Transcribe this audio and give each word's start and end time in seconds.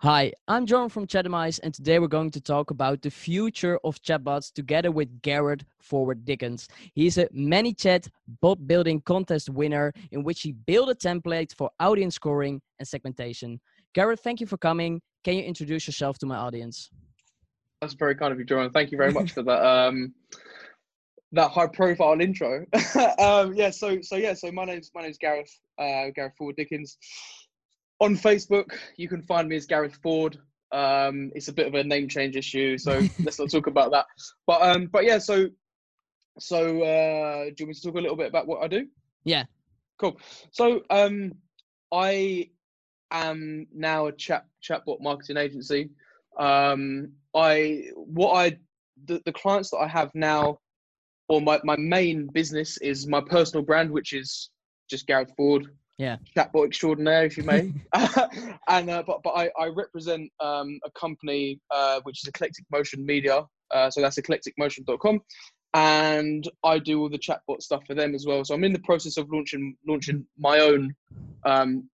Hi, 0.00 0.30
I'm 0.46 0.66
John 0.66 0.90
from 0.90 1.06
Chatimize, 1.06 1.58
and 1.62 1.72
today 1.72 1.98
we're 1.98 2.06
going 2.06 2.30
to 2.32 2.40
talk 2.40 2.70
about 2.70 3.00
the 3.00 3.10
future 3.10 3.78
of 3.82 4.02
chatbots 4.02 4.52
together 4.52 4.90
with 4.90 5.22
Gareth 5.22 5.64
Ford 5.78 6.22
Dickens. 6.26 6.68
He's 6.92 7.16
a 7.16 7.28
ManyChat 7.28 8.10
bot 8.42 8.66
building 8.66 9.00
contest 9.00 9.48
winner 9.48 9.94
in 10.12 10.22
which 10.22 10.42
he 10.42 10.52
built 10.52 10.90
a 10.90 10.94
template 10.94 11.54
for 11.54 11.70
audience 11.80 12.14
scoring 12.14 12.60
and 12.78 12.86
segmentation. 12.86 13.58
Garrett, 13.94 14.20
thank 14.20 14.38
you 14.38 14.46
for 14.46 14.58
coming. 14.58 15.00
Can 15.24 15.36
you 15.36 15.44
introduce 15.44 15.86
yourself 15.86 16.18
to 16.18 16.26
my 16.26 16.36
audience? 16.36 16.90
That's 17.80 17.94
very 17.94 18.16
kind 18.16 18.34
of 18.34 18.38
you, 18.38 18.44
John. 18.44 18.70
Thank 18.72 18.92
you 18.92 18.98
very 18.98 19.12
much 19.12 19.32
for 19.32 19.42
that. 19.44 19.66
Um, 19.66 20.12
that 21.32 21.50
high 21.52 21.68
profile 21.68 22.20
intro. 22.20 22.66
um, 23.18 23.54
yeah, 23.54 23.70
so 23.70 24.02
so 24.02 24.16
yeah, 24.16 24.34
so 24.34 24.52
my 24.52 24.66
name's 24.66 24.90
my 24.94 25.02
name's 25.02 25.16
Gareth 25.16 25.58
uh, 25.78 26.10
Gareth 26.14 26.34
Ford 26.36 26.54
Dickens. 26.54 26.98
On 28.00 28.14
Facebook, 28.14 28.76
you 28.96 29.08
can 29.08 29.22
find 29.22 29.48
me 29.48 29.56
as 29.56 29.66
Gareth 29.66 29.98
Ford. 30.02 30.38
Um, 30.72 31.32
it's 31.34 31.48
a 31.48 31.52
bit 31.52 31.66
of 31.66 31.74
a 31.74 31.84
name 31.84 32.08
change 32.08 32.36
issue, 32.36 32.76
so 32.76 33.02
let's 33.20 33.38
not 33.38 33.50
talk 33.50 33.66
about 33.66 33.92
that. 33.92 34.06
But 34.46 34.62
um, 34.62 34.86
but 34.86 35.04
yeah, 35.04 35.18
so 35.18 35.48
so 36.38 36.82
uh, 36.82 37.44
do 37.44 37.54
you 37.58 37.66
want 37.66 37.68
me 37.68 37.74
to 37.74 37.82
talk 37.82 37.94
a 37.94 38.00
little 38.00 38.16
bit 38.16 38.28
about 38.28 38.46
what 38.46 38.62
I 38.62 38.68
do? 38.68 38.86
Yeah. 39.24 39.44
Cool. 39.98 40.18
So 40.50 40.82
um, 40.90 41.32
I 41.92 42.50
am 43.10 43.66
now 43.74 44.06
a 44.06 44.12
chat 44.12 44.46
chatbot 44.62 45.00
marketing 45.00 45.38
agency. 45.38 45.90
Um, 46.38 47.12
I 47.34 47.84
what 47.94 48.34
I 48.34 48.58
the, 49.06 49.22
the 49.24 49.32
clients 49.32 49.70
that 49.70 49.78
I 49.78 49.88
have 49.88 50.14
now 50.14 50.58
or 51.28 51.40
my, 51.40 51.60
my 51.64 51.76
main 51.76 52.28
business 52.28 52.78
is 52.78 53.06
my 53.06 53.20
personal 53.20 53.64
brand, 53.64 53.90
which 53.90 54.12
is 54.12 54.50
just 54.88 55.06
Gareth 55.06 55.32
Ford. 55.36 55.66
Yeah. 55.98 56.16
Chatbot 56.36 56.66
extraordinaire, 56.66 57.24
if 57.24 57.36
you 57.36 57.44
may. 57.44 57.72
and 58.68 58.90
uh, 58.90 59.02
but 59.06 59.22
but 59.22 59.30
I, 59.30 59.50
I 59.58 59.68
represent 59.68 60.30
um, 60.40 60.78
a 60.84 60.90
company 60.98 61.60
uh, 61.70 62.00
which 62.02 62.22
is 62.22 62.28
Eclectic 62.28 62.64
Motion 62.70 63.04
Media. 63.04 63.44
Uh, 63.74 63.90
so 63.90 64.00
that's 64.00 64.18
eclecticmotion.com. 64.18 65.20
And 65.74 66.48
I 66.64 66.78
do 66.78 67.00
all 67.00 67.08
the 67.08 67.18
chatbot 67.18 67.60
stuff 67.60 67.82
for 67.86 67.94
them 67.94 68.14
as 68.14 68.24
well. 68.26 68.44
So 68.44 68.54
I'm 68.54 68.64
in 68.64 68.72
the 68.72 68.78
process 68.80 69.16
of 69.16 69.30
launching 69.30 69.76
launching 69.86 70.26
my 70.38 70.60
own 70.60 70.94
um, 71.44 71.88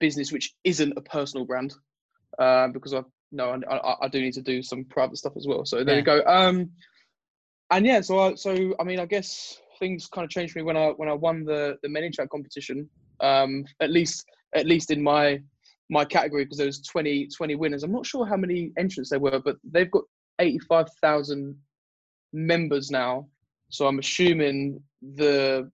business, 0.00 0.32
which 0.32 0.54
isn't 0.64 0.96
a 0.96 1.00
personal 1.00 1.44
brand, 1.44 1.74
uh, 2.38 2.68
because 2.68 2.94
I 2.94 3.02
no 3.32 3.60
I, 3.68 3.76
I, 3.76 3.96
I, 4.02 4.08
do 4.08 4.20
need 4.20 4.34
to 4.34 4.42
do 4.42 4.62
some 4.62 4.84
private 4.84 5.16
stuff 5.16 5.36
as 5.36 5.46
well. 5.46 5.64
So 5.64 5.82
there 5.84 5.94
yeah. 5.94 5.98
you 5.98 6.04
go. 6.04 6.22
Um, 6.24 6.70
and 7.70 7.84
yeah, 7.84 8.00
so 8.00 8.18
I, 8.20 8.34
so 8.36 8.74
I 8.78 8.84
mean, 8.84 9.00
I 9.00 9.06
guess 9.06 9.58
things 9.78 10.06
kind 10.06 10.24
of 10.24 10.30
changed 10.30 10.52
for 10.52 10.60
me 10.60 10.64
when 10.64 10.76
I 10.76 10.88
when 10.96 11.08
I 11.08 11.12
won 11.12 11.44
the 11.44 11.76
the 11.82 11.88
ManyChat 11.88 12.28
competition. 12.28 12.88
Um, 13.20 13.64
at 13.80 13.90
least 13.90 14.24
at 14.54 14.66
least 14.66 14.90
in 14.90 15.02
my 15.02 15.40
my 15.88 16.04
category 16.04 16.44
because 16.44 16.58
there 16.58 16.66
was 16.66 16.80
20 16.82 17.28
20 17.28 17.54
winners. 17.54 17.82
I'm 17.82 17.92
not 17.92 18.06
sure 18.06 18.26
how 18.26 18.36
many 18.36 18.72
entrants 18.78 19.10
there 19.10 19.20
were, 19.20 19.40
but 19.40 19.56
they've 19.64 19.90
got 19.90 20.02
85,000 20.38 21.56
members 22.32 22.90
now. 22.90 23.26
So 23.70 23.86
I'm 23.86 23.98
assuming 23.98 24.82
the 25.14 25.70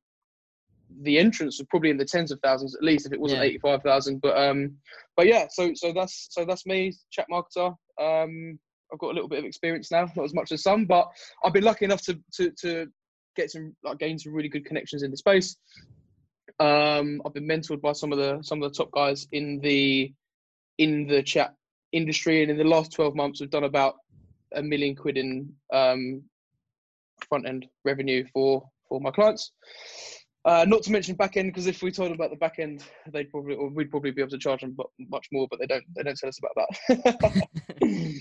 the 1.01 1.19
entrants 1.19 1.59
are 1.59 1.67
probably 1.71 1.89
in 1.89 1.97
the 1.97 2.05
tens 2.05 2.31
of 2.31 2.39
thousands 2.41 2.75
at 2.75 2.83
least 2.83 3.07
if 3.07 3.15
it 3.15 3.21
wasn't 3.21 3.41
yeah. 3.41 3.47
85,000 3.47 4.21
but 4.21 4.37
um 4.37 4.77
but 5.17 5.27
yeah 5.27 5.47
so 5.49 5.73
so 5.75 5.91
that's 5.91 6.29
so 6.31 6.45
that's 6.45 6.67
me 6.67 6.93
chat 7.11 7.25
marketer 7.33 7.75
um 7.99 8.59
I've 8.93 8.99
got 8.99 9.13
a 9.13 9.15
little 9.15 9.29
bit 9.29 9.39
of 9.39 9.45
experience 9.45 9.91
now, 9.91 10.07
not 10.15 10.25
as 10.25 10.35
much 10.35 10.53
as 10.53 10.63
some, 10.63 10.85
but 10.85 11.09
I've 11.45 11.53
been 11.53 11.65
lucky 11.65 11.87
enough 11.87 12.03
to 12.03 12.19
to, 12.35 12.51
to 12.61 12.87
get 13.37 13.51
some 13.51 13.75
like 13.83 13.99
gain 13.99 14.19
some 14.19 14.33
really 14.33 14.49
good 14.49 14.65
connections 14.65 15.03
in 15.03 15.11
the 15.11 15.17
space. 15.17 15.57
Um, 16.61 17.23
I've 17.25 17.35
been 17.35 17.47
mentored 17.47 17.81
by 17.81 17.93
some 17.93 18.13
of 18.13 18.19
the 18.19 18.43
some 18.43 18.63
of 18.63 18.73
the 18.73 18.77
top 18.77 18.91
guys 18.93 19.27
in 19.33 19.61
the 19.61 20.13
in 20.79 21.07
the 21.07 21.23
chat 21.23 21.55
industry, 21.93 22.43
and 22.43 22.51
in 22.51 22.59
the 22.59 22.65
last 22.65 22.93
twelve 22.93 23.15
months, 23.15 23.41
we've 23.41 23.51
done 23.51 23.65
about 23.65 23.97
a 24.55 24.63
million 24.63 24.95
quid 24.95 25.17
in 25.17 25.53
um, 25.73 26.23
front 27.29 27.47
end 27.47 27.67
revenue 27.85 28.27
for 28.33 28.69
for 28.89 29.01
my 29.01 29.11
clients. 29.11 29.53
Uh, 30.45 30.65
not 30.67 30.83
to 30.83 30.91
mention 30.91 31.15
back 31.15 31.37
end, 31.37 31.51
because 31.51 31.69
if 31.69 31.83
we 31.83 31.93
told 31.93 32.09
them 32.09 32.17
about 32.17 32.31
the 32.31 32.37
back 32.37 32.59
end, 32.59 32.83
they'd 33.13 33.31
probably 33.31 33.55
or 33.55 33.69
we'd 33.69 33.91
probably 33.91 34.11
be 34.11 34.21
able 34.21 34.31
to 34.31 34.39
charge 34.39 34.61
them 34.61 34.77
much 35.09 35.29
more, 35.31 35.47
but 35.49 35.61
they 35.61 35.67
don't. 35.67 35.85
They 35.95 36.03
don't 36.03 36.19
tell 36.19 36.29
us 36.29 36.41
about 36.41 36.67
that. 36.89 37.49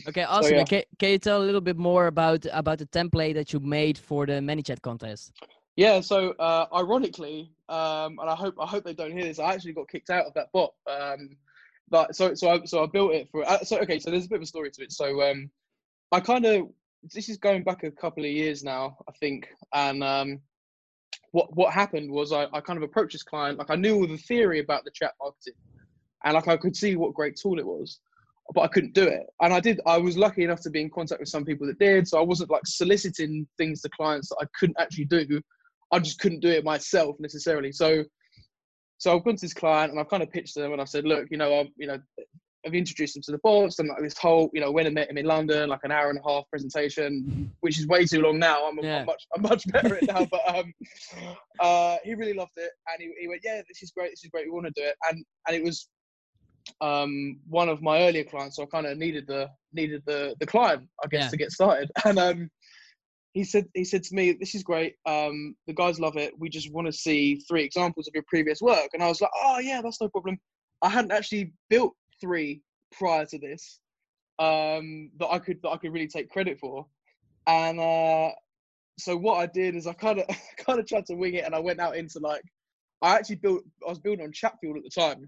okay, 0.07 0.23
awesome. 0.23 0.49
So, 0.49 0.55
yeah. 0.55 0.63
can, 0.65 0.83
can 0.99 1.09
you 1.09 1.17
tell 1.17 1.41
a 1.41 1.45
little 1.45 1.61
bit 1.61 1.77
more 1.77 2.05
about 2.05 2.45
about 2.53 2.77
the 2.77 2.85
template 2.85 3.33
that 3.33 3.53
you 3.53 3.59
made 3.59 3.97
for 3.97 4.27
the 4.27 4.33
ManyChat 4.33 4.83
contest? 4.83 5.31
Yeah. 5.75 5.99
So 5.99 6.33
uh, 6.33 6.67
ironically, 6.75 7.53
um, 7.69 8.19
and 8.19 8.29
I 8.29 8.35
hope 8.35 8.53
I 8.61 8.67
hope 8.67 8.83
they 8.83 8.93
don't 8.93 9.13
hear 9.13 9.23
this. 9.23 9.39
I 9.39 9.55
actually 9.55 9.73
got 9.73 9.89
kicked 9.89 10.11
out 10.11 10.27
of 10.27 10.33
that 10.35 10.51
bot. 10.53 10.73
Um, 10.85 11.37
but 11.89 12.15
so 12.15 12.35
so 12.35 12.51
I 12.51 12.65
so 12.65 12.83
I 12.83 12.85
built 12.85 13.13
it 13.13 13.29
for. 13.31 13.49
Uh, 13.49 13.63
so 13.63 13.79
okay. 13.79 13.97
So 13.97 14.11
there's 14.11 14.25
a 14.25 14.29
bit 14.29 14.35
of 14.35 14.43
a 14.43 14.45
story 14.45 14.69
to 14.69 14.83
it. 14.83 14.91
So 14.91 15.23
um, 15.27 15.49
I 16.11 16.19
kind 16.19 16.45
of 16.45 16.67
this 17.15 17.29
is 17.29 17.37
going 17.37 17.63
back 17.63 17.83
a 17.83 17.89
couple 17.89 18.23
of 18.23 18.29
years 18.29 18.63
now, 18.63 18.97
I 19.09 19.11
think, 19.13 19.49
and 19.73 20.03
um 20.03 20.41
what 21.31 21.55
what 21.55 21.73
happened 21.73 22.11
was 22.11 22.31
I, 22.31 22.47
I 22.53 22.61
kind 22.61 22.77
of 22.77 22.83
approached 22.83 23.13
this 23.13 23.23
client 23.23 23.57
like 23.57 23.69
I 23.69 23.75
knew 23.75 23.95
all 23.95 24.07
the 24.07 24.17
theory 24.17 24.59
about 24.59 24.83
the 24.85 24.91
chat 24.91 25.13
marketing, 25.21 25.53
and 26.23 26.33
like 26.33 26.47
I 26.47 26.57
could 26.57 26.75
see 26.75 26.95
what 26.95 27.13
great 27.13 27.35
tool 27.35 27.59
it 27.59 27.65
was, 27.65 27.99
but 28.53 28.61
I 28.61 28.67
couldn't 28.67 28.93
do 28.93 29.03
it. 29.03 29.27
And 29.41 29.53
I 29.53 29.59
did. 29.59 29.79
I 29.85 29.97
was 29.97 30.17
lucky 30.17 30.43
enough 30.43 30.61
to 30.61 30.69
be 30.69 30.81
in 30.81 30.89
contact 30.89 31.21
with 31.21 31.29
some 31.29 31.45
people 31.45 31.67
that 31.67 31.79
did, 31.79 32.07
so 32.07 32.19
I 32.19 32.23
wasn't 32.23 32.51
like 32.51 32.65
soliciting 32.65 33.47
things 33.57 33.81
to 33.81 33.89
clients 33.89 34.29
that 34.29 34.37
I 34.41 34.45
couldn't 34.59 34.79
actually 34.79 35.05
do. 35.05 35.41
I 35.91 35.99
just 35.99 36.19
couldn't 36.19 36.39
do 36.39 36.49
it 36.49 36.63
myself 36.63 37.17
necessarily. 37.19 37.71
So 37.71 38.03
so 39.01 39.17
I've 39.17 39.23
gone 39.23 39.35
to 39.35 39.41
this 39.41 39.53
client 39.55 39.91
and 39.91 39.99
I've 39.99 40.09
kind 40.09 40.21
of 40.21 40.29
pitched 40.29 40.53
them 40.53 40.73
and 40.73 40.79
I 40.79 40.85
said, 40.85 41.05
look, 41.05 41.25
you 41.31 41.37
know, 41.37 41.61
I'm, 41.61 41.69
you 41.75 41.87
know, 41.87 41.97
I've 42.65 42.73
introduced 42.73 43.15
him 43.15 43.23
to 43.23 43.31
the 43.31 43.39
bots 43.39 43.79
and 43.79 43.89
like 43.89 44.01
this 44.01 44.17
whole, 44.17 44.49
you 44.53 44.61
know, 44.61 44.71
when 44.71 44.85
I 44.85 44.89
met 44.89 45.09
him 45.09 45.17
in 45.17 45.25
London, 45.25 45.69
like 45.69 45.79
an 45.83 45.91
hour 45.91 46.09
and 46.09 46.19
a 46.19 46.29
half 46.29 46.47
presentation, 46.49 47.51
which 47.61 47.79
is 47.79 47.87
way 47.87 48.05
too 48.05 48.21
long 48.21 48.37
now. 48.37 48.67
I'm, 48.67 48.77
yeah. 48.79 48.99
I'm 48.99 49.05
much, 49.05 49.27
I'm 49.35 49.41
much 49.41 49.67
better 49.71 49.95
at 49.95 50.03
it 50.03 50.07
now, 50.07 50.25
but 50.25 50.55
um, 50.55 50.73
uh, 51.59 51.97
he 52.03 52.13
really 52.13 52.33
loved 52.33 52.51
it, 52.57 52.71
and 52.87 53.01
he, 53.01 53.11
he 53.19 53.27
went, 53.27 53.41
yeah, 53.43 53.61
this 53.67 53.81
is 53.81 53.91
great, 53.91 54.11
this 54.11 54.23
is 54.23 54.29
great, 54.29 54.45
we 54.45 54.51
want 54.51 54.67
to 54.67 54.73
do 54.75 54.87
it, 54.87 54.95
and 55.09 55.25
and 55.47 55.55
it 55.55 55.63
was 55.63 55.89
um 56.79 57.39
one 57.47 57.69
of 57.69 57.81
my 57.81 58.03
earlier 58.03 58.23
clients, 58.23 58.57
so 58.57 58.63
I 58.63 58.67
kind 58.67 58.85
of 58.85 58.95
needed 58.97 59.25
the 59.27 59.49
needed 59.73 60.03
the 60.05 60.35
the 60.39 60.45
client, 60.45 60.87
I 61.03 61.07
guess, 61.07 61.23
yeah. 61.23 61.29
to 61.29 61.37
get 61.37 61.51
started, 61.51 61.91
and 62.05 62.19
um. 62.19 62.49
He 63.33 63.45
said, 63.45 63.65
he 63.73 63.85
said 63.85 64.03
to 64.03 64.13
me, 64.13 64.33
this 64.33 64.55
is 64.55 64.61
great. 64.61 64.95
Um, 65.05 65.55
the 65.65 65.71
guys 65.71 66.01
love 66.01 66.17
it. 66.17 66.33
We 66.37 66.49
just 66.49 66.69
want 66.73 66.87
to 66.87 66.91
see 66.91 67.39
three 67.47 67.63
examples 67.63 68.05
of 68.05 68.13
your 68.13 68.25
previous 68.27 68.59
work. 68.59 68.89
And 68.91 69.01
I 69.01 69.07
was 69.07 69.21
like, 69.21 69.31
oh 69.41 69.59
yeah, 69.59 69.79
that's 69.81 70.01
no 70.01 70.09
problem. 70.09 70.37
I 70.81 70.89
hadn't 70.89 71.13
actually 71.13 71.53
built 71.69 71.93
three 72.21 72.61
prior 72.91 73.25
to 73.25 73.37
this 73.39 73.79
um, 74.39 75.11
that 75.19 75.27
I 75.29 75.39
could 75.39 75.61
that 75.63 75.69
I 75.69 75.77
could 75.77 75.93
really 75.93 76.07
take 76.07 76.29
credit 76.29 76.59
for, 76.59 76.85
and 77.47 77.79
uh, 77.79 78.31
so 78.97 79.17
what 79.17 79.37
I 79.37 79.47
did 79.47 79.75
is 79.75 79.87
I 79.87 79.93
kind 79.93 80.19
of 80.19 80.25
kind 80.65 80.79
of 80.79 80.87
tried 80.87 81.05
to 81.07 81.15
wing 81.15 81.35
it, 81.35 81.45
and 81.45 81.55
I 81.55 81.59
went 81.59 81.79
out 81.79 81.97
into 81.97 82.19
like 82.19 82.43
I 83.01 83.15
actually 83.15 83.37
built 83.37 83.63
I 83.85 83.89
was 83.89 83.99
building 83.99 84.25
on 84.25 84.31
Chatfuel 84.31 84.77
at 84.77 84.83
the 84.83 84.89
time. 84.89 85.27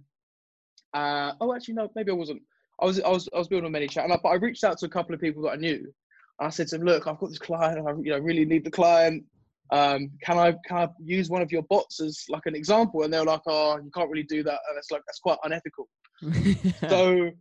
Uh, 0.94 1.34
oh, 1.42 1.56
actually 1.56 1.74
no, 1.76 1.90
maybe 1.96 2.12
I 2.12 2.16
wasn't. 2.16 2.42
I 2.82 2.86
was 2.86 3.00
I 3.02 3.10
was 3.10 3.30
I 3.34 3.38
was 3.38 3.48
building 3.48 3.66
on 3.66 3.82
ManyChat, 3.82 4.04
and 4.04 4.14
I, 4.14 4.20
but 4.22 4.30
I 4.30 4.36
reached 4.36 4.64
out 4.64 4.78
to 4.80 4.86
a 4.86 4.90
couple 4.90 5.14
of 5.14 5.22
people 5.22 5.44
that 5.44 5.54
I 5.54 5.56
knew. 5.56 5.94
I 6.40 6.50
said 6.50 6.68
to 6.70 6.78
them, 6.78 6.88
"Look, 6.88 7.08
I've 7.08 7.20
got 7.20 7.30
this 7.30 7.40
client. 7.40 7.88
I 7.88 7.92
you 7.92 8.12
know 8.12 8.20
really 8.20 8.46
need 8.46 8.64
the 8.64 8.72
client. 8.72 9.24
Um, 9.72 10.12
can 10.24 10.38
I 10.38 10.56
can 10.66 10.78
I 10.78 10.88
use 11.04 11.30
one 11.30 11.42
of 11.42 11.52
your 11.52 11.64
bots 11.64 12.02
as 12.02 12.24
like 12.30 12.46
an 12.46 12.56
example?" 12.56 13.04
And 13.04 13.14
they 13.14 13.20
were 13.20 13.26
like, 13.26 13.42
"Oh, 13.48 13.78
you 13.78 13.92
can't 13.94 14.10
really 14.10 14.24
do 14.24 14.44
that, 14.44 14.60
and 14.70 14.78
it's 14.78 14.92
like 14.92 15.02
that's 15.08 15.20
quite 15.20 15.38
unethical." 15.44 15.88
so 16.90 17.32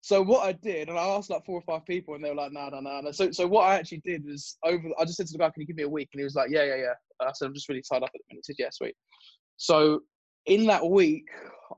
so 0.00 0.22
what 0.22 0.46
I 0.46 0.52
did, 0.52 0.88
and 0.88 0.98
I 0.98 1.02
asked 1.02 1.30
like 1.30 1.44
four 1.44 1.58
or 1.58 1.62
five 1.62 1.84
people, 1.84 2.14
and 2.14 2.24
they 2.24 2.30
were 2.30 2.36
like, 2.36 2.52
"No, 2.52 2.68
no, 2.68 2.80
no." 2.80 3.10
So, 3.12 3.30
so 3.30 3.46
what 3.46 3.64
I 3.64 3.74
actually 3.74 4.02
did 4.04 4.24
was 4.24 4.56
over. 4.64 4.88
I 4.98 5.04
just 5.04 5.16
said 5.16 5.26
to 5.26 5.32
the 5.32 5.38
guy, 5.38 5.50
"Can 5.50 5.60
you 5.60 5.66
give 5.66 5.76
me 5.76 5.82
a 5.82 5.88
week?" 5.88 6.08
And 6.12 6.20
he 6.20 6.24
was 6.24 6.34
like, 6.34 6.50
"Yeah, 6.50 6.64
yeah, 6.64 6.76
yeah." 6.76 6.94
I 7.26 7.32
said, 7.32 7.46
"I'm 7.46 7.54
just 7.54 7.68
really 7.68 7.82
tied 7.82 8.02
up 8.02 8.04
at 8.04 8.12
the 8.12 8.24
minute." 8.30 8.44
He 8.46 8.52
said, 8.52 8.56
"Yeah, 8.58 8.70
sweet." 8.70 8.94
So 9.56 10.00
in 10.46 10.66
that 10.66 10.88
week, 10.88 11.26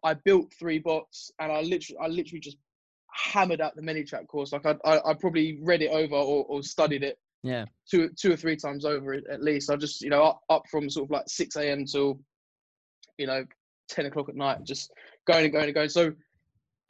I 0.04 0.14
built 0.14 0.52
three 0.58 0.78
bots, 0.78 1.32
and 1.40 1.50
I 1.50 1.62
literally, 1.62 1.98
I 2.00 2.08
literally 2.08 2.40
just 2.40 2.58
hammered 3.12 3.60
out 3.60 3.74
the 3.74 3.82
ManyChat 3.82 4.26
course. 4.28 4.52
Like 4.52 4.66
I, 4.66 4.76
I, 4.84 5.10
I 5.10 5.14
probably 5.14 5.58
read 5.62 5.82
it 5.82 5.90
over 5.90 6.14
or, 6.14 6.44
or 6.44 6.62
studied 6.62 7.02
it. 7.02 7.18
Yeah. 7.42 7.64
Two, 7.90 8.10
two 8.20 8.32
or 8.32 8.36
three 8.36 8.56
times 8.56 8.84
over 8.84 9.14
at 9.14 9.42
least. 9.42 9.70
I 9.70 9.76
just, 9.76 10.02
you 10.02 10.10
know, 10.10 10.22
up, 10.22 10.40
up 10.50 10.62
from 10.70 10.90
sort 10.90 11.06
of 11.06 11.10
like 11.10 11.24
six 11.26 11.56
a.m. 11.56 11.84
till, 11.84 12.20
you 13.18 13.26
know, 13.26 13.44
ten 13.88 14.06
o'clock 14.06 14.28
at 14.28 14.36
night, 14.36 14.62
just 14.62 14.92
going 15.26 15.44
and 15.44 15.52
going 15.52 15.64
and 15.64 15.74
going. 15.74 15.88
So 15.88 16.12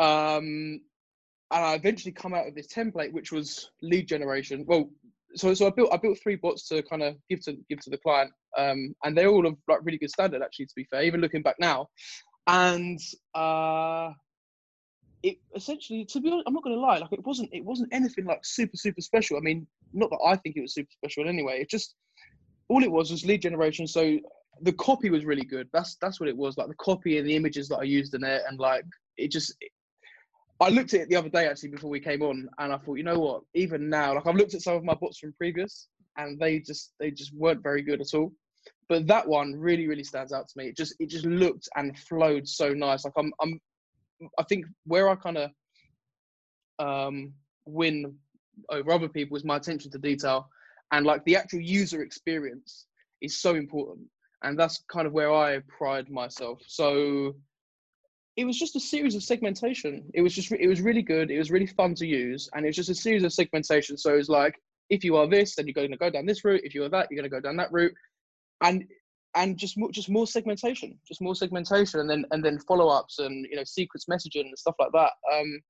um, 0.01 0.81
and 1.53 1.65
I 1.65 1.75
eventually 1.75 2.13
come 2.13 2.35
out 2.35 2.49
of 2.49 2.55
this 2.55 2.69
template, 2.69 3.13
which 3.13 3.33
was 3.33 3.71
lead 3.83 4.09
generation. 4.09 4.65
Well, 4.67 4.91
so 5.35 5.53
so 5.55 5.67
I 5.67 5.71
built 5.71 5.93
I 5.93 5.97
built 5.97 6.19
three 6.23 6.37
bots 6.37 6.67
to 6.69 6.83
kind 6.83 7.03
of 7.03 7.17
give 7.29 7.43
to 7.45 7.57
give 7.69 7.81
to 7.81 7.91
the 7.91 7.99
client, 7.99 8.33
um, 8.57 8.95
and 9.05 9.17
they're 9.17 9.29
all 9.29 9.47
of 9.47 9.57
like 9.69 9.81
really 9.83 9.99
good 9.99 10.11
standard 10.11 10.43
actually. 10.43 10.67
To 10.67 10.75
be 10.75 10.85
fair, 10.85 11.03
even 11.03 11.21
looking 11.21 11.43
back 11.43 11.57
now, 11.61 11.89
and 12.47 12.99
uh, 13.35 14.11
it 15.23 15.37
essentially 15.55 16.05
to 16.07 16.21
be 16.21 16.31
honest, 16.31 16.45
I'm 16.47 16.55
not 16.55 16.65
going 16.65 16.77
to 16.77 16.81
lie, 16.81 16.99
like 16.99 17.13
it 17.13 17.25
wasn't 17.25 17.51
it 17.53 17.65
wasn't 17.65 17.93
anything 17.93 18.25
like 18.25 18.41
super 18.45 18.77
super 18.77 19.01
special. 19.01 19.37
I 19.37 19.41
mean, 19.41 19.67
not 19.93 20.11
that 20.11 20.21
I 20.25 20.37
think 20.37 20.57
it 20.57 20.63
was 20.63 20.75
super 20.75 20.91
special 21.05 21.29
anyway. 21.29 21.61
It 21.61 21.71
just 21.71 21.95
all 22.69 22.83
it 22.83 22.91
was 22.91 23.11
was 23.11 23.25
lead 23.25 23.43
generation. 23.43 23.87
So 23.87 24.19
the 24.63 24.73
copy 24.73 25.11
was 25.11 25.25
really 25.25 25.45
good. 25.45 25.69
That's 25.73 25.97
that's 26.01 26.21
what 26.21 26.29
it 26.29 26.37
was. 26.37 26.57
Like 26.57 26.69
the 26.69 26.75
copy 26.75 27.19
and 27.19 27.29
the 27.29 27.37
images 27.37 27.69
that 27.69 27.79
I 27.79 27.85
used 27.85 28.15
in 28.15 28.25
it, 28.25 28.43
and 28.49 28.59
like 28.59 28.85
it 29.17 29.31
just 29.31 29.55
I 30.61 30.69
looked 30.69 30.93
at 30.93 31.01
it 31.01 31.09
the 31.09 31.17
other 31.17 31.31
day 31.31 31.47
actually 31.47 31.71
before 31.71 31.91
we 31.91 32.01
came 32.01 32.23
on, 32.23 32.49
and 32.59 32.73
I 32.73 32.77
thought, 32.79 32.97
you 32.97 33.03
know 33.03 33.19
what? 33.19 33.43
Even 33.55 33.89
now, 33.89 34.15
like 34.15 34.27
I've 34.27 34.37
looked 34.37 34.55
at 34.55 34.63
some 34.63 34.75
of 34.77 34.85
my 34.85 34.95
bots 34.95 35.19
from 35.19 35.33
previous, 35.33 35.89
and 36.17 36.39
they 36.39 36.59
just 36.59 36.93
they 37.01 37.11
just 37.11 37.35
weren't 37.35 37.63
very 37.63 37.83
good 37.83 38.01
at 38.01 38.15
all. 38.15 38.33
But 38.89 39.07
that 39.07 39.27
one 39.27 39.55
really 39.55 39.87
really 39.87 40.05
stands 40.05 40.33
out 40.33 40.49
to 40.49 40.59
me. 40.59 40.69
It 40.69 40.77
just 40.77 40.95
it 40.99 41.09
just 41.09 41.25
looked 41.25 41.69
and 41.77 41.99
flowed 41.99 42.47
so 42.47 42.75
nice. 42.75 43.05
Like 43.05 43.15
I'm 43.17 43.33
I'm 43.41 43.61
I 44.39 44.43
think 44.43 44.67
where 44.85 45.09
I 45.09 45.15
kind 45.15 45.39
of 45.39 45.51
um, 46.79 47.33
win 47.65 48.15
over 48.69 48.93
other 48.93 49.09
people 49.09 49.37
is 49.37 49.45
my 49.45 49.57
attention 49.57 49.91
to 49.93 49.99
detail, 49.99 50.49
and 50.93 51.07
like 51.07 51.25
the 51.25 51.37
actual 51.37 51.61
user 51.61 52.03
experience 52.03 52.87
is 53.23 53.41
so 53.41 53.55
important, 53.55 54.07
and 54.43 54.59
that's 54.59 54.83
kind 54.93 55.07
of 55.07 55.13
where 55.15 55.33
I 55.33 55.61
pride 55.69 56.11
myself. 56.11 56.61
So 56.67 57.35
it 58.41 58.45
was 58.45 58.59
just 58.59 58.75
a 58.75 58.81
series 58.81 59.15
of 59.15 59.23
segmentation. 59.23 60.03
It 60.15 60.23
was 60.23 60.35
just 60.35 60.51
it 60.51 60.67
was 60.67 60.81
really 60.81 61.03
good. 61.03 61.31
It 61.31 61.39
was 61.39 61.51
really 61.51 61.67
fun 61.67 61.95
to 61.97 62.07
use, 62.07 62.49
and 62.55 62.65
it 62.65 62.71
was 62.71 62.77
just 62.77 62.89
a 62.89 62.95
series 62.95 63.23
of 63.23 63.35
segmentation. 63.35 63.99
So 63.99 64.15
it's 64.15 64.31
like 64.31 64.55
if 64.89 65.05
you 65.05 65.17
are 65.17 65.29
this, 65.29 65.55
then 65.55 65.67
you're 65.67 65.75
going 65.75 65.91
to 65.91 65.99
go 65.99 66.09
down 66.09 66.25
this 66.25 66.43
route. 66.43 66.63
If 66.65 66.75
you 66.75 66.83
are 66.85 66.89
that, 66.89 67.09
you're 67.11 67.21
going 67.21 67.31
to 67.31 67.37
go 67.37 67.47
down 67.47 67.57
that 67.57 67.71
route, 67.71 67.93
and 68.63 68.85
and 69.35 69.59
just 69.59 69.77
more 69.77 69.91
just 69.91 70.09
more 70.09 70.27
segmentation, 70.27 70.99
just 71.07 71.21
more 71.21 71.35
segmentation, 71.35 72.01
and 72.01 72.09
then 72.09 72.25
and 72.31 72.43
then 72.43 72.59
follow 72.61 72.89
ups 72.89 73.19
and 73.19 73.47
you 73.51 73.57
know 73.57 73.65
sequence 73.65 74.07
messaging 74.11 74.47
and 74.47 74.59
stuff 74.59 74.77
like 74.79 74.93
that. 74.95 75.11
Um, 75.35 75.61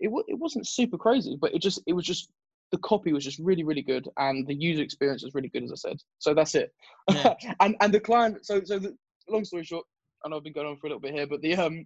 it 0.00 0.10
it 0.26 0.38
wasn't 0.38 0.66
super 0.66 0.96
crazy, 0.96 1.36
but 1.38 1.54
it 1.54 1.60
just 1.60 1.82
it 1.86 1.92
was 1.92 2.06
just 2.06 2.30
the 2.72 2.78
copy 2.78 3.12
was 3.12 3.24
just 3.24 3.38
really 3.38 3.64
really 3.64 3.82
good, 3.82 4.08
and 4.16 4.46
the 4.46 4.54
user 4.54 4.82
experience 4.82 5.22
was 5.22 5.34
really 5.34 5.50
good, 5.50 5.64
as 5.64 5.72
I 5.72 5.90
said. 5.90 5.98
So 6.20 6.32
that's 6.32 6.54
it. 6.54 6.72
Yeah. 7.10 7.34
and 7.60 7.76
and 7.82 7.92
the 7.92 8.00
client. 8.00 8.46
So 8.46 8.62
so 8.64 8.78
the, 8.78 8.96
long 9.28 9.44
story 9.44 9.64
short, 9.64 9.84
I 10.24 10.30
know 10.30 10.38
I've 10.38 10.44
been 10.44 10.54
going 10.54 10.66
on 10.66 10.78
for 10.78 10.86
a 10.86 10.90
little 10.90 11.00
bit 11.00 11.12
here, 11.12 11.26
but 11.26 11.42
the 11.42 11.54
um 11.56 11.84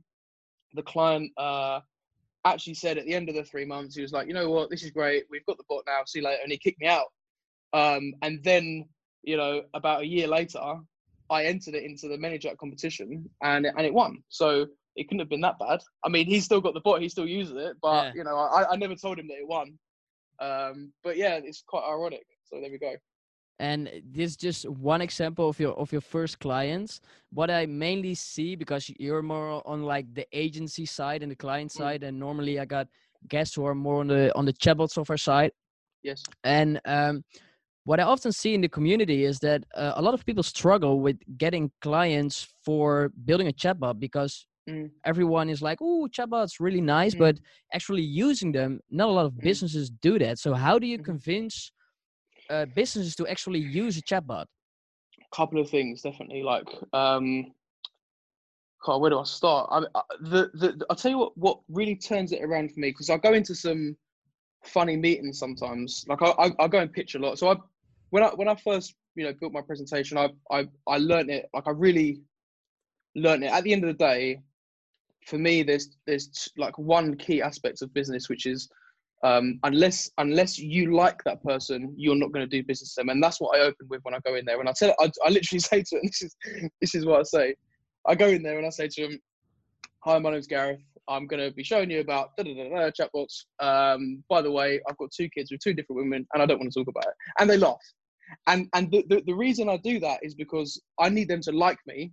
the 0.74 0.82
client 0.82 1.30
uh, 1.36 1.80
actually 2.44 2.74
said 2.74 2.98
at 2.98 3.04
the 3.04 3.14
end 3.14 3.28
of 3.28 3.34
the 3.34 3.44
three 3.44 3.64
months, 3.64 3.94
he 3.94 4.02
was 4.02 4.12
like, 4.12 4.26
you 4.26 4.34
know 4.34 4.50
what, 4.50 4.70
this 4.70 4.82
is 4.82 4.90
great. 4.90 5.24
We've 5.30 5.44
got 5.46 5.58
the 5.58 5.64
bot 5.68 5.84
now. 5.86 6.02
See 6.06 6.20
you 6.20 6.24
later. 6.24 6.40
And 6.42 6.52
he 6.52 6.58
kicked 6.58 6.80
me 6.80 6.86
out. 6.86 7.06
Um, 7.72 8.14
and 8.22 8.42
then, 8.42 8.84
you 9.22 9.36
know, 9.36 9.62
about 9.74 10.02
a 10.02 10.06
year 10.06 10.26
later, 10.26 10.60
I 11.30 11.44
entered 11.44 11.74
it 11.74 11.84
into 11.84 12.08
the 12.08 12.16
ManyChat 12.16 12.56
competition 12.56 13.28
and 13.42 13.66
it, 13.66 13.74
and 13.76 13.86
it 13.86 13.92
won. 13.92 14.22
So 14.28 14.66
it 14.96 15.04
couldn't 15.04 15.20
have 15.20 15.28
been 15.28 15.42
that 15.42 15.58
bad. 15.58 15.80
I 16.04 16.08
mean, 16.08 16.26
he's 16.26 16.44
still 16.44 16.60
got 16.60 16.74
the 16.74 16.80
bot. 16.80 17.02
He 17.02 17.08
still 17.08 17.26
uses 17.26 17.56
it, 17.56 17.76
but 17.82 18.06
yeah. 18.06 18.12
you 18.14 18.24
know, 18.24 18.36
I, 18.36 18.72
I 18.72 18.76
never 18.76 18.94
told 18.94 19.18
him 19.18 19.28
that 19.28 19.38
it 19.38 19.46
won. 19.46 19.78
Um, 20.40 20.92
but 21.04 21.16
yeah, 21.16 21.40
it's 21.42 21.62
quite 21.66 21.86
ironic. 21.86 22.24
So 22.44 22.60
there 22.60 22.70
we 22.70 22.78
go 22.78 22.94
and 23.60 23.90
this 24.12 24.30
is 24.30 24.36
just 24.36 24.68
one 24.68 25.00
example 25.00 25.48
of 25.48 25.58
your 25.58 25.72
of 25.74 25.90
your 25.90 26.00
first 26.00 26.38
clients 26.38 27.00
what 27.32 27.50
i 27.50 27.66
mainly 27.66 28.14
see 28.14 28.54
because 28.54 28.90
you're 28.98 29.22
more 29.22 29.62
on 29.66 29.82
like 29.82 30.12
the 30.14 30.26
agency 30.32 30.86
side 30.86 31.22
and 31.22 31.32
the 31.32 31.36
client 31.36 31.70
mm. 31.70 31.76
side 31.76 32.02
and 32.02 32.18
normally 32.18 32.58
i 32.60 32.64
got 32.64 32.86
guests 33.28 33.54
who 33.54 33.64
are 33.66 33.74
more 33.74 34.00
on 34.00 34.06
the 34.06 34.34
on 34.36 34.44
the 34.44 34.52
chatbot 34.52 34.90
software 34.90 35.18
side 35.18 35.50
yes 36.02 36.22
and 36.44 36.80
um, 36.84 37.24
what 37.84 37.98
i 37.98 38.02
often 38.02 38.30
see 38.30 38.54
in 38.54 38.60
the 38.60 38.68
community 38.68 39.24
is 39.24 39.38
that 39.40 39.64
uh, 39.74 39.92
a 39.96 40.02
lot 40.02 40.14
of 40.14 40.24
people 40.24 40.42
struggle 40.42 41.00
with 41.00 41.16
getting 41.36 41.70
clients 41.80 42.46
for 42.64 43.10
building 43.24 43.48
a 43.48 43.52
chatbot 43.52 43.98
because 43.98 44.46
mm. 44.68 44.88
everyone 45.04 45.48
is 45.48 45.62
like 45.62 45.78
oh 45.80 46.08
chatbot's 46.12 46.60
really 46.60 46.80
nice 46.80 47.14
mm. 47.14 47.18
but 47.18 47.38
actually 47.74 48.02
using 48.02 48.52
them 48.52 48.78
not 48.90 49.08
a 49.08 49.12
lot 49.12 49.26
of 49.26 49.32
mm. 49.32 49.42
businesses 49.42 49.90
do 49.90 50.16
that 50.18 50.38
so 50.38 50.54
how 50.54 50.78
do 50.78 50.86
you 50.86 50.96
mm-hmm. 50.96 51.04
convince 51.04 51.72
uh, 52.50 52.66
businesses 52.74 53.14
to 53.16 53.26
actually 53.26 53.60
use 53.60 53.96
a 53.98 54.02
chatbot? 54.02 54.44
A 55.20 55.36
couple 55.36 55.60
of 55.60 55.68
things, 55.68 56.02
definitely. 56.02 56.42
Like, 56.42 56.68
um, 56.92 57.52
God, 58.84 59.00
where 59.00 59.10
do 59.10 59.18
I 59.18 59.24
start? 59.24 59.68
I, 59.70 59.98
I, 59.98 60.02
the, 60.20 60.50
the, 60.54 60.86
I'll 60.88 60.96
tell 60.96 61.10
you 61.10 61.18
what, 61.18 61.36
what 61.36 61.60
really 61.68 61.96
turns 61.96 62.32
it 62.32 62.42
around 62.42 62.72
for 62.72 62.80
me 62.80 62.90
because 62.90 63.10
I 63.10 63.16
go 63.18 63.32
into 63.32 63.54
some 63.54 63.96
funny 64.64 64.96
meetings 64.96 65.38
sometimes. 65.38 66.04
Like, 66.08 66.22
I, 66.22 66.30
I, 66.38 66.50
I 66.60 66.68
go 66.68 66.78
and 66.78 66.92
pitch 66.92 67.14
a 67.14 67.18
lot. 67.18 67.38
So 67.38 67.48
I, 67.48 67.56
when 68.10 68.22
I 68.22 68.28
when 68.28 68.48
I 68.48 68.54
first 68.54 68.94
you 69.16 69.24
know 69.24 69.34
built 69.38 69.52
my 69.52 69.60
presentation, 69.60 70.16
I 70.16 70.30
I 70.50 70.68
I 70.86 70.98
learned 70.98 71.30
it. 71.30 71.48
Like, 71.52 71.66
I 71.66 71.70
really 71.70 72.22
learned 73.14 73.44
it. 73.44 73.52
At 73.52 73.64
the 73.64 73.72
end 73.72 73.84
of 73.84 73.88
the 73.88 74.04
day, 74.04 74.40
for 75.26 75.38
me, 75.38 75.62
there's 75.62 75.96
there's 76.06 76.48
like 76.56 76.78
one 76.78 77.16
key 77.16 77.42
aspect 77.42 77.82
of 77.82 77.92
business, 77.92 78.28
which 78.28 78.46
is 78.46 78.68
um, 79.24 79.58
unless 79.64 80.10
unless 80.18 80.58
you 80.58 80.94
like 80.94 81.22
that 81.24 81.42
person, 81.42 81.92
you're 81.96 82.14
not 82.14 82.32
going 82.32 82.48
to 82.48 82.56
do 82.56 82.64
business 82.64 82.94
with 82.96 83.02
them. 83.02 83.10
And 83.10 83.22
that's 83.22 83.40
what 83.40 83.58
I 83.58 83.62
open 83.62 83.88
with 83.88 84.00
when 84.02 84.14
I 84.14 84.20
go 84.24 84.36
in 84.36 84.44
there. 84.44 84.60
And 84.60 84.68
I 84.68 84.72
tell, 84.72 84.94
I, 85.00 85.10
I 85.24 85.30
literally 85.30 85.58
say 85.58 85.82
to 85.82 85.96
them, 85.96 86.02
this 86.04 86.22
is 86.22 86.36
this 86.80 86.94
is 86.94 87.04
what 87.04 87.20
I 87.20 87.22
say. 87.24 87.54
I 88.06 88.14
go 88.14 88.28
in 88.28 88.42
there 88.42 88.58
and 88.58 88.66
I 88.66 88.70
say 88.70 88.88
to 88.88 89.02
them, 89.02 89.18
"Hi, 90.04 90.18
my 90.18 90.30
name's 90.30 90.46
Gareth. 90.46 90.80
I'm 91.08 91.26
going 91.26 91.42
to 91.42 91.54
be 91.54 91.64
showing 91.64 91.90
you 91.90 92.00
about 92.00 92.36
da 92.36 92.44
da 92.44 92.54
da 92.54 92.90
chatbots. 92.90 93.44
Um, 93.60 94.22
by 94.28 94.42
the 94.42 94.50
way, 94.50 94.80
I've 94.88 94.96
got 94.98 95.10
two 95.10 95.28
kids 95.30 95.50
with 95.50 95.60
two 95.60 95.74
different 95.74 96.02
women, 96.02 96.26
and 96.32 96.42
I 96.42 96.46
don't 96.46 96.58
want 96.58 96.72
to 96.72 96.78
talk 96.78 96.88
about 96.88 97.06
it." 97.06 97.14
And 97.40 97.50
they 97.50 97.56
laugh. 97.56 97.76
And 98.46 98.68
and 98.74 98.90
the, 98.92 99.04
the, 99.08 99.22
the 99.26 99.34
reason 99.34 99.68
I 99.68 99.78
do 99.78 99.98
that 100.00 100.20
is 100.22 100.34
because 100.34 100.80
I 101.00 101.08
need 101.08 101.28
them 101.28 101.40
to 101.42 101.52
like 101.52 101.78
me 101.86 102.12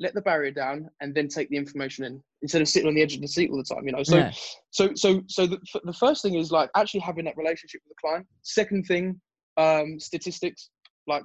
let 0.00 0.14
the 0.14 0.20
barrier 0.22 0.52
down 0.52 0.88
and 1.00 1.14
then 1.14 1.28
take 1.28 1.48
the 1.50 1.56
information 1.56 2.04
in 2.04 2.22
instead 2.42 2.62
of 2.62 2.68
sitting 2.68 2.88
on 2.88 2.94
the 2.94 3.02
edge 3.02 3.14
of 3.14 3.20
the 3.20 3.28
seat 3.28 3.50
all 3.50 3.56
the 3.56 3.62
time 3.62 3.86
you 3.86 3.92
know? 3.92 4.02
So 4.02 4.16
yeah. 4.16 4.32
so 4.70 4.94
so 4.94 5.22
so 5.28 5.46
the, 5.46 5.58
the 5.84 5.92
first 5.92 6.22
thing 6.22 6.34
is 6.34 6.50
like 6.50 6.70
actually 6.76 7.00
having 7.00 7.24
that 7.24 7.36
relationship 7.36 7.80
with 7.84 7.96
the 7.96 8.00
client. 8.00 8.26
Second 8.42 8.84
thing 8.84 9.20
um 9.56 9.98
statistics 9.98 10.70
like 11.06 11.24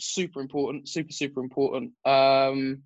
super 0.00 0.40
important 0.40 0.88
super 0.88 1.12
super 1.12 1.40
important. 1.40 1.92
Um 2.04 2.82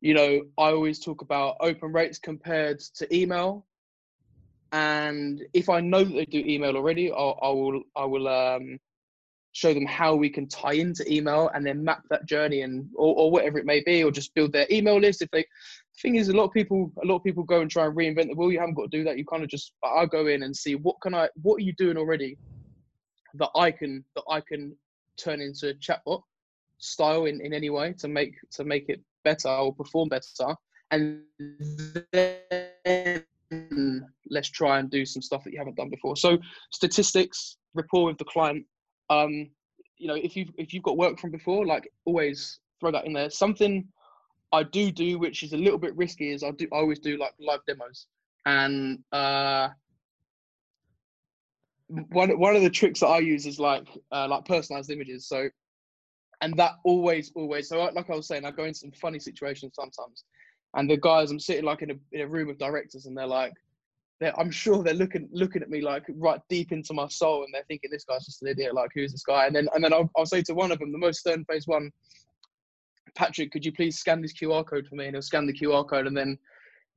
you 0.00 0.14
know 0.14 0.40
i 0.58 0.70
always 0.70 1.00
talk 1.00 1.22
about 1.22 1.56
open 1.60 1.92
rates 1.92 2.18
compared 2.18 2.80
to 2.96 3.16
email. 3.16 3.66
And 4.72 5.42
if 5.54 5.68
i 5.68 5.80
know 5.80 6.04
that 6.04 6.14
they 6.14 6.24
do 6.26 6.38
email 6.46 6.76
already 6.76 7.10
I'll, 7.10 7.38
i 7.42 7.48
will 7.48 7.82
i 7.96 8.04
will 8.04 8.28
um 8.28 8.78
show 9.52 9.74
them 9.74 9.86
how 9.86 10.14
we 10.14 10.30
can 10.30 10.46
tie 10.46 10.74
into 10.74 11.10
email 11.12 11.50
and 11.54 11.66
then 11.66 11.82
map 11.82 12.02
that 12.10 12.26
journey 12.26 12.62
and 12.62 12.88
or, 12.94 13.14
or 13.16 13.30
whatever 13.30 13.58
it 13.58 13.66
may 13.66 13.82
be 13.84 14.04
or 14.04 14.10
just 14.10 14.34
build 14.34 14.52
their 14.52 14.66
email 14.70 15.00
list 15.00 15.22
if 15.22 15.30
they 15.30 15.44
thing 16.02 16.16
is 16.16 16.28
a 16.28 16.36
lot 16.36 16.44
of 16.44 16.52
people 16.52 16.92
a 17.02 17.06
lot 17.06 17.16
of 17.16 17.24
people 17.24 17.42
go 17.42 17.60
and 17.60 17.70
try 17.70 17.86
and 17.86 17.96
reinvent 17.96 18.28
the 18.28 18.34
wheel. 18.34 18.52
You 18.52 18.60
haven't 18.60 18.74
got 18.74 18.90
to 18.90 18.96
do 18.98 19.04
that. 19.04 19.18
You 19.18 19.24
kind 19.24 19.42
of 19.42 19.48
just 19.48 19.72
i 19.84 20.06
go 20.06 20.26
in 20.26 20.42
and 20.42 20.56
see 20.56 20.74
what 20.74 20.96
can 21.02 21.14
i 21.14 21.28
what 21.42 21.56
are 21.56 21.64
you 21.64 21.72
doing 21.74 21.96
already 21.96 22.36
that 23.34 23.50
i 23.56 23.70
can 23.70 24.04
that 24.14 24.24
i 24.30 24.40
can 24.40 24.76
turn 25.16 25.40
into 25.40 25.70
a 25.70 25.74
chatbot 25.74 26.22
style 26.78 27.24
in, 27.26 27.40
in 27.40 27.52
any 27.52 27.70
way 27.70 27.92
to 27.98 28.08
make 28.08 28.34
to 28.52 28.64
make 28.64 28.88
it 28.88 29.00
better 29.24 29.48
or 29.48 29.74
perform 29.74 30.08
better? 30.08 30.54
And 30.90 31.22
then 32.12 33.24
let's 34.30 34.48
try 34.50 34.78
and 34.78 34.90
do 34.90 35.04
some 35.04 35.22
stuff 35.22 35.44
that 35.44 35.52
you 35.52 35.58
haven't 35.58 35.76
done 35.76 35.90
before. 35.90 36.16
So 36.16 36.38
statistics 36.72 37.56
rapport 37.74 38.06
with 38.06 38.18
the 38.18 38.24
client 38.24 38.64
um, 39.10 39.50
you 39.98 40.06
know, 40.06 40.14
if 40.14 40.36
you've 40.36 40.50
if 40.56 40.72
you've 40.72 40.82
got 40.82 40.96
work 40.96 41.18
from 41.18 41.30
before, 41.30 41.66
like 41.66 41.90
always 42.04 42.60
throw 42.80 42.90
that 42.92 43.04
in 43.04 43.12
there. 43.12 43.30
Something 43.30 43.86
I 44.52 44.62
do 44.62 44.90
do, 44.90 45.18
which 45.18 45.42
is 45.42 45.52
a 45.52 45.56
little 45.56 45.78
bit 45.78 45.96
risky, 45.96 46.30
is 46.30 46.42
I 46.42 46.50
do 46.52 46.66
I 46.72 46.76
always 46.76 46.98
do 46.98 47.16
like 47.18 47.34
live 47.38 47.60
demos, 47.66 48.06
and 48.46 48.98
uh, 49.12 49.68
one 51.88 52.38
one 52.38 52.56
of 52.56 52.62
the 52.62 52.70
tricks 52.70 53.00
that 53.00 53.08
I 53.08 53.18
use 53.18 53.46
is 53.46 53.58
like 53.58 53.86
uh, 54.12 54.26
like 54.28 54.44
personalized 54.44 54.90
images. 54.90 55.26
So, 55.26 55.48
and 56.40 56.56
that 56.56 56.72
always 56.84 57.30
always 57.34 57.68
so 57.68 57.82
like 57.82 58.08
I 58.10 58.14
was 58.14 58.26
saying, 58.26 58.44
I 58.44 58.50
go 58.50 58.64
in 58.64 58.74
some 58.74 58.92
funny 58.92 59.18
situations 59.18 59.72
sometimes, 59.74 60.24
and 60.74 60.88
the 60.88 60.96
guys 60.96 61.30
I'm 61.30 61.40
sitting 61.40 61.64
like 61.64 61.82
in 61.82 61.90
a 61.90 61.94
in 62.12 62.22
a 62.22 62.28
room 62.28 62.48
of 62.48 62.58
directors, 62.58 63.06
and 63.06 63.16
they're 63.16 63.26
like, 63.26 63.52
they're, 64.20 64.38
I'm 64.40 64.50
sure 64.50 64.82
they're 64.82 64.94
looking 64.94 65.28
looking 65.30 65.62
at 65.62 65.70
me 65.70 65.82
like 65.82 66.04
right 66.08 66.40
deep 66.48 66.72
into 66.72 66.94
my 66.94 67.08
soul, 67.08 67.44
and 67.44 67.52
they're 67.52 67.64
thinking 67.68 67.90
this 67.90 68.04
guy's 68.04 68.24
just 68.24 68.42
an 68.42 68.48
idiot. 68.48 68.74
Like, 68.74 68.90
who's 68.94 69.12
this 69.12 69.24
guy? 69.24 69.46
And 69.46 69.54
then 69.54 69.68
and 69.74 69.84
then 69.84 69.92
I'll, 69.92 70.10
I'll 70.16 70.26
say 70.26 70.40
to 70.42 70.54
one 70.54 70.72
of 70.72 70.78
them, 70.78 70.92
the 70.92 70.98
most 70.98 71.20
stern 71.20 71.44
faced 71.44 71.68
one, 71.68 71.90
Patrick, 73.14 73.52
could 73.52 73.64
you 73.64 73.72
please 73.72 73.98
scan 73.98 74.20
this 74.20 74.32
QR 74.32 74.66
code 74.66 74.86
for 74.86 74.94
me? 74.96 75.06
And 75.06 75.14
he'll 75.14 75.22
scan 75.22 75.46
the 75.46 75.52
QR 75.52 75.88
code, 75.88 76.06
and 76.06 76.16
then 76.16 76.38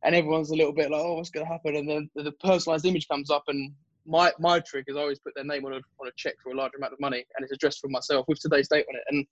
and 0.04 0.16
everyone's 0.16 0.50
a 0.50 0.56
little 0.56 0.74
bit 0.74 0.90
like, 0.90 1.02
oh, 1.02 1.16
what's 1.16 1.30
going 1.30 1.46
to 1.46 1.52
happen? 1.52 1.76
And 1.76 1.88
then 1.88 2.10
the 2.16 2.32
personalized 2.44 2.86
image 2.86 3.08
comes 3.08 3.30
up, 3.30 3.44
and 3.48 3.72
my 4.06 4.32
my 4.40 4.60
trick 4.60 4.86
is 4.88 4.96
I 4.96 5.02
always 5.02 5.20
put 5.20 5.34
their 5.36 5.46
name 5.46 5.66
on 5.66 5.74
a 5.74 5.82
on 6.00 6.08
a 6.08 6.12
check 6.18 6.36
for 6.44 6.52
a 6.52 6.56
large 6.56 6.72
amount 6.78 6.94
of 6.94 7.00
money, 7.00 7.24
and 7.36 7.44
it's 7.44 7.54
addressed 7.54 7.80
for 7.80 7.90
myself 7.90 8.26
with 8.28 8.40
today's 8.40 8.68
date 8.68 8.86
on 8.90 8.96
it, 8.96 9.04
and 9.10 9.26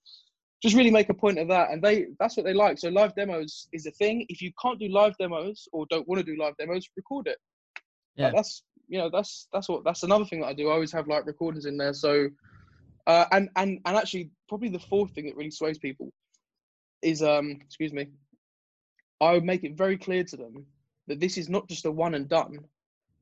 just 0.62 0.76
really 0.76 0.92
make 0.92 1.08
a 1.08 1.14
point 1.14 1.40
of 1.40 1.48
that 1.48 1.72
and 1.72 1.82
they 1.82 2.08
that's 2.20 2.36
what 2.36 2.46
they 2.46 2.54
like 2.54 2.78
so 2.78 2.90
live 2.90 3.16
demos 3.16 3.70
is 3.72 3.86
a 3.86 3.92
thing 3.92 4.26
if 4.28 4.42
you 4.42 4.52
can't 4.62 4.78
do 4.78 4.90
live 4.90 5.16
demos 5.18 5.70
or 5.72 5.86
don't 5.90 6.06
want 6.06 6.20
to 6.20 6.26
do 6.26 6.38
live 6.38 6.54
demos 6.58 6.86
record 6.98 7.28
it 7.28 7.38
yeah. 8.18 8.30
that's 8.36 8.64
you 8.90 8.98
know 8.98 9.10
that's 9.10 9.48
that's 9.54 9.70
what 9.70 9.84
that's 9.86 10.04
another 10.04 10.26
thing 10.26 10.42
that 10.42 10.48
I 10.48 10.54
do. 10.54 10.70
I 10.70 10.74
always 10.74 10.92
have 10.92 11.08
like 11.08 11.26
recordings 11.26 11.66
in 11.66 11.78
there. 11.78 11.94
So 11.94 12.28
uh, 13.08 13.26
and 13.32 13.50
and 13.56 13.80
and 13.86 13.98
actually 13.98 14.32
probably 14.50 14.70
the 14.70 14.80
fourth 14.80 15.12
thing 15.12 15.28
that 15.28 15.36
really 15.36 15.52
sways 15.52 15.78
people 15.78 16.12
is 17.02 17.22
um 17.22 17.58
excuse 17.62 17.94
me. 17.94 18.08
I 19.22 19.34
would 19.34 19.44
make 19.44 19.64
it 19.64 19.78
very 19.78 19.98
clear 19.98 20.24
to 20.24 20.38
them 20.38 20.66
that 21.08 21.20
this 21.20 21.38
is 21.38 21.50
not 21.50 21.68
just 21.68 21.86
a 21.86 21.92
one 21.92 22.16
and 22.16 22.30
done. 22.30 22.60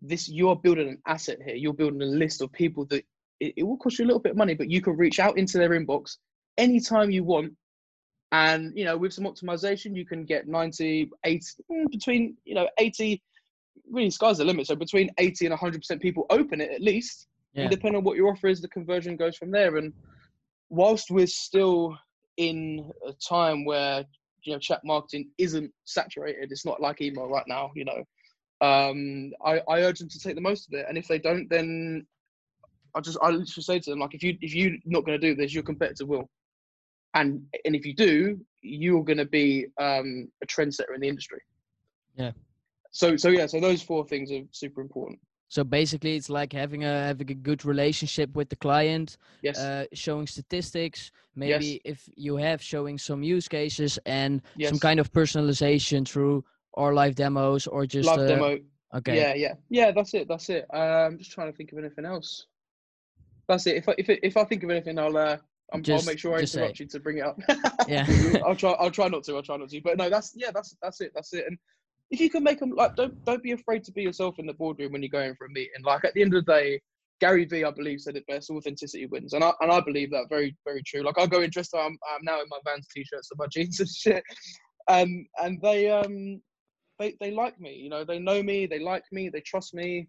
This 0.01 0.29
you 0.29 0.49
are 0.49 0.55
building 0.55 0.89
an 0.89 1.01
asset 1.07 1.39
here. 1.43 1.55
You're 1.55 1.73
building 1.73 2.01
a 2.01 2.05
list 2.05 2.41
of 2.41 2.51
people 2.51 2.85
that 2.85 3.03
it, 3.39 3.53
it 3.57 3.63
will 3.63 3.77
cost 3.77 3.99
you 3.99 4.05
a 4.05 4.07
little 4.07 4.21
bit 4.21 4.31
of 4.31 4.37
money, 4.37 4.53
but 4.53 4.69
you 4.69 4.81
can 4.81 4.95
reach 4.95 5.19
out 5.19 5.37
into 5.37 5.57
their 5.57 5.69
inbox 5.69 6.17
anytime 6.57 7.11
you 7.11 7.23
want 7.23 7.53
and 8.31 8.73
you 8.75 8.83
know 8.83 8.97
with 8.97 9.13
some 9.13 9.23
optimization 9.23 9.95
you 9.95 10.05
can 10.05 10.25
get 10.25 10.47
90 10.47 11.09
80 11.23 11.45
mm, 11.71 11.89
between 11.89 12.35
you 12.43 12.55
know 12.55 12.67
80 12.77 13.21
really 13.89 14.09
sky's 14.09 14.37
the 14.37 14.45
limit. 14.45 14.67
So 14.67 14.75
between 14.75 15.11
80 15.17 15.47
and 15.47 15.55
100% 15.55 16.01
people 16.01 16.25
open 16.29 16.61
it 16.61 16.71
at 16.71 16.81
least. 16.81 17.27
Yeah. 17.53 17.67
Depending 17.67 17.97
on 17.97 18.03
what 18.03 18.17
your 18.17 18.31
offer 18.31 18.47
is, 18.47 18.61
the 18.61 18.67
conversion 18.67 19.15
goes 19.15 19.37
from 19.37 19.51
there. 19.51 19.77
And 19.77 19.93
whilst 20.69 21.09
we're 21.09 21.27
still 21.27 21.97
in 22.37 22.91
a 23.05 23.13
time 23.13 23.65
where 23.65 24.05
you 24.43 24.53
know 24.53 24.59
chat 24.59 24.81
marketing 24.83 25.29
isn't 25.37 25.71
saturated, 25.85 26.51
it's 26.51 26.65
not 26.65 26.81
like 26.81 27.01
email 27.01 27.27
right 27.27 27.45
now. 27.47 27.71
You 27.75 27.85
know, 27.85 28.03
um, 28.61 29.31
I, 29.45 29.61
I 29.69 29.81
urge 29.81 29.99
them 29.99 30.09
to 30.09 30.19
take 30.19 30.35
the 30.35 30.41
most 30.41 30.67
of 30.67 30.79
it. 30.79 30.85
And 30.87 30.97
if 30.97 31.07
they 31.07 31.19
don't, 31.19 31.49
then 31.49 32.05
I 32.95 33.01
just 33.01 33.17
I 33.21 33.27
literally 33.27 33.45
say 33.45 33.79
to 33.79 33.89
them 33.89 33.99
like, 33.99 34.15
if 34.15 34.23
you 34.23 34.37
if 34.41 34.55
you're 34.55 34.77
not 34.85 35.05
going 35.05 35.19
to 35.19 35.27
do 35.27 35.35
this, 35.35 35.53
your 35.53 35.63
competitor 35.63 36.05
will. 36.05 36.29
And 37.13 37.43
and 37.65 37.75
if 37.75 37.85
you 37.85 37.93
do, 37.93 38.39
you're 38.61 39.03
going 39.03 39.17
to 39.17 39.25
be 39.25 39.67
um, 39.79 40.29
a 40.43 40.47
trendsetter 40.47 40.95
in 40.95 41.01
the 41.01 41.07
industry. 41.07 41.39
Yeah. 42.15 42.31
So 42.91 43.17
so 43.17 43.29
yeah, 43.29 43.45
so 43.45 43.59
those 43.59 43.81
four 43.81 44.05
things 44.07 44.31
are 44.31 44.41
super 44.51 44.81
important. 44.81 45.19
So 45.49 45.63
basically, 45.63 46.15
it's 46.15 46.29
like 46.29 46.51
having 46.51 46.83
a 46.83 47.05
having 47.05 47.31
a 47.31 47.33
good 47.33 47.63
relationship 47.65 48.35
with 48.35 48.49
the 48.49 48.55
client, 48.57 49.17
Yes. 49.41 49.57
uh, 49.57 49.85
showing 49.93 50.27
statistics. 50.27 51.11
Maybe 51.35 51.79
if 51.85 52.09
you 52.15 52.35
have 52.37 52.61
showing 52.61 52.97
some 52.97 53.23
use 53.23 53.47
cases 53.47 53.97
and 54.05 54.41
some 54.61 54.79
kind 54.79 54.99
of 54.99 55.11
personalization 55.13 56.07
through 56.07 56.43
or 56.73 56.93
live 56.93 57.15
demos 57.15 57.65
or 57.67 57.85
just 57.85 58.07
Live 58.07 58.19
uh, 58.19 58.27
demo. 58.27 58.59
Okay. 58.95 59.17
Yeah, 59.17 59.33
yeah, 59.33 59.53
yeah. 59.69 59.91
That's 59.91 60.13
it. 60.13 60.27
That's 60.27 60.49
it. 60.49 60.65
Um, 60.73 60.79
I'm 60.81 61.17
just 61.17 61.31
trying 61.31 61.51
to 61.51 61.57
think 61.57 61.71
of 61.71 61.77
anything 61.77 62.05
else. 62.05 62.45
That's 63.47 63.67
it. 63.67 63.77
If 63.77 63.89
I 63.89 63.95
if, 63.97 64.09
if 64.09 64.37
I 64.37 64.43
think 64.43 64.63
of 64.63 64.69
anything, 64.69 64.97
I'll 64.99 65.15
uh, 65.17 65.37
I'm, 65.73 65.83
I'll 65.89 66.03
make 66.03 66.19
sure 66.19 66.35
I 66.35 66.41
just 66.41 66.53
say. 66.53 66.59
interrupt 66.59 66.79
you 66.79 66.87
to 66.87 66.99
bring 66.99 67.17
it 67.17 67.25
up. 67.25 67.39
Yeah. 67.87 68.05
I'll 68.45 68.55
try. 68.55 68.71
I'll 68.71 68.91
try 68.91 69.07
not 69.07 69.23
to. 69.25 69.35
I'll 69.35 69.41
try 69.41 69.57
not 69.57 69.69
to. 69.69 69.81
But 69.81 69.97
no, 69.97 70.09
that's 70.09 70.33
yeah. 70.35 70.51
That's 70.53 70.75
that's 70.81 71.01
it. 71.01 71.11
That's 71.13 71.33
it. 71.33 71.45
And 71.47 71.57
if 72.09 72.21
you 72.21 72.29
can 72.29 72.43
make 72.43 72.59
them 72.59 72.71
like, 72.71 72.95
don't 72.95 73.23
don't 73.25 73.43
be 73.43 73.51
afraid 73.51 73.83
to 73.85 73.91
be 73.91 74.03
yourself 74.03 74.39
in 74.39 74.45
the 74.45 74.53
boardroom 74.53 74.93
when 74.93 75.01
you're 75.01 75.09
going 75.09 75.35
for 75.35 75.45
a 75.45 75.49
meeting. 75.49 75.83
Like 75.83 76.05
at 76.05 76.13
the 76.13 76.21
end 76.21 76.33
of 76.33 76.45
the 76.45 76.51
day, 76.51 76.81
Gary 77.19 77.45
Vee, 77.45 77.65
I 77.65 77.71
believe, 77.71 78.01
said 78.01 78.15
it 78.15 78.27
best: 78.27 78.49
authenticity 78.49 79.05
wins, 79.07 79.33
and 79.33 79.43
I 79.43 79.51
and 79.61 79.71
I 79.71 79.81
believe 79.81 80.11
that 80.11 80.27
very 80.29 80.55
very 80.65 80.81
true. 80.83 81.03
Like 81.03 81.19
I 81.19 81.25
go 81.25 81.41
in 81.41 81.49
dressed, 81.49 81.75
I'm 81.75 81.97
I'm 82.13 82.23
now 82.23 82.41
in 82.41 82.47
my 82.49 82.59
Vans 82.65 82.87
t-shirts 82.93 83.29
and 83.31 83.39
my 83.39 83.47
jeans 83.51 83.79
and 83.79 83.89
shit, 83.89 84.23
and 84.89 85.25
and 85.37 85.61
they 85.61 85.89
um 85.89 86.41
they 86.99 87.15
they 87.19 87.31
like 87.31 87.59
me. 87.59 87.73
You 87.73 87.89
know, 87.89 88.03
they 88.03 88.19
know 88.19 88.41
me, 88.41 88.65
they 88.65 88.79
like 88.79 89.03
me, 89.11 89.29
they 89.29 89.41
trust 89.41 89.73
me. 89.73 90.07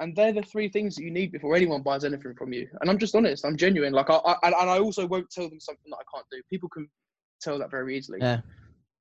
And 0.00 0.14
they're 0.14 0.32
the 0.32 0.42
three 0.42 0.68
things 0.68 0.94
that 0.94 1.02
you 1.02 1.10
need 1.10 1.32
before 1.32 1.56
anyone 1.56 1.82
buys 1.82 2.04
anything 2.04 2.32
from 2.38 2.52
you. 2.52 2.68
And 2.80 2.88
I'm 2.88 2.98
just 2.98 3.16
honest. 3.16 3.44
I'm 3.44 3.56
genuine. 3.56 3.92
Like 3.92 4.10
I, 4.10 4.14
I 4.14 4.36
and 4.44 4.54
and 4.54 4.70
I 4.70 4.78
also 4.78 5.06
won't 5.06 5.28
tell 5.28 5.48
them 5.48 5.58
something 5.58 5.90
that 5.90 5.96
I 5.96 6.06
can't 6.14 6.26
do. 6.30 6.40
People 6.48 6.68
can 6.68 6.88
tell 7.40 7.58
that 7.58 7.70
very 7.72 7.96
easily. 7.96 8.18
Yeah. 8.20 8.40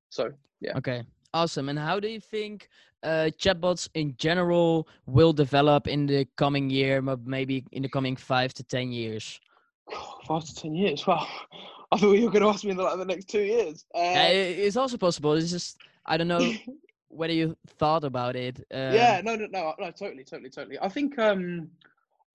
So 0.10 0.32
yeah. 0.60 0.76
Okay. 0.78 1.04
Awesome. 1.34 1.70
And 1.70 1.78
how 1.78 2.00
do 2.00 2.08
you 2.08 2.20
think 2.20 2.70
uh, 3.04 3.30
chatbots 3.38 3.88
in 3.94 4.16
general 4.18 4.88
will 5.06 5.34
develop 5.34 5.88
in 5.88 6.06
the 6.08 6.26
coming 6.36 6.70
year, 6.70 7.02
maybe 7.02 7.64
in 7.72 7.84
the 7.84 7.90
coming 7.90 8.16
five 8.16 8.54
to 8.56 8.64
ten 8.64 8.92
years? 8.92 9.40
Five 10.28 10.44
to 10.46 10.56
ten 10.56 10.74
years. 10.76 11.06
Well, 11.08 11.26
I 11.92 11.98
thought 11.98 12.12
you 12.14 12.26
were 12.26 12.32
going 12.32 12.44
to 12.44 12.50
ask 12.50 12.66
me 12.66 12.72
in 12.72 12.78
the, 12.78 12.84
like 12.84 12.98
the 12.98 13.06
next 13.06 13.30
two 13.30 13.44
years. 13.44 13.86
Uh, 13.96 14.00
Yeah, 14.00 14.28
it's 14.28 14.76
also 14.76 14.98
possible. 14.98 15.34
It's 15.34 15.52
just 15.52 15.78
I 16.06 16.18
don't 16.18 16.28
know 16.28 16.54
whether 17.10 17.32
you 17.34 17.56
thought 17.80 18.04
about 18.04 18.36
it. 18.36 18.58
Um, 18.74 18.94
yeah. 18.94 19.22
No. 19.24 19.36
No. 19.36 19.46
No. 19.48 19.74
No. 19.80 19.92
Totally. 19.92 20.24
Totally. 20.26 20.50
Totally. 20.50 20.78
I 20.82 20.90
think 20.90 21.18
um, 21.20 21.70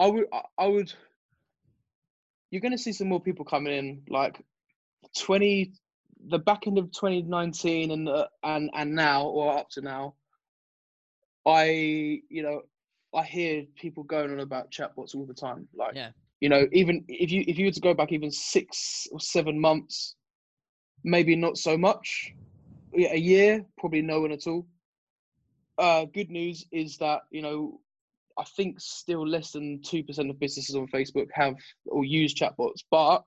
I 0.01 0.07
would. 0.07 0.25
I- 0.59 0.67
would. 0.67 0.93
You're 2.51 2.61
going 2.63 2.73
to 2.73 2.79
see 2.79 2.93
some 2.93 3.09
more 3.09 3.21
people 3.21 3.45
coming 3.47 3.73
in, 3.73 4.03
like 4.09 4.43
twenty, 5.19 5.73
the 6.29 6.39
back 6.39 6.67
end 6.67 6.79
of 6.79 6.91
2019 6.93 7.91
and 7.91 8.09
uh, 8.09 8.27
and 8.45 8.71
and 8.75 8.95
now 8.95 9.25
or 9.27 9.59
up 9.59 9.69
to 9.71 9.81
now. 9.81 10.15
I 11.47 12.21
you 12.29 12.43
know 12.43 12.63
I 13.15 13.23
hear 13.25 13.65
people 13.77 14.05
going 14.05 14.31
on 14.31 14.41
about 14.41 14.71
chatbots 14.71 15.15
all 15.15 15.27
the 15.27 15.35
time. 15.35 15.69
Like 15.75 15.95
Yeah. 15.95 16.11
you 16.41 16.49
know 16.49 16.67
even 16.73 17.05
if 17.09 17.31
you 17.31 17.45
if 17.47 17.59
you 17.59 17.67
were 17.67 17.73
to 17.73 17.81
go 17.81 17.95
back 17.95 18.13
even 18.13 18.31
six 18.31 19.07
or 19.13 19.21
seven 19.21 19.59
months, 19.61 20.15
maybe 21.05 21.35
not 21.37 21.59
so 21.59 21.77
much. 21.77 22.33
A 22.95 23.17
year, 23.19 23.65
probably 23.79 24.03
no 24.03 24.21
one 24.21 24.33
at 24.33 24.47
all. 24.47 24.67
Uh, 25.79 26.05
good 26.05 26.31
news 26.31 26.67
is 26.71 26.99
that 26.99 27.23
you 27.31 27.43
know 27.43 27.81
I 28.39 28.45
think 28.57 28.81
still 28.81 29.27
less 29.27 29.53
than 29.53 29.81
two 29.83 30.05
percent 30.05 30.31
of 30.31 30.39
businesses 30.39 30.77
on 30.77 30.87
Facebook 30.89 31.27
have 31.33 31.55
or 31.87 32.05
use 32.05 32.35
chatbots, 32.35 32.85
but 32.91 33.25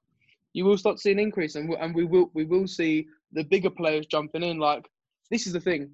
you 0.55 0.63
will 0.63 0.77
start 0.77 0.95
to 0.95 1.01
see 1.01 1.11
an 1.11 1.19
increase, 1.19 1.55
and 1.55 1.67
we, 1.67 1.75
and 1.75 1.93
we 1.93 2.05
will 2.05 2.31
we 2.33 2.45
will 2.45 2.65
see 2.65 3.07
the 3.33 3.43
bigger 3.43 3.69
players 3.69 4.05
jumping 4.05 4.41
in. 4.41 4.57
Like 4.57 4.89
this 5.29 5.47
is 5.47 5.53
the 5.53 5.59
thing. 5.59 5.91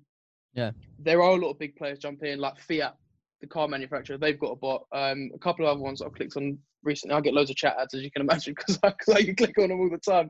Yeah. 0.53 0.69
There 0.99 1.23
are 1.23 1.31
a 1.31 1.35
lot 1.35 1.49
of 1.49 1.59
big 1.59 1.75
players 1.75 1.97
jumping 1.97 2.31
in, 2.31 2.39
like 2.39 2.59
Fiat, 2.59 2.95
the 3.41 3.47
car 3.47 3.67
manufacturer. 3.67 4.19
They've 4.19 4.39
got 4.39 4.51
a 4.51 4.55
bot. 4.55 4.83
Um, 4.93 5.31
a 5.33 5.39
couple 5.39 5.65
of 5.65 5.71
other 5.71 5.79
ones 5.79 6.03
I've 6.03 6.13
clicked 6.13 6.37
on 6.37 6.59
recently. 6.83 7.15
I 7.15 7.21
get 7.21 7.33
loads 7.33 7.49
of 7.49 7.55
chat 7.55 7.75
ads, 7.81 7.95
as 7.95 8.03
you 8.03 8.11
can 8.11 8.21
imagine, 8.29 8.53
because 8.55 8.77
I, 8.83 8.91
'cause 8.91 9.15
I 9.15 9.33
click 9.33 9.57
on 9.57 9.69
them 9.69 9.79
all 9.79 9.89
the 9.89 9.97
time. 9.97 10.29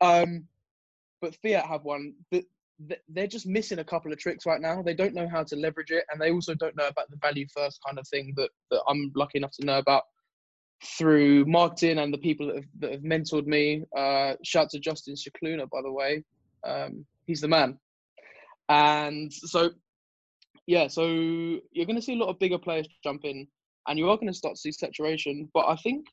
Um, 0.00 0.48
but 1.20 1.36
Fiat 1.36 1.64
have 1.64 1.84
one. 1.84 2.14
That 2.32 2.44
they're 3.08 3.28
just 3.28 3.46
missing 3.46 3.78
a 3.78 3.84
couple 3.84 4.10
of 4.10 4.18
tricks 4.18 4.46
right 4.46 4.60
now. 4.60 4.82
They 4.82 4.94
don't 4.94 5.14
know 5.14 5.28
how 5.28 5.44
to 5.44 5.54
leverage 5.54 5.92
it, 5.92 6.04
and 6.10 6.20
they 6.20 6.32
also 6.32 6.54
don't 6.54 6.76
know 6.76 6.88
about 6.88 7.08
the 7.10 7.18
value 7.22 7.46
first 7.54 7.78
kind 7.86 8.00
of 8.00 8.08
thing 8.08 8.32
that, 8.36 8.50
that 8.72 8.82
I'm 8.88 9.12
lucky 9.14 9.38
enough 9.38 9.52
to 9.60 9.66
know 9.66 9.78
about 9.78 10.02
through 10.84 11.44
marketing 11.44 11.98
and 11.98 12.12
the 12.12 12.18
people 12.18 12.46
that 12.46 12.56
have, 12.56 12.64
that 12.78 12.92
have 12.92 13.02
mentored 13.02 13.46
me. 13.46 13.84
Uh, 13.96 14.34
shout 14.44 14.70
to 14.70 14.78
Justin 14.78 15.14
Shakluna, 15.14 15.68
by 15.70 15.82
the 15.82 15.92
way. 15.92 16.24
Um, 16.64 17.04
he's 17.26 17.40
the 17.40 17.48
man. 17.48 17.78
And 18.68 19.32
so, 19.32 19.70
yeah, 20.66 20.86
so 20.88 21.06
you're 21.06 21.86
going 21.86 21.96
to 21.96 22.02
see 22.02 22.14
a 22.14 22.18
lot 22.18 22.28
of 22.28 22.38
bigger 22.38 22.58
players 22.58 22.86
jump 23.02 23.24
in, 23.24 23.46
and 23.88 23.98
you 23.98 24.08
are 24.08 24.16
going 24.16 24.28
to 24.28 24.34
start 24.34 24.54
to 24.54 24.60
see 24.60 24.72
saturation. 24.72 25.50
But 25.52 25.66
I 25.68 25.76
think, 25.76 26.06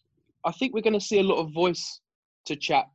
I 0.43 0.51
think 0.51 0.73
we're 0.73 0.81
going 0.81 0.93
to 0.93 1.01
see 1.01 1.19
a 1.19 1.23
lot 1.23 1.39
of 1.39 1.53
voice 1.53 2.01
to 2.45 2.55
chat 2.55 2.85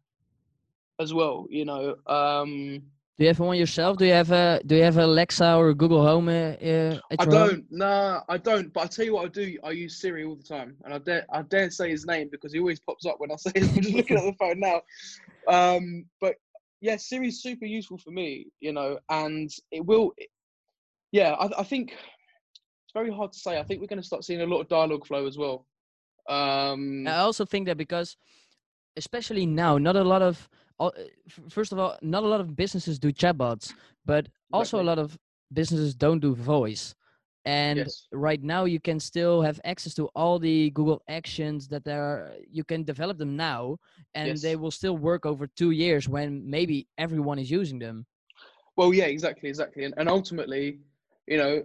as 1.01 1.15
well. 1.15 1.47
You 1.49 1.65
know, 1.65 1.97
um, 2.07 2.83
Do 3.19 3.25
you 3.25 3.29
have 3.29 3.39
one 3.39 3.59
yourself? 3.59 3.99
Do 3.99 4.07
you 4.07 4.13
have 4.13 4.31
a 4.33 4.61
Do 4.65 4.75
you 4.77 4.83
have 4.83 4.97
a 4.97 5.05
Alexa 5.05 5.55
or 5.55 5.69
a 5.69 5.75
Google 5.75 6.05
Home? 6.05 6.29
Uh, 6.29 6.55
uh, 6.67 6.99
I 7.19 7.25
don't. 7.25 7.65
Nah, 7.71 8.23
I 8.29 8.39
don't. 8.39 8.73
But 8.73 8.85
I 8.85 8.87
tell 8.87 9.05
you 9.05 9.15
what, 9.15 9.27
I 9.27 9.29
do. 9.29 9.59
I 9.63 9.71
use 9.71 10.01
Siri 10.01 10.25
all 10.25 10.35
the 10.35 10.43
time, 10.43 10.77
and 10.85 10.95
I 10.95 10.99
dare 10.99 11.27
I 11.33 11.43
dare 11.43 11.71
say 11.71 11.91
his 11.91 12.07
name 12.07 12.29
because 12.33 12.53
he 12.53 12.59
always 12.59 12.81
pops 12.81 13.05
up 13.05 13.17
when 13.19 13.31
I 13.31 13.37
say. 13.37 13.53
It. 13.55 13.63
I'm 13.77 13.83
just 13.83 13.95
looking 13.95 14.17
at 14.17 14.25
the 14.25 14.33
phone 14.39 14.61
now. 14.61 14.81
Um, 15.47 16.07
but 16.21 16.37
yeah, 16.81 16.97
Siri's 16.97 17.43
super 17.43 17.67
useful 17.67 17.99
for 17.99 18.11
me. 18.11 18.47
You 18.61 18.73
know, 18.73 18.99
and 19.11 19.51
it 19.71 19.85
will. 19.85 20.13
yeah, 21.13 21.33
I, 21.33 21.61
I 21.61 21.65
think 21.65 21.93
it's 22.93 22.93
very 22.95 23.13
hard 23.13 23.33
to 23.33 23.39
say. 23.39 23.59
I 23.59 23.63
think 23.63 23.81
we're 23.81 23.87
going 23.89 24.01
to 24.01 24.07
start 24.07 24.25
seeing 24.25 24.41
a 24.41 24.47
lot 24.47 24.61
of 24.61 24.69
Dialogflow 24.69 25.27
as 25.29 25.39
well. 25.39 25.67
Um, 26.29 27.07
I 27.07 27.19
also 27.19 27.45
think 27.45 27.67
that 27.67 27.77
because, 27.77 28.17
especially 28.97 29.47
now, 29.47 29.79
not 29.79 29.97
a 29.97 30.05
lot 30.05 30.23
of, 30.23 30.49
Eh, 30.81 30.89
first 31.49 31.73
of 31.73 31.79
all, 31.79 31.97
not 32.03 32.23
a 32.23 32.27
lot 32.27 32.41
of 32.41 32.57
businesses 32.57 32.99
do 32.99 33.13
chatbots, 33.13 33.75
but 34.05 34.29
also 34.53 34.81
a 34.81 34.83
lot 34.83 34.99
of 34.99 35.19
businesses 35.53 35.95
don't 35.95 36.21
do 36.21 36.35
voice. 36.35 36.95
And 37.45 37.79
Yes. 37.79 38.07
right 38.13 38.41
now, 38.43 38.65
you 38.67 38.79
can 38.81 39.01
still 39.01 39.43
have 39.43 39.61
access 39.65 39.95
to 39.95 40.07
all 40.15 40.39
the 40.39 40.71
Google 40.71 41.03
actions 41.09 41.69
that 41.69 41.85
there 41.85 42.03
are. 42.03 42.27
Eh, 42.29 42.45
you 42.51 42.65
can 42.65 42.85
develop 42.85 43.19
them 43.19 43.37
now, 43.37 43.79
and 44.15 44.41
they 44.41 44.55
will 44.57 44.71
still 44.71 44.97
work 44.97 45.27
over 45.27 45.47
two 45.47 45.71
years 45.73 46.09
when 46.09 46.49
maybe 46.49 46.87
everyone 46.99 47.39
is 47.39 47.51
using 47.51 47.79
them. 47.81 48.07
Well, 48.77 48.95
yeah, 48.95 49.05
exactly, 49.05 49.49
exactly, 49.49 49.85
and, 49.85 49.95
and 49.99 50.09
ultimately, 50.09 50.79
you 51.27 51.37
know, 51.37 51.65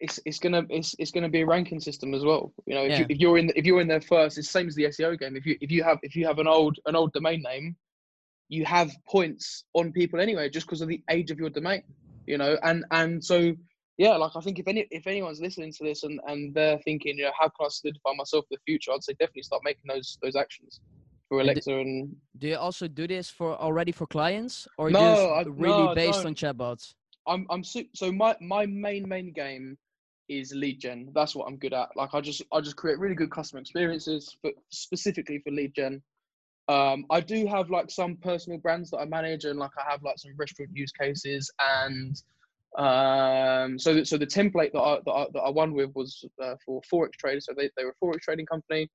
it's 0.00 0.20
it's 0.24 0.38
gonna 0.38 0.64
it's 0.68 0.94
it's 0.98 1.10
gonna 1.10 1.28
be 1.28 1.40
a 1.40 1.46
ranking 1.46 1.80
system 1.80 2.14
as 2.14 2.24
well. 2.24 2.52
You 2.66 2.74
know, 2.74 2.84
if, 2.84 2.98
you, 2.98 3.04
Yeah. 3.04 3.14
if 3.14 3.18
you're 3.18 3.38
in 3.38 3.50
if 3.56 3.64
you're 3.64 3.80
in 3.80 3.88
there 3.88 4.00
first, 4.00 4.38
it's 4.38 4.48
the 4.48 4.52
same 4.52 4.68
as 4.68 4.74
the 4.74 4.84
SEO 4.84 5.18
game. 5.18 5.36
If 5.36 5.46
you 5.46 5.56
if 5.60 5.70
you 5.70 5.82
have 5.82 5.98
if 6.02 6.14
you 6.14 6.26
have 6.26 6.38
an 6.38 6.46
old 6.46 6.78
an 6.86 6.94
old 6.96 7.12
domain 7.12 7.42
name, 7.42 7.76
you 8.48 8.64
have 8.64 8.92
points 9.08 9.64
on 9.74 9.92
people 9.92 10.20
anyway, 10.20 10.48
just 10.50 10.66
because 10.66 10.80
of 10.80 10.88
the 10.88 11.02
age 11.10 11.30
of 11.30 11.38
your 11.38 11.50
domain. 11.50 11.82
You 12.26 12.38
know, 12.38 12.56
and 12.62 12.84
and 12.90 13.22
so 13.24 13.54
yeah, 13.98 14.16
like 14.16 14.32
I 14.34 14.40
think 14.40 14.58
if 14.58 14.66
any 14.68 14.86
if 14.90 15.06
anyone's 15.06 15.40
listening 15.40 15.72
to 15.72 15.84
this 15.84 16.02
and 16.02 16.20
and 16.26 16.54
they're 16.54 16.78
thinking, 16.78 17.18
you 17.18 17.24
know, 17.24 17.32
how 17.38 17.48
can 17.48 17.66
I 17.66 17.68
solidify 17.70 18.12
myself 18.16 18.44
for 18.48 18.56
the 18.56 18.60
future? 18.66 18.92
I'd 18.92 19.04
say 19.04 19.12
definitely 19.14 19.42
start 19.42 19.62
making 19.64 19.88
those 19.88 20.18
those 20.22 20.36
actions 20.36 20.80
for 21.28 21.40
And 21.40 21.48
d- 21.48 21.52
Alexa 21.52 21.70
and 21.78 22.16
Do 22.38 22.48
you 22.48 22.56
also 22.56 22.88
do 22.88 23.06
this 23.06 23.30
for 23.30 23.56
already 23.56 23.92
for 23.92 24.06
clients, 24.06 24.66
or 24.78 24.90
No, 24.90 25.00
I- 25.30 25.42
really 25.42 25.86
no, 25.86 25.94
based 25.94 26.26
on 26.26 26.34
chatbots? 26.34 26.94
I'm 27.26 27.46
I'm 27.50 27.64
su- 27.64 27.88
so 27.94 28.10
my 28.12 28.36
my 28.40 28.66
main 28.66 29.08
main 29.08 29.32
game 29.32 29.76
is 30.28 30.52
lead 30.54 30.80
gen. 30.80 31.10
That's 31.14 31.34
what 31.36 31.46
I'm 31.46 31.56
good 31.58 31.72
at. 31.74 31.88
Like 31.96 32.10
I 32.14 32.20
just 32.20 32.42
I 32.52 32.60
just 32.60 32.76
create 32.76 32.98
really 32.98 33.14
good 33.14 33.30
customer 33.30 33.60
experiences, 33.60 34.36
but 34.42 34.54
specifically 34.70 35.38
for 35.44 35.50
lead 35.50 35.74
gen. 35.74 36.02
Um, 36.68 37.04
I 37.10 37.20
do 37.20 37.46
have 37.46 37.70
like 37.70 37.90
some 37.90 38.16
personal 38.16 38.58
brands 38.58 38.90
that 38.90 38.98
I 38.98 39.04
manage, 39.04 39.44
and 39.44 39.58
like 39.58 39.70
I 39.78 39.90
have 39.90 40.02
like 40.02 40.18
some 40.18 40.32
restaurant 40.36 40.70
use 40.72 40.92
cases, 40.92 41.50
and 41.60 42.16
um, 42.78 43.78
so 43.78 43.94
that, 43.94 44.08
so 44.08 44.16
the 44.16 44.26
template 44.26 44.72
that 44.72 44.80
I 44.80 44.98
that 45.04 45.12
I, 45.12 45.26
that 45.34 45.40
I 45.40 45.50
won 45.50 45.74
with 45.74 45.90
was 45.94 46.24
uh, 46.42 46.54
for 46.64 46.80
forex 46.92 47.12
traders. 47.12 47.46
So 47.46 47.54
they 47.56 47.70
they 47.76 47.84
were 47.84 47.94
a 48.00 48.04
forex 48.04 48.20
trading 48.20 48.46
company. 48.46 48.88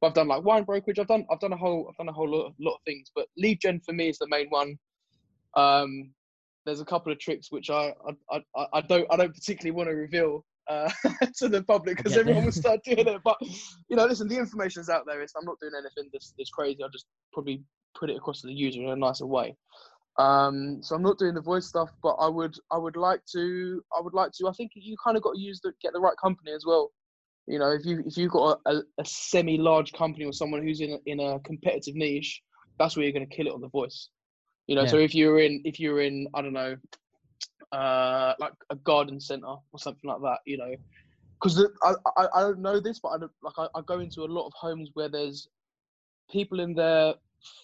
But 0.00 0.08
I've 0.08 0.14
done 0.14 0.28
like 0.28 0.42
wine 0.42 0.64
brokerage. 0.64 0.98
I've 0.98 1.06
done 1.06 1.24
I've 1.30 1.40
done 1.40 1.52
a 1.52 1.56
whole 1.56 1.86
I've 1.88 1.96
done 1.96 2.08
a 2.08 2.12
whole 2.12 2.28
lot, 2.28 2.52
lot 2.58 2.74
of 2.74 2.80
things, 2.84 3.12
but 3.14 3.28
lead 3.36 3.60
gen 3.60 3.80
for 3.80 3.92
me 3.92 4.08
is 4.08 4.18
the 4.18 4.28
main 4.28 4.48
one. 4.48 4.76
Um, 5.56 6.12
there's 6.66 6.80
a 6.80 6.84
couple 6.84 7.12
of 7.12 7.20
tricks 7.20 7.52
which 7.52 7.70
I 7.70 7.94
I, 8.32 8.42
I, 8.56 8.66
I 8.74 8.80
don't 8.80 9.06
I 9.12 9.16
don't 9.16 9.34
particularly 9.34 9.70
want 9.70 9.88
to 9.88 9.94
reveal 9.94 10.44
uh, 10.72 10.90
to 11.36 11.48
the 11.48 11.62
public 11.62 11.96
because 11.96 12.16
everyone 12.16 12.44
will 12.44 12.52
start 12.52 12.80
doing 12.84 13.06
it. 13.06 13.20
But 13.24 13.36
you 13.88 13.96
know, 13.96 14.06
listen, 14.06 14.28
the 14.28 14.38
information's 14.38 14.88
out 14.88 15.04
there. 15.06 15.20
It's, 15.22 15.34
I'm 15.36 15.44
not 15.44 15.60
doing 15.60 15.72
anything 15.78 16.10
that's, 16.12 16.34
that's 16.36 16.50
crazy. 16.50 16.82
I'll 16.82 16.90
just 16.90 17.06
probably 17.32 17.62
put 17.98 18.10
it 18.10 18.16
across 18.16 18.40
to 18.40 18.46
the 18.46 18.54
user 18.54 18.82
in 18.82 18.88
a 18.88 18.96
nicer 18.96 19.26
way. 19.26 19.56
Um, 20.18 20.82
so 20.82 20.94
I'm 20.94 21.02
not 21.02 21.18
doing 21.18 21.34
the 21.34 21.40
voice 21.40 21.66
stuff, 21.66 21.90
but 22.02 22.14
I 22.14 22.28
would 22.28 22.54
I 22.70 22.78
would 22.78 22.96
like 22.96 23.20
to 23.32 23.82
I 23.96 24.00
would 24.00 24.14
like 24.14 24.32
to. 24.32 24.48
I 24.48 24.52
think 24.52 24.72
you 24.74 24.96
kind 25.02 25.16
of 25.16 25.22
got 25.22 25.34
to 25.34 25.40
use 25.40 25.60
the 25.62 25.72
get 25.82 25.92
the 25.92 26.00
right 26.00 26.16
company 26.22 26.52
as 26.52 26.64
well. 26.66 26.92
You 27.46 27.58
know, 27.58 27.70
if 27.70 27.84
you 27.84 28.02
if 28.06 28.16
you've 28.16 28.32
got 28.32 28.60
a, 28.66 28.70
a, 28.70 28.82
a 28.98 29.04
semi 29.04 29.58
large 29.58 29.92
company 29.92 30.24
or 30.24 30.32
someone 30.32 30.62
who's 30.62 30.80
in 30.80 30.92
a, 30.92 30.98
in 31.06 31.20
a 31.20 31.40
competitive 31.40 31.94
niche, 31.94 32.42
that's 32.78 32.96
where 32.96 33.04
you're 33.04 33.12
going 33.12 33.28
to 33.28 33.36
kill 33.36 33.46
it 33.46 33.54
on 33.54 33.60
the 33.60 33.68
voice. 33.68 34.08
You 34.66 34.76
know, 34.76 34.86
so 34.86 34.98
if 34.98 35.14
you're 35.14 35.40
in 35.40 35.62
if 35.64 35.80
you're 35.80 36.02
in 36.02 36.28
I 36.34 36.42
don't 36.42 36.52
know, 36.52 36.76
uh, 37.72 38.34
like 38.38 38.52
a 38.70 38.76
garden 38.76 39.20
center 39.20 39.46
or 39.72 39.78
something 39.78 40.08
like 40.08 40.20
that, 40.22 40.38
you 40.46 40.58
know, 40.58 40.74
because 41.40 41.64
I, 41.82 41.94
I 42.16 42.26
I 42.34 42.40
don't 42.42 42.60
know 42.60 42.80
this, 42.80 43.00
but 43.00 43.10
I 43.10 43.18
don't, 43.18 43.32
like 43.42 43.54
I, 43.58 43.66
I 43.74 43.82
go 43.82 44.00
into 44.00 44.22
a 44.22 44.32
lot 44.32 44.46
of 44.46 44.52
homes 44.54 44.90
where 44.94 45.08
there's 45.08 45.48
people 46.30 46.60
in 46.60 46.74
their 46.74 47.14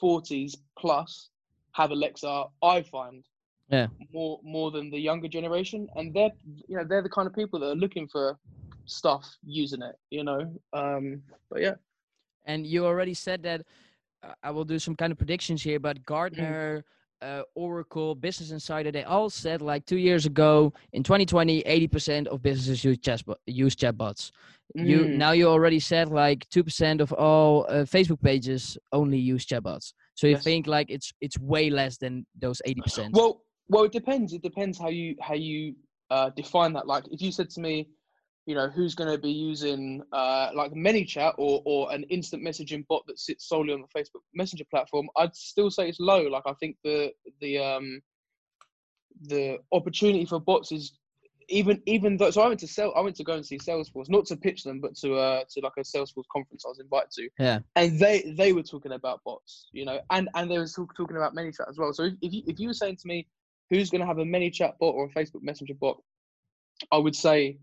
40s 0.02 0.54
plus 0.78 1.30
have 1.72 1.90
Alexa. 1.90 2.44
I 2.62 2.82
find 2.82 3.24
Yeah. 3.68 3.88
more 4.12 4.40
more 4.42 4.70
than 4.70 4.90
the 4.90 4.98
younger 4.98 5.28
generation, 5.28 5.88
and 5.96 6.14
they're 6.14 6.30
you 6.68 6.76
know 6.76 6.84
they're 6.88 7.02
the 7.02 7.08
kind 7.10 7.26
of 7.26 7.34
people 7.34 7.60
that 7.60 7.70
are 7.70 7.76
looking 7.76 8.08
for 8.08 8.38
stuff 8.86 9.36
using 9.44 9.82
it. 9.82 9.96
You 10.10 10.24
know, 10.24 10.52
um, 10.72 11.22
but 11.50 11.60
yeah. 11.62 11.74
And 12.46 12.66
you 12.66 12.86
already 12.86 13.14
said 13.14 13.42
that 13.42 13.62
uh, 14.22 14.32
I 14.42 14.50
will 14.50 14.64
do 14.64 14.78
some 14.78 14.96
kind 14.96 15.12
of 15.12 15.18
predictions 15.18 15.62
here, 15.62 15.78
but 15.78 16.04
Gartner, 16.04 16.84
uh, 17.22 17.42
Oracle, 17.54 18.14
Business 18.14 18.50
Insider, 18.50 18.90
they 18.90 19.04
all 19.04 19.30
said 19.30 19.62
like 19.62 19.84
two 19.86 19.96
years 19.98 20.26
ago 20.26 20.72
in 20.92 21.02
2020, 21.02 21.62
80% 21.62 22.26
of 22.28 22.42
businesses 22.42 22.84
use 22.84 22.98
chatbot, 22.98 23.36
use 23.46 23.74
chatbots. 23.74 24.30
You 24.74 25.06
Mm. 25.06 25.16
now 25.16 25.32
you 25.32 25.48
already 25.48 25.80
said 25.80 26.08
like 26.10 26.46
two 26.50 26.62
percent 26.62 27.00
of 27.00 27.12
all 27.14 27.64
uh, 27.68 27.84
Facebook 27.84 28.20
pages 28.20 28.76
only 28.92 29.18
use 29.18 29.46
chatbots. 29.46 29.92
So 30.14 30.26
you 30.26 30.34
Yes. 30.34 30.44
think 30.44 30.66
like 30.66 30.90
it's 30.90 31.12
it's 31.20 31.38
way 31.38 31.70
less 31.70 31.96
than 31.96 32.26
those 32.38 32.60
80%. 32.66 33.10
Well, 33.12 33.42
well, 33.68 33.84
it 33.84 33.92
depends. 33.92 34.34
It 34.34 34.42
depends 34.42 34.78
how 34.78 34.88
you 34.88 35.16
how 35.20 35.34
you 35.34 35.74
uh, 36.10 36.30
define 36.30 36.72
that. 36.74 36.86
Like, 36.86 37.04
if 37.10 37.20
you 37.22 37.32
said 37.32 37.50
to 37.50 37.60
me, 37.60 37.88
you 38.48 38.54
know, 38.54 38.70
who's 38.70 38.94
going 38.94 39.10
to 39.10 39.18
be 39.18 39.30
using 39.30 40.02
uh, 40.10 40.48
like 40.54 40.72
ManyChat 40.72 41.34
or 41.36 41.60
or 41.66 41.92
an 41.92 42.04
instant 42.04 42.42
messaging 42.42 42.86
bot 42.88 43.06
that 43.06 43.18
sits 43.18 43.46
solely 43.46 43.74
on 43.74 43.82
the 43.82 43.98
Facebook 43.98 44.22
Messenger 44.32 44.64
platform, 44.70 45.06
I'd 45.18 45.36
still 45.36 45.70
say 45.70 45.86
it's 45.86 46.00
low. 46.00 46.22
Like, 46.22 46.44
I 46.46 46.54
think 46.54 46.78
the 46.82 47.12
the 47.42 47.58
um 47.58 48.00
the 49.20 49.58
opportunity 49.70 50.24
for 50.24 50.40
bots 50.40 50.72
is 50.72 50.96
even 51.50 51.82
even 51.84 52.16
though. 52.16 52.30
So 52.30 52.40
I 52.40 52.48
went 52.48 52.58
to 52.60 52.66
sell. 52.66 52.94
I 52.96 53.02
went 53.02 53.16
to 53.16 53.22
go 53.22 53.34
and 53.34 53.44
see 53.44 53.58
Salesforce, 53.58 54.08
not 54.08 54.24
to 54.26 54.36
pitch 54.36 54.64
them, 54.64 54.80
but 54.80 54.96
to 55.02 55.16
uh 55.16 55.44
to 55.50 55.60
like 55.60 55.72
a 55.76 55.82
Salesforce 55.82 56.24
conference 56.32 56.64
I 56.64 56.70
was 56.70 56.80
invited 56.80 57.10
to 57.16 57.28
yeah. 57.38 57.58
and 57.76 58.00
they 58.00 58.32
they 58.34 58.54
were 58.54 58.62
talking 58.62 58.92
about 58.92 59.20
bots, 59.26 59.68
you 59.72 59.84
know, 59.84 60.00
and 60.08 60.30
and 60.34 60.50
they 60.50 60.56
were 60.56 60.66
talk, 60.66 60.96
talking 60.96 61.18
about 61.18 61.34
ManyChat 61.34 61.68
as 61.68 61.76
well. 61.76 61.92
So 61.92 62.04
if, 62.04 62.14
if 62.22 62.32
you 62.32 62.42
if 62.46 62.58
you 62.58 62.68
were 62.68 62.74
saying 62.74 62.96
to 62.96 63.08
me, 63.08 63.26
who's 63.68 63.90
going 63.90 64.00
to 64.00 64.06
have 64.06 64.20
a 64.20 64.24
ManyChat 64.24 64.78
bot 64.80 64.94
or 64.94 65.04
a 65.04 65.10
Facebook 65.10 65.42
Messenger 65.42 65.74
bot, 65.74 66.00
I 66.90 66.96
would 66.96 67.14
say 67.14 67.58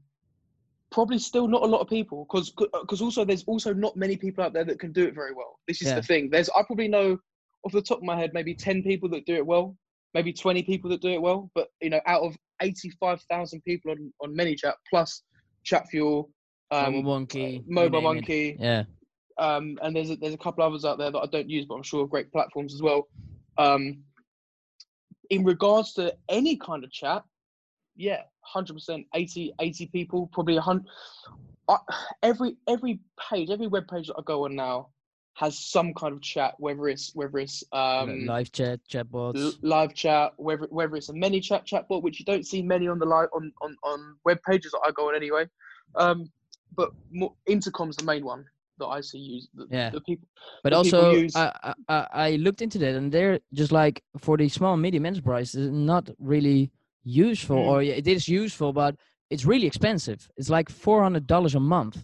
probably 0.95 1.19
still 1.19 1.45
not 1.45 1.61
a 1.61 1.65
lot 1.65 1.81
of 1.81 1.89
people 1.89 2.25
because 2.25 2.51
because 2.51 3.01
also 3.01 3.25
there's 3.25 3.43
also 3.47 3.73
not 3.73 3.97
many 3.97 4.15
people 4.15 4.41
out 4.41 4.53
there 4.53 4.63
that 4.63 4.79
can 4.79 4.93
do 4.93 5.03
it 5.05 5.13
very 5.13 5.33
well. 5.33 5.59
This 5.67 5.81
is 5.81 5.89
Yeah. 5.89 5.95
the 5.95 6.01
thing. 6.01 6.29
There's 6.29 6.49
I 6.51 6.63
probably 6.63 6.87
know 6.87 7.19
off 7.65 7.73
the 7.73 7.81
top 7.81 7.97
of 7.97 8.05
my 8.05 8.17
head 8.17 8.31
maybe 8.33 8.55
ten 8.55 8.81
people 8.81 9.09
that 9.09 9.25
do 9.25 9.35
it 9.35 9.45
well, 9.45 9.75
maybe 10.13 10.31
twenty 10.31 10.63
people 10.63 10.89
that 10.91 11.01
do 11.01 11.09
it 11.09 11.21
well, 11.21 11.51
but 11.53 11.67
you 11.81 11.89
know 11.89 11.99
out 12.05 12.21
of 12.21 12.37
eighty 12.61 12.89
five 12.91 13.21
thousand 13.29 13.61
people 13.63 13.91
on 13.91 14.13
on 14.21 14.33
ManyChat 14.33 14.75
plus 14.89 15.21
ChatFuel. 15.69 16.29
Um, 16.71 16.93
Mobile 16.93 17.03
Monkey. 17.03 17.39
you 17.41 17.63
Mobile. 17.67 18.01
Monkey, 18.01 18.55
Yeah. 18.57 18.85
um, 19.37 19.77
and 19.81 19.93
there's 19.93 20.11
a, 20.11 20.15
there's 20.15 20.33
a 20.33 20.37
couple 20.45 20.63
others 20.63 20.85
out 20.85 20.97
there 20.97 21.11
that 21.11 21.19
I 21.19 21.25
don't 21.25 21.49
use, 21.49 21.65
but 21.65 21.75
I'm 21.75 21.83
sure 21.83 22.05
are 22.05 22.07
great 22.07 22.31
platforms 22.31 22.73
as 22.73 22.81
well. 22.81 23.07
Um, 23.57 24.01
in 25.29 25.43
regards 25.43 25.91
to 25.93 26.15
any 26.29 26.55
kind 26.55 26.85
of 26.85 26.91
chat, 26.91 27.23
yeah, 27.95 28.21
hundred 28.41 28.73
percent, 28.73 29.05
80, 29.13 29.53
80 29.59 29.85
people, 29.87 30.29
probably 30.33 30.57
a 30.57 30.61
hundred. 30.61 30.85
I- 31.67 31.77
Every 32.23 32.57
every 32.67 32.99
page, 33.29 33.49
every 33.49 33.67
web 33.67 33.87
page 33.87 34.07
that 34.07 34.15
I 34.17 34.21
go 34.23 34.45
on 34.45 34.55
now 34.55 34.89
has 35.35 35.57
some 35.57 35.93
kind 35.93 36.13
of 36.13 36.21
chat, 36.21 36.55
whether 36.59 36.87
it's 36.87 37.11
whether 37.13 37.39
it's 37.39 37.63
um, 37.73 38.25
live 38.25 38.51
chat, 38.51 38.79
chatbots. 38.89 39.35
l- 39.43 39.53
live 39.61 39.93
chat, 39.93 40.33
whether 40.37 40.67
whether 40.69 40.95
it's 40.95 41.09
a 41.09 41.13
many 41.13 41.39
chat 41.39 41.65
chatbot, 41.65 42.03
which 42.03 42.19
you 42.19 42.25
don't 42.25 42.45
see 42.45 42.61
many 42.61 42.87
on 42.87 42.99
the 42.99 43.05
live 43.05 43.29
on 43.33 43.51
on 43.61 43.75
on 43.83 44.15
web 44.25 44.37
pages 44.47 44.71
that 44.71 44.81
I 44.85 44.91
go 44.91 45.09
on 45.09 45.15
anyway. 45.15 45.45
Um, 45.95 46.31
but 46.75 46.91
more, 47.11 47.33
intercom's 47.47 47.95
the 47.97 48.05
main 48.05 48.23
one 48.25 48.45
that 48.79 48.87
I 48.87 49.01
see 49.01 49.17
used. 49.19 49.49
The, 49.55 49.67
Yeah. 49.69 49.89
the 49.91 50.01
people. 50.01 50.27
But 50.63 50.71
people 50.83 50.99
also, 51.01 51.11
use. 51.21 51.35
I, 51.35 51.51
I 51.63 51.73
I 51.89 52.07
I 52.13 52.35
looked 52.37 52.61
into 52.61 52.77
that, 52.79 52.95
and 52.95 53.11
they're 53.11 53.39
just 53.53 53.71
like 53.71 54.03
for 54.17 54.37
the 54.37 54.47
small 54.49 54.73
and 54.73 54.81
medium 54.81 55.05
enterprises, 55.05 55.69
not 55.71 56.09
really 56.19 56.71
useful, 57.05 57.57
Mm. 57.57 57.67
or 57.67 57.81
it 57.81 58.07
is 58.07 58.27
useful, 58.27 58.73
but 58.73 58.95
it's 59.29 59.45
really 59.45 59.67
expensive. 59.67 60.29
It's 60.37 60.49
like 60.49 60.69
four 60.69 61.01
hundred 61.01 61.27
dollars 61.27 61.55
a 61.55 61.59
month. 61.59 62.03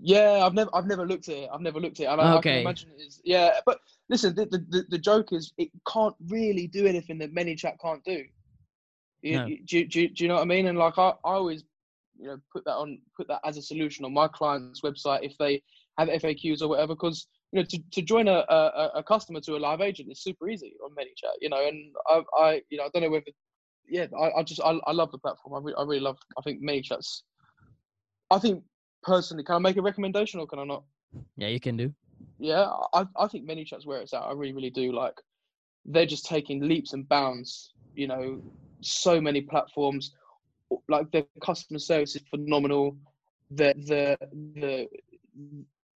Yeah, 0.00 0.44
I've 0.44 0.54
never 0.54 0.70
I've 0.74 0.86
never 0.86 1.06
looked 1.06 1.28
at 1.28 1.36
it. 1.36 1.50
I've 1.52 1.60
never 1.60 1.80
looked 1.80 2.00
at 2.00 2.04
it. 2.04 2.08
I, 2.08 2.14
I 2.14 2.36
Okay. 2.38 2.50
can 2.52 2.60
imagine 2.60 2.90
it 2.96 3.02
is. 3.02 3.20
Yeah, 3.24 3.50
but 3.64 3.78
listen, 4.08 4.34
the, 4.34 4.46
the, 4.46 4.84
the, 4.90 4.98
joke 4.98 5.32
is 5.32 5.52
it 5.58 5.70
can't 5.88 6.14
really 6.28 6.66
do 6.66 6.86
anything 6.86 7.18
that 7.18 7.34
ManyChat 7.34 7.78
can't 7.82 8.04
do. 8.04 8.24
You, 9.22 9.36
No. 9.38 9.46
you- 9.46 9.64
do, 9.64 9.78
you- 9.78 9.88
do, 9.88 10.08
do 10.08 10.24
you 10.24 10.28
know 10.28 10.34
what 10.34 10.42
I 10.42 10.46
mean? 10.46 10.66
And 10.66 10.78
like 10.78 10.98
I, 10.98 11.08
I 11.24 11.32
always, 11.32 11.64
you 12.18 12.26
know, 12.26 12.36
put 12.52 12.64
that 12.66 12.74
on 12.74 12.98
put 13.16 13.26
that 13.28 13.40
as 13.44 13.56
a 13.56 13.62
solution 13.62 14.04
on 14.04 14.12
my 14.12 14.28
client's 14.28 14.82
website 14.82 15.20
if 15.22 15.36
they 15.38 15.62
have 15.98 16.08
FAQs 16.08 16.60
or 16.62 16.68
whatever, 16.68 16.94
because 16.94 17.26
you 17.52 17.60
know 17.60 17.66
to, 17.70 17.78
to 17.92 18.02
join 18.02 18.28
a, 18.28 18.44
a, 18.50 18.90
a 18.96 19.02
customer 19.02 19.40
to 19.40 19.56
a 19.56 19.58
live 19.58 19.80
agent 19.80 20.10
is 20.12 20.22
super 20.22 20.48
easy 20.50 20.74
on 20.84 20.90
ManyChat. 20.90 21.36
You 21.40 21.48
know, 21.48 21.66
and 21.66 21.94
I, 22.06 22.22
I 22.38 22.62
you 22.68 22.76
know 22.78 22.84
I 22.84 22.88
don't 22.92 23.02
know 23.02 23.10
whether 23.10 23.24
yeah 23.88 24.06
I, 24.18 24.40
I 24.40 24.42
just 24.42 24.60
I, 24.60 24.78
I 24.86 24.92
love 24.92 25.12
the 25.12 25.18
platform. 25.18 25.54
I, 25.54 25.64
re- 25.64 25.74
I 25.76 25.82
really 25.82 26.00
love. 26.00 26.18
I 26.38 26.42
think 26.42 26.62
ManyChat's. 26.62 27.22
I 28.30 28.38
think 28.38 28.62
personally, 29.02 29.44
can 29.44 29.56
I 29.56 29.58
make 29.58 29.76
a 29.76 29.82
recommendation 29.82 30.40
or 30.40 30.46
can 30.46 30.58
I 30.58 30.64
not? 30.64 30.84
Yeah, 31.36 31.48
you 31.48 31.60
can 31.60 31.76
do. 31.76 31.92
Yeah, 32.38 32.70
I, 32.92 33.06
I 33.16 33.28
think 33.28 33.48
ManyChat's 33.48 33.86
where 33.86 34.00
it's 34.00 34.12
at. 34.12 34.20
I 34.20 34.32
really, 34.32 34.52
really 34.52 34.70
do. 34.70 34.92
Like, 34.92 35.14
they're 35.84 36.06
just 36.06 36.26
taking 36.26 36.60
leaps 36.60 36.92
and 36.92 37.08
bounds. 37.08 37.72
You 37.94 38.08
know, 38.08 38.42
so 38.80 39.20
many 39.20 39.40
platforms. 39.40 40.12
Like 40.88 41.10
their 41.12 41.24
customer 41.40 41.78
service 41.78 42.16
is 42.16 42.22
phenomenal. 42.28 42.96
The 43.52 43.74
the 43.86 44.18
the 44.60 44.88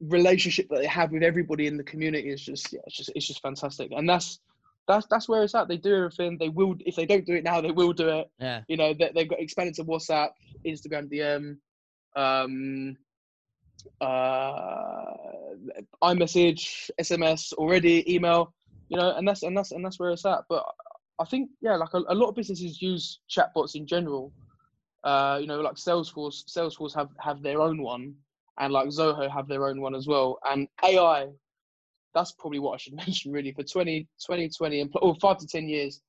relationship 0.01 0.68
that 0.68 0.79
they 0.79 0.87
have 0.87 1.11
with 1.11 1.22
everybody 1.22 1.66
in 1.66 1.77
the 1.77 1.83
community 1.83 2.29
is 2.29 2.42
just 2.42 2.72
yeah, 2.72 2.81
it's 2.87 2.96
just 2.96 3.11
it's 3.14 3.27
just 3.27 3.42
fantastic. 3.42 3.90
And 3.92 4.09
that's 4.09 4.38
that's 4.88 5.07
that's 5.07 5.29
where 5.29 5.44
it's 5.44 5.55
at. 5.55 5.68
They 5.68 5.77
do 5.77 5.94
everything. 5.94 6.38
They 6.38 6.48
will 6.48 6.74
if 6.81 6.96
they 6.96 7.07
don't 7.07 7.27
do 7.27 7.35
it 7.35 7.44
now, 7.44 7.61
they 7.61 7.70
will 7.70 7.92
do 7.92 8.09
it. 8.09 8.31
Yeah. 8.40 8.62
You 8.68 8.79
know, 8.79 8.94
they, 8.94 9.12
they've 9.14 9.29
got 9.29 9.38
expanded 9.38 9.74
to 9.74 9.85
WhatsApp, 9.85 10.31
Instagram 10.66 11.12
DM, 11.12 11.59
um, 12.16 12.96
uh, 14.01 15.14
iMessage, 16.03 16.90
SMS 17.01 17.53
already, 17.53 18.12
email. 18.12 18.55
You 18.88 18.96
know, 18.96 19.14
and 19.14 19.29
that's 19.29 19.42
and 19.42 19.57
that's 19.57 19.72
and 19.72 19.85
that's 19.85 20.01
where 20.01 20.11
it's 20.11 20.24
at. 20.24 20.40
But 20.48 20.64
I 21.20 21.24
think 21.27 21.51
yeah, 21.61 21.77
like 21.77 21.92
a, 21.92 21.98
a 22.09 22.14
lot 22.14 22.31
of 22.31 22.35
businesses 22.35 22.81
use 22.81 23.20
chatbots 23.31 23.74
in 23.74 23.87
general. 23.87 24.33
Uh, 25.05 25.38
you 25.40 25.46
know, 25.46 25.61
like 25.61 25.74
Salesforce. 25.74 26.44
Salesforce 26.46 26.94
have 26.94 27.11
have 27.20 27.42
their 27.42 27.61
own 27.61 27.83
one, 27.83 28.14
and 28.59 28.72
like 28.72 28.88
Zoho 28.88 29.31
have 29.31 29.48
their 29.48 29.66
own 29.66 29.83
one 29.83 29.94
as 29.94 30.07
well. 30.07 30.38
And 30.48 30.66
AI, 30.83 31.29
that's 32.18 32.33
probably 32.33 32.59
what 32.59 32.74
I 32.74 32.76
should 32.78 32.94
mention 33.04 33.33
really 33.33 33.52
for 33.52 33.62
20, 33.62 34.02
2020 34.26 34.81
and 34.81 34.90
or 35.02 35.14
five 35.16 35.38
to 35.38 35.46
ten 35.46 35.68
years. 35.68 36.00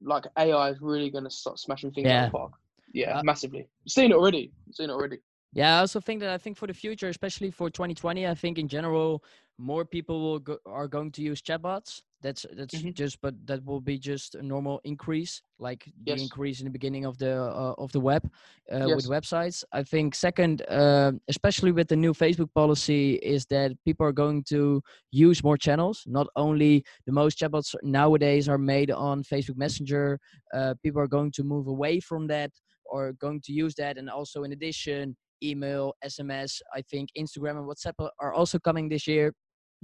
Like 0.00 0.24
AI 0.38 0.70
is 0.70 0.78
really 0.80 1.10
going 1.10 1.24
to 1.24 1.30
start 1.30 1.58
smashing 1.58 1.90
things 1.92 2.06
out 2.06 2.10
Yeah. 2.12 2.26
of 2.26 2.32
the 2.32 2.38
park. 2.38 2.52
Yeah, 2.92 3.18
Uh, 3.18 3.22
massively. 3.24 3.66
You've 3.84 3.92
seen 3.92 4.12
it 4.12 4.14
already. 4.14 4.52
You've 4.66 4.76
seen 4.76 4.90
it 4.90 4.92
already. 4.92 5.18
Yeah, 5.52 5.76
I 5.76 5.80
also 5.80 6.00
think 6.00 6.20
that 6.20 6.30
I 6.30 6.38
think 6.38 6.56
for 6.56 6.66
the 6.66 6.74
future, 6.74 7.08
especially 7.08 7.50
for 7.50 7.70
2020, 7.70 8.26
I 8.26 8.34
think 8.34 8.58
in 8.58 8.68
general 8.68 9.22
more 9.58 9.84
people 9.84 10.20
will 10.20 10.38
go, 10.40 10.58
are 10.66 10.88
going 10.88 11.12
to 11.12 11.22
use 11.22 11.40
chatbots. 11.40 12.02
That's 12.22 12.46
that's 12.56 12.74
Mhm. 12.82 12.94
just, 12.94 13.20
but 13.20 13.34
that 13.46 13.62
will 13.64 13.80
be 13.82 13.98
just 13.98 14.34
a 14.34 14.42
normal 14.42 14.80
increase, 14.84 15.42
like 15.58 15.84
the 16.04 16.12
increase 16.22 16.60
in 16.60 16.64
the 16.64 16.70
beginning 16.70 17.04
of 17.04 17.18
the 17.18 17.34
uh, 17.36 17.74
of 17.76 17.92
the 17.92 18.00
web 18.00 18.22
uh, 18.72 18.88
with 18.96 19.06
websites. 19.06 19.62
I 19.72 19.82
think 19.82 20.14
second, 20.14 20.62
uh, 20.68 21.12
especially 21.28 21.70
with 21.72 21.88
the 21.88 21.96
new 21.96 22.14
Facebook 22.14 22.52
policy, 22.54 23.14
is 23.16 23.44
that 23.46 23.72
people 23.84 24.06
are 24.06 24.12
going 24.24 24.42
to 24.44 24.82
use 25.12 25.44
more 25.44 25.58
channels. 25.58 26.02
Not 26.06 26.26
only 26.34 26.82
the 27.06 27.12
most 27.12 27.38
chatbots 27.38 27.74
nowadays 27.82 28.48
are 28.48 28.58
made 28.58 28.90
on 28.90 29.22
Facebook 29.22 29.56
Messenger, 29.56 30.18
uh, 30.54 30.74
people 30.82 31.00
are 31.02 31.08
going 31.18 31.30
to 31.32 31.42
move 31.44 31.66
away 31.68 32.00
from 32.00 32.26
that 32.28 32.50
or 32.86 33.12
going 33.12 33.40
to 33.42 33.52
use 33.52 33.74
that, 33.76 33.98
and 33.98 34.08
also 34.08 34.44
in 34.44 34.52
addition 34.52 35.16
email, 35.42 35.92
SMS. 36.02 36.60
I 36.74 36.80
think 36.82 37.10
Instagram 37.18 37.58
and 37.58 37.68
WhatsApp 37.68 38.08
are 38.18 38.32
also 38.32 38.58
coming 38.58 38.88
this 38.88 39.06
year. 39.06 39.34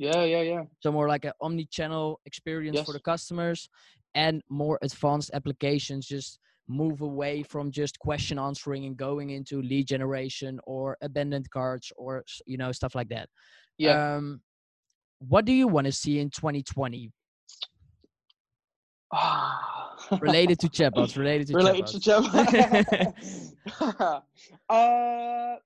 Yeah, 0.00 0.24
yeah, 0.24 0.40
yeah. 0.40 0.62
So 0.80 0.90
more 0.90 1.08
like 1.08 1.26
an 1.26 1.32
omni-channel 1.42 2.20
experience 2.24 2.80
for 2.80 2.94
the 2.94 3.00
customers, 3.00 3.68
and 4.14 4.40
more 4.48 4.78
advanced 4.80 5.30
applications, 5.34 6.06
just 6.06 6.38
move 6.68 7.02
away 7.02 7.42
from 7.42 7.70
just 7.70 7.98
question 7.98 8.38
answering 8.38 8.86
and 8.86 8.96
going 8.96 9.28
into 9.28 9.60
lead 9.60 9.86
generation 9.86 10.58
or 10.64 10.96
abandoned 11.02 11.50
carts 11.50 11.92
or 11.98 12.24
you 12.46 12.56
know 12.56 12.72
stuff 12.72 12.94
like 12.94 13.10
that. 13.10 13.28
Yeah. 13.76 14.16
Um, 14.16 14.40
what 15.18 15.44
do 15.44 15.52
you 15.52 15.68
want 15.68 15.84
to 15.84 15.92
see 15.92 16.18
in 16.18 16.30
2020 16.30 17.12
related 20.18 20.58
to 20.60 20.68
chatbots? 20.78 21.18
Related 21.18 21.48
to 21.48 21.56
related 21.56 21.84
chatbots? 21.84 22.46
to 22.46 23.14
chat. 23.76 24.22
uh, 24.70 25.56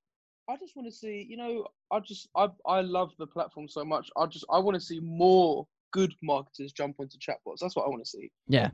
I 0.49 0.57
just 0.57 0.77
want 0.77 0.89
to 0.89 0.95
see. 0.95 1.27
You 1.29 1.37
know, 1.37 1.67
I 1.91 2.01
just 2.01 2.29
I 2.37 2.49
I 2.67 2.81
love 2.81 3.13
the 3.19 3.27
platform 3.27 3.69
so 3.69 3.85
much. 3.85 4.11
I 4.17 4.27
just 4.27 4.45
I 4.51 4.59
want 4.59 4.75
to 4.75 4.81
see 4.81 5.01
more 5.01 5.67
good 5.93 6.13
marketers 6.23 6.73
jump 6.73 6.97
onto 6.99 7.17
chatbots. 7.19 7.59
That's 7.61 7.77
what 7.77 7.87
I 7.87 7.89
want 7.89 8.05
to 8.05 8.11
see. 8.11 8.31
Yeah. 8.49 8.71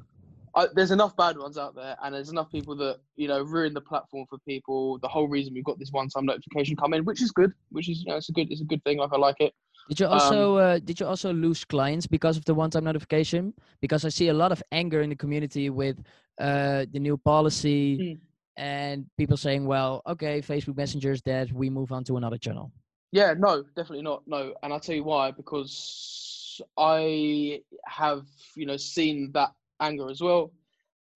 I, 0.57 0.67
there's 0.75 0.91
enough 0.91 1.17
bad 1.17 1.39
ones 1.39 1.57
out 1.57 1.77
there, 1.77 1.97
and 2.03 2.13
there's 2.15 2.31
enough 2.31 2.51
people 2.51 2.75
that 2.77 2.99
you 3.15 3.29
know 3.29 3.43
ruin 3.43 3.73
the 3.73 3.81
platform 3.81 4.27
for 4.29 4.39
people. 4.49 4.99
The 4.99 5.09
whole 5.09 5.29
reason 5.29 5.55
we've 5.55 5.65
got 5.65 5.79
this 5.79 5.93
one-time 5.93 6.27
notification 6.27 6.77
come 6.77 6.93
in, 6.95 7.05
which 7.05 7.23
is 7.23 7.31
good, 7.31 7.53
which 7.71 7.89
is 7.89 8.03
you 8.03 8.11
know 8.11 8.17
it's 8.17 8.29
a 8.31 8.33
good 8.33 8.51
it's 8.51 8.61
a 8.61 8.65
good 8.65 8.83
thing. 8.83 8.99
Like 8.99 9.13
I 9.13 9.17
like 9.17 9.37
it. 9.41 9.53
Did 9.89 10.01
you 10.01 10.07
Um, 10.07 10.13
also 10.13 10.57
uh, 10.57 10.79
did 10.81 10.99
you 10.99 11.07
also 11.07 11.33
lose 11.33 11.65
clients 11.65 12.07
because 12.07 12.37
of 12.37 12.45
the 12.47 12.55
one-time 12.55 12.85
notification? 12.85 13.55
Because 13.81 14.05
I 14.05 14.09
see 14.09 14.29
a 14.29 14.35
lot 14.35 14.51
of 14.51 14.61
anger 14.73 15.03
in 15.03 15.11
the 15.11 15.17
community 15.17 15.71
with 15.71 15.99
uh, 16.41 16.87
the 16.93 16.99
new 16.99 17.17
policy 17.17 17.99
Mm. 18.01 18.19
And 18.61 19.07
people 19.17 19.39
saying, 19.39 19.65
"Well, 19.65 20.03
okay, 20.07 20.43
Facebook 20.43 20.77
Messenger 20.77 21.13
is 21.13 21.23
dead. 21.23 21.51
We 21.51 21.71
move 21.71 21.93
on 21.93 22.05
to 22.05 22.19
another 22.19 22.37
channel." 22.37 22.71
Yeah, 23.11 23.35
no, 23.37 23.63
definitely 23.75 24.03
not. 24.03 24.23
No, 24.27 24.55
and 24.63 24.73
I'll 24.73 24.79
tell 24.79 24.95
you 24.95 25.03
why. 25.03 25.31
Because 25.31 26.61
I 26.77 27.63
have, 27.87 28.27
you 28.55 28.67
know, 28.67 28.77
seen 28.77 29.33
that 29.33 29.53
anger 29.81 30.11
as 30.11 30.21
well, 30.21 30.53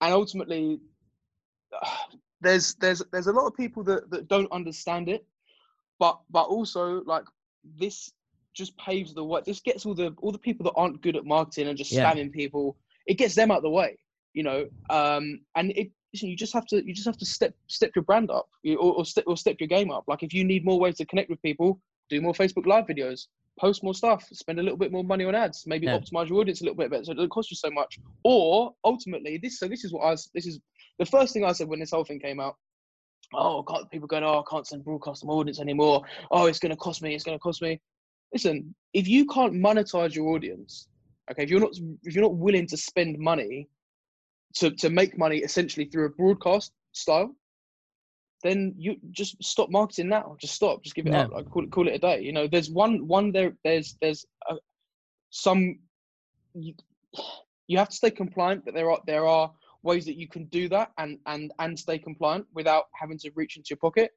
and 0.00 0.14
ultimately, 0.14 0.80
there's 2.40 2.74
there's 2.76 3.02
there's 3.12 3.26
a 3.26 3.32
lot 3.32 3.46
of 3.46 3.54
people 3.54 3.84
that 3.84 4.10
that 4.10 4.26
don't 4.28 4.50
understand 4.50 5.10
it, 5.10 5.26
but 5.98 6.18
but 6.30 6.44
also 6.44 7.02
like 7.04 7.24
this 7.76 8.10
just 8.54 8.74
paves 8.78 9.12
the 9.12 9.22
way. 9.22 9.42
This 9.44 9.60
gets 9.60 9.84
all 9.84 9.94
the 9.94 10.14
all 10.22 10.32
the 10.32 10.38
people 10.38 10.64
that 10.64 10.78
aren't 10.80 11.02
good 11.02 11.16
at 11.16 11.26
marketing 11.26 11.68
and 11.68 11.76
just 11.76 11.92
Yeah. 11.92 12.10
spamming 12.10 12.32
people. 12.32 12.78
It 13.06 13.18
gets 13.18 13.34
them 13.34 13.50
out 13.50 13.60
the 13.60 13.68
way, 13.68 13.98
you 14.32 14.42
know. 14.42 14.66
Um, 14.88 15.40
and 15.56 15.72
it 15.72 15.90
listen, 16.14 16.28
you 16.28 16.36
just 16.36 16.54
have 16.54 16.66
to 16.66 16.76
you 16.86 16.94
just 16.94 17.06
have 17.06 17.18
to 17.18 17.26
step 17.26 17.52
step 17.66 17.90
your 17.94 18.04
brand 18.04 18.30
up, 18.30 18.48
or, 18.66 18.94
or 18.94 19.04
step 19.04 19.24
or 19.26 19.36
step 19.36 19.56
your 19.60 19.68
game 19.68 19.90
up. 19.90 20.04
Like 20.06 20.22
if 20.22 20.32
you 20.32 20.44
need 20.44 20.64
more 20.64 20.78
ways 20.78 20.96
to 20.98 21.06
connect 21.06 21.28
with 21.28 21.42
people, 21.42 21.80
do 22.08 22.20
more 22.22 22.32
Facebook 22.32 22.66
Live 22.66 22.86
videos, 22.86 23.26
post 23.58 23.82
more 23.82 23.94
stuff, 23.94 24.24
spend 24.32 24.58
a 24.60 24.62
little 24.62 24.78
bit 24.78 24.92
more 24.92 25.04
money 25.04 25.24
on 25.24 25.34
ads, 25.34 25.64
maybe 25.66 25.86
Yeah. 25.86 25.98
optimize 25.98 26.28
your 26.28 26.40
audience 26.40 26.60
a 26.60 26.64
little 26.64 26.76
bit 26.76 26.90
better, 26.90 27.04
so 27.04 27.12
it 27.12 27.16
doesn't 27.16 27.30
cost 27.30 27.50
you 27.50 27.56
so 27.56 27.70
much. 27.70 27.98
Or 28.22 28.72
ultimately, 28.84 29.38
this 29.42 29.58
so 29.58 29.68
this 29.68 29.84
is 29.84 29.92
what 29.92 30.02
I 30.02 30.10
was. 30.12 30.30
This 30.34 30.46
is 30.46 30.60
the 30.98 31.06
first 31.06 31.34
thing 31.34 31.44
I 31.44 31.52
said 31.52 31.68
when 31.68 31.80
this 31.80 31.90
whole 31.90 32.04
thing 32.04 32.20
came 32.20 32.40
out. 32.40 32.54
Oh, 33.34 33.64
can't 33.64 33.90
people 33.90 34.06
going? 34.06 34.22
Oh, 34.22 34.40
I 34.40 34.50
can't 34.50 34.66
send 34.66 34.84
broadcast 34.84 35.22
to 35.22 35.26
my 35.26 35.32
audience 35.32 35.60
anymore. 35.60 36.02
Oh, 36.30 36.46
it's 36.46 36.60
going 36.60 36.70
to 36.70 36.76
cost 36.76 37.02
me. 37.02 37.14
It's 37.14 37.24
going 37.24 37.36
to 37.36 37.42
cost 37.42 37.60
me. 37.62 37.80
Listen, 38.32 38.74
if 38.92 39.08
you 39.08 39.26
can't 39.26 39.54
monetize 39.54 40.14
your 40.14 40.28
audience, 40.28 40.88
okay, 41.30 41.42
if 41.42 41.50
you're 41.50 41.60
not 41.60 41.72
if 42.04 42.14
you're 42.14 42.22
not 42.22 42.36
willing 42.36 42.66
to 42.68 42.76
spend 42.76 43.18
money 43.18 43.68
to 44.56 44.70
to 44.70 44.90
make 44.90 45.18
money 45.18 45.38
essentially 45.38 45.86
through 45.86 46.06
a 46.06 46.10
broadcast 46.10 46.72
style, 46.92 47.34
then 48.42 48.74
you 48.76 48.96
just 49.10 49.42
stop 49.42 49.70
marketing 49.70 50.08
now. 50.08 50.36
Just 50.40 50.54
stop. 50.54 50.82
Just 50.82 50.94
give 50.94 51.06
it 51.06 51.12
Yeah. 51.12 51.22
up. 51.22 51.32
Like 51.32 51.50
call 51.50 51.64
it 51.64 51.70
call 51.72 51.88
it 51.88 51.94
a 51.94 51.98
day. 51.98 52.20
You 52.20 52.32
know, 52.32 52.46
there's 52.46 52.70
one 52.70 53.06
one 53.06 53.32
there. 53.32 53.52
There's 53.64 53.96
there's 54.00 54.26
uh 54.50 54.56
some. 55.30 55.78
You, 56.54 56.74
you 57.66 57.78
have 57.78 57.88
to 57.88 57.96
stay 57.96 58.10
compliant, 58.10 58.64
but 58.64 58.74
there 58.74 58.90
are 58.90 59.00
there 59.06 59.26
are 59.26 59.52
ways 59.82 60.04
that 60.06 60.16
you 60.16 60.28
can 60.28 60.44
do 60.46 60.68
that 60.68 60.92
and 60.98 61.18
and 61.26 61.52
and 61.58 61.78
stay 61.78 61.98
compliant 61.98 62.46
without 62.54 62.84
having 63.00 63.18
to 63.18 63.30
reach 63.34 63.56
into 63.56 63.68
your 63.70 63.78
pocket. 63.78 64.10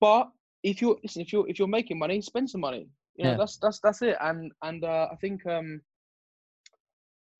But 0.00 0.28
if 0.62 0.80
you're 0.80 0.96
listen, 1.02 1.22
if 1.22 1.32
you're 1.32 1.48
if 1.48 1.58
you're 1.58 1.68
making 1.68 1.98
money, 1.98 2.20
spend 2.20 2.50
some 2.50 2.60
money. 2.62 2.88
You 3.16 3.24
know, 3.24 3.30
Yeah. 3.32 3.36
that's 3.36 3.58
that's 3.58 3.80
that's 3.80 4.02
it. 4.02 4.16
And 4.20 4.52
and 4.62 4.82
uh, 4.84 5.08
I 5.12 5.16
think 5.16 5.44
um, 5.46 5.80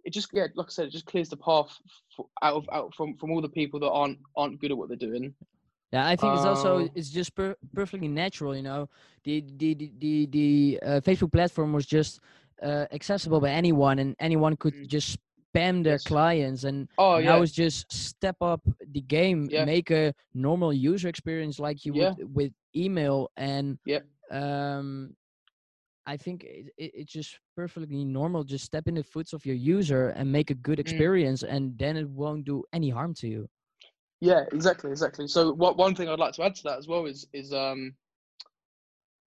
it 0.08 0.14
just 0.14 0.30
yeah, 0.34 0.48
like 0.56 0.68
I 0.68 0.76
said, 0.76 0.88
it 0.88 0.98
just 0.98 1.06
clears 1.12 1.30
the 1.30 1.38
path 1.48 1.80
f 2.18 2.26
out 2.42 2.56
of 2.56 2.68
out 2.72 2.94
from 2.94 3.16
from 3.18 3.32
all 3.32 3.42
the 3.42 3.58
people 3.60 3.80
that 3.80 3.90
aren't 4.00 4.18
aren't 4.36 4.60
good 4.60 4.72
at 4.72 4.78
what 4.78 4.88
they're 4.88 5.08
doing. 5.10 5.36
Yeah, 5.92 6.06
I 6.06 6.16
think 6.16 6.34
it's 6.34 6.44
also 6.44 6.78
Uh, 6.78 6.88
it's 6.94 7.10
just 7.10 7.34
per- 7.34 7.56
perfectly 7.74 8.08
natural. 8.08 8.56
You 8.56 8.62
know, 8.62 8.88
the 9.24 9.44
the 9.56 9.74
the 9.74 9.92
the, 9.98 10.26
the 10.26 10.80
uh, 10.82 11.00
Facebook 11.00 11.32
platform 11.32 11.72
was 11.72 11.86
just 11.86 12.20
uh, 12.62 12.86
accessible 12.92 13.40
by 13.40 13.50
anyone, 13.50 13.98
and 13.98 14.16
anyone 14.20 14.56
could 14.56 14.74
Mm. 14.74 14.86
just 14.86 15.18
spam 15.54 15.84
their 15.84 15.98
Yes. 15.98 16.04
clients. 16.04 16.64
And 16.64 16.88
Oh 16.98 17.16
now 17.16 17.40
yeah, 17.40 17.42
it's 17.42 17.52
just 17.52 17.92
step 17.92 18.36
up 18.40 18.60
the 18.86 19.00
game, 19.00 19.50
Yeah. 19.50 19.64
make 19.64 19.90
a 19.90 20.14
normal 20.34 20.72
user 20.72 21.08
experience 21.08 21.58
like 21.58 21.84
you 21.84 21.94
Yeah. 21.94 22.00
would 22.00 22.18
with 22.34 22.52
email, 22.76 23.30
and 23.36 23.78
Yep. 23.84 24.06
um, 24.30 25.16
I 26.08 26.16
think 26.16 26.44
it, 26.44 26.66
it, 26.78 26.92
it's 26.94 27.12
just 27.12 27.38
perfectly 27.54 28.04
normal. 28.04 28.42
Just 28.42 28.64
step 28.64 28.88
in 28.88 28.94
the 28.94 29.04
foots 29.04 29.34
of 29.34 29.44
your 29.44 29.56
user 29.56 30.08
and 30.08 30.32
make 30.32 30.50
a 30.50 30.54
good 30.54 30.78
Mm. 30.78 30.80
experience, 30.80 31.42
and 31.44 31.78
then 31.78 31.96
it 31.98 32.08
won't 32.08 32.44
do 32.46 32.64
any 32.72 32.90
harm 32.90 33.14
to 33.16 33.28
you. 33.28 33.48
yeah, 34.20 34.44
exactly, 34.52 34.90
exactly. 34.90 35.28
So 35.28 35.52
what 35.52 35.76
one 35.76 35.94
thing 35.94 36.08
I'd 36.08 36.18
like 36.18 36.34
to 36.34 36.44
add 36.44 36.54
to 36.56 36.62
that 36.64 36.78
as 36.78 36.88
well 36.88 37.06
is 37.06 37.26
is 37.32 37.52
um. 37.52 37.94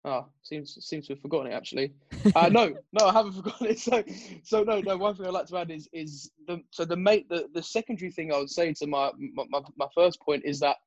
Ah, 0.04 0.26
seems 0.42 0.84
seems 0.84 1.08
to 1.08 1.14
have 1.14 1.22
forgotten 1.22 1.52
it 1.52 1.56
actually. 1.56 1.94
Uh, 2.36 2.50
no, 2.52 2.76
no, 2.94 3.06
I 3.06 3.14
haven't 3.14 3.34
forgotten 3.42 3.68
it. 3.68 3.80
So, 3.80 4.04
so 4.44 4.64
no, 4.64 4.82
no. 4.82 4.98
One 4.98 5.16
thing 5.16 5.28
I'd 5.28 5.34
like 5.34 5.48
to 5.48 5.58
add 5.58 5.70
is 5.72 5.88
is 5.94 6.32
the 6.48 6.64
so 6.72 6.86
the 6.86 6.96
mate 6.96 7.30
the, 7.30 7.50
the 7.54 7.62
secondary 7.62 8.12
thing 8.12 8.34
I 8.34 8.38
would 8.38 8.50
say 8.50 8.74
to 8.74 8.88
my, 8.88 9.12
my 9.36 9.46
my 9.50 9.62
my 9.78 9.88
first 9.94 10.20
point 10.22 10.44
is 10.46 10.60
that 10.62 10.78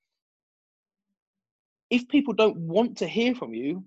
if 1.91 2.09
people 2.09 2.35
don't 2.35 2.57
want 2.57 2.97
to 2.99 3.07
hear 3.07 3.35
from 3.37 3.55
you, 3.55 3.85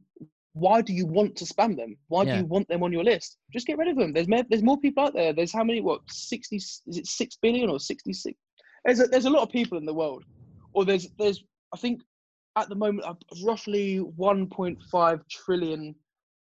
why 0.59 0.81
do 0.81 0.93
you 0.93 1.05
want 1.05 1.35
to 1.37 1.45
spam 1.45 1.75
them? 1.75 1.97
Why 2.07 2.23
Yeah. 2.23 2.33
do 2.33 2.39
you 2.39 2.45
want 2.45 2.67
them 2.67 2.83
on 2.83 2.91
your 2.91 3.03
list? 3.03 3.37
Just 3.53 3.67
get 3.67 3.77
rid 3.77 3.87
of 3.87 3.97
them. 3.97 4.13
There's 4.13 4.27
more, 4.27 4.43
there's 4.49 4.63
more 4.63 4.79
people 4.79 5.03
out 5.03 5.13
there. 5.13 5.33
There's 5.33 5.53
how 5.53 5.63
many? 5.63 5.81
What 5.81 6.01
sixty? 6.09 6.57
Is 6.57 6.81
it 6.87 7.07
six 7.07 7.37
billion 7.41 7.69
or 7.69 7.79
sixty 7.79 8.13
six? 8.13 8.37
There's 8.85 8.99
a, 8.99 9.07
there's 9.07 9.25
a 9.25 9.29
lot 9.29 9.43
of 9.43 9.49
people 9.49 9.77
in 9.77 9.85
the 9.85 9.93
world, 9.93 10.23
or 10.73 10.85
there's 10.85 11.07
there's 11.17 11.43
I 11.73 11.77
think 11.77 12.01
at 12.55 12.69
the 12.69 12.75
moment 12.75 13.05
uh, 13.05 13.13
roughly 13.45 13.99
1.5 13.99 15.21
trillion 15.29 15.93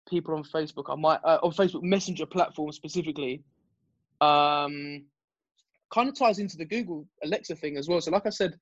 people 0.09 0.35
on 0.37 0.45
Facebook. 0.45 0.85
I 0.89 0.95
might 0.95 1.21
uh, 1.25 1.41
on 1.43 1.53
Facebook 1.53 1.83
Messenger 1.83 2.27
platform 2.27 2.71
specifically. 2.73 3.43
Um, 4.21 5.05
kind 5.93 6.09
of 6.09 6.19
ties 6.19 6.39
into 6.39 6.57
the 6.57 6.65
Google 6.65 7.07
Alexa 7.23 7.57
thing 7.57 7.77
as 7.77 7.89
well. 7.89 8.01
So, 8.01 8.11
like 8.11 8.27
I 8.27 8.31
said, 8.31 8.55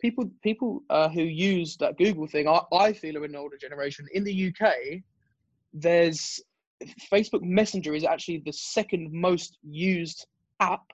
people 0.00 0.30
people 0.42 0.82
uh, 0.90 1.08
who 1.08 1.22
use 1.22 1.76
that 1.78 1.98
Google 1.98 2.26
thing, 2.26 2.48
I, 2.48 2.60
I 2.72 2.92
feel 2.92 3.16
are 3.16 3.24
in 3.24 3.30
an 3.32 3.36
older 3.36 3.56
generation. 3.56 4.06
In 4.12 4.24
the 4.24 4.52
UK, 4.52 5.02
there's 5.72 6.40
Facebook 7.12 7.42
Messenger 7.42 7.94
is 7.94 8.04
actually 8.04 8.42
the 8.44 8.52
second 8.52 9.12
most 9.12 9.58
used 9.62 10.26
app 10.60 10.84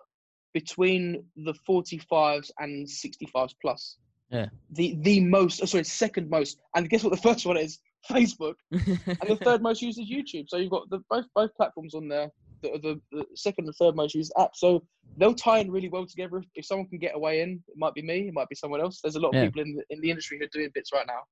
between 0.54 1.24
the 1.36 1.54
45s 1.68 2.50
and 2.58 2.86
65s 2.86 3.54
plus. 3.60 3.96
Yeah. 4.30 4.46
The 4.70 4.96
the 5.02 5.20
most, 5.20 5.60
oh, 5.62 5.66
sorry, 5.66 5.84
second 5.84 6.30
most. 6.30 6.58
And 6.74 6.88
guess 6.88 7.04
what? 7.04 7.10
The 7.10 7.20
first 7.20 7.44
one 7.44 7.56
is 7.56 7.78
Facebook, 8.10 8.54
and 8.72 9.28
the 9.28 9.38
third 9.42 9.62
most 9.62 9.82
used 9.82 10.00
is 10.00 10.10
YouTube. 10.10 10.48
So 10.48 10.56
you've 10.56 10.70
got 10.70 10.88
the 10.90 11.02
both 11.10 11.26
both 11.34 11.54
platforms 11.54 11.94
on 11.94 12.08
there. 12.08 12.30
The, 12.62 13.01
the, 13.11 13.25
second 13.35 13.66
and 13.66 13.75
third 13.77 13.96
most 13.96 14.14
used 14.14 14.33
app. 14.38 14.51
So 14.55 14.83
they'll 15.16 15.35
tie 15.35 15.59
in 15.59 15.70
really 15.70 15.88
well 15.88 16.07
together. 16.07 16.38
If, 16.38 16.44
if 16.55 16.64
someone 16.66 16.88
can 16.88 16.98
get 16.98 17.14
away 17.14 17.42
in, 17.42 17.62
it 17.68 17.77
might 17.77 17.94
be 17.94 18.03
me, 18.03 18.29
it 18.29 18.35
might 18.35 18.48
be 18.48 18.55
someone 18.55 18.81
else. 18.81 19.01
There's 19.01 19.16
a 19.16 19.20
lot 19.20 19.31
of 19.31 19.35
Yeah. 19.35 19.44
people 19.44 19.62
in 19.62 19.75
the, 19.77 19.83
in 19.90 20.01
the 20.01 20.11
industry 20.11 20.38
who 20.38 20.44
are 20.44 20.48
doing 20.53 20.70
bits 20.75 20.90
right 20.92 21.07
now. 21.07 21.22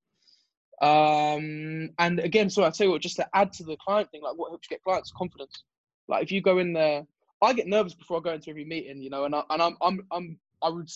Um, 0.82 1.90
and 1.98 2.20
again, 2.20 2.48
so 2.48 2.64
I 2.64 2.70
tell 2.70 2.86
you 2.86 2.92
what, 2.92 3.02
just 3.02 3.16
to 3.16 3.28
add 3.34 3.52
to 3.54 3.64
the 3.64 3.76
client 3.84 4.10
thing, 4.10 4.22
like 4.22 4.36
what 4.36 4.50
helps 4.50 4.68
you 4.70 4.74
get 4.76 4.82
clients, 4.82 5.12
confidence. 5.16 5.64
Like 6.08 6.22
if 6.22 6.32
you 6.32 6.40
go 6.40 6.58
in 6.58 6.72
there, 6.72 7.06
I 7.42 7.52
get 7.52 7.66
nervous 7.66 7.94
before 7.94 8.18
I 8.18 8.20
go 8.20 8.32
into 8.32 8.50
every 8.50 8.64
meeting, 8.64 9.02
you 9.02 9.10
know, 9.10 9.24
and 9.24 9.34
I, 9.34 9.42
and 9.50 9.62
I'm 9.62 9.76
I'm 9.82 10.00
I'm 10.10 10.38
I 10.62 10.68
would 10.68 10.90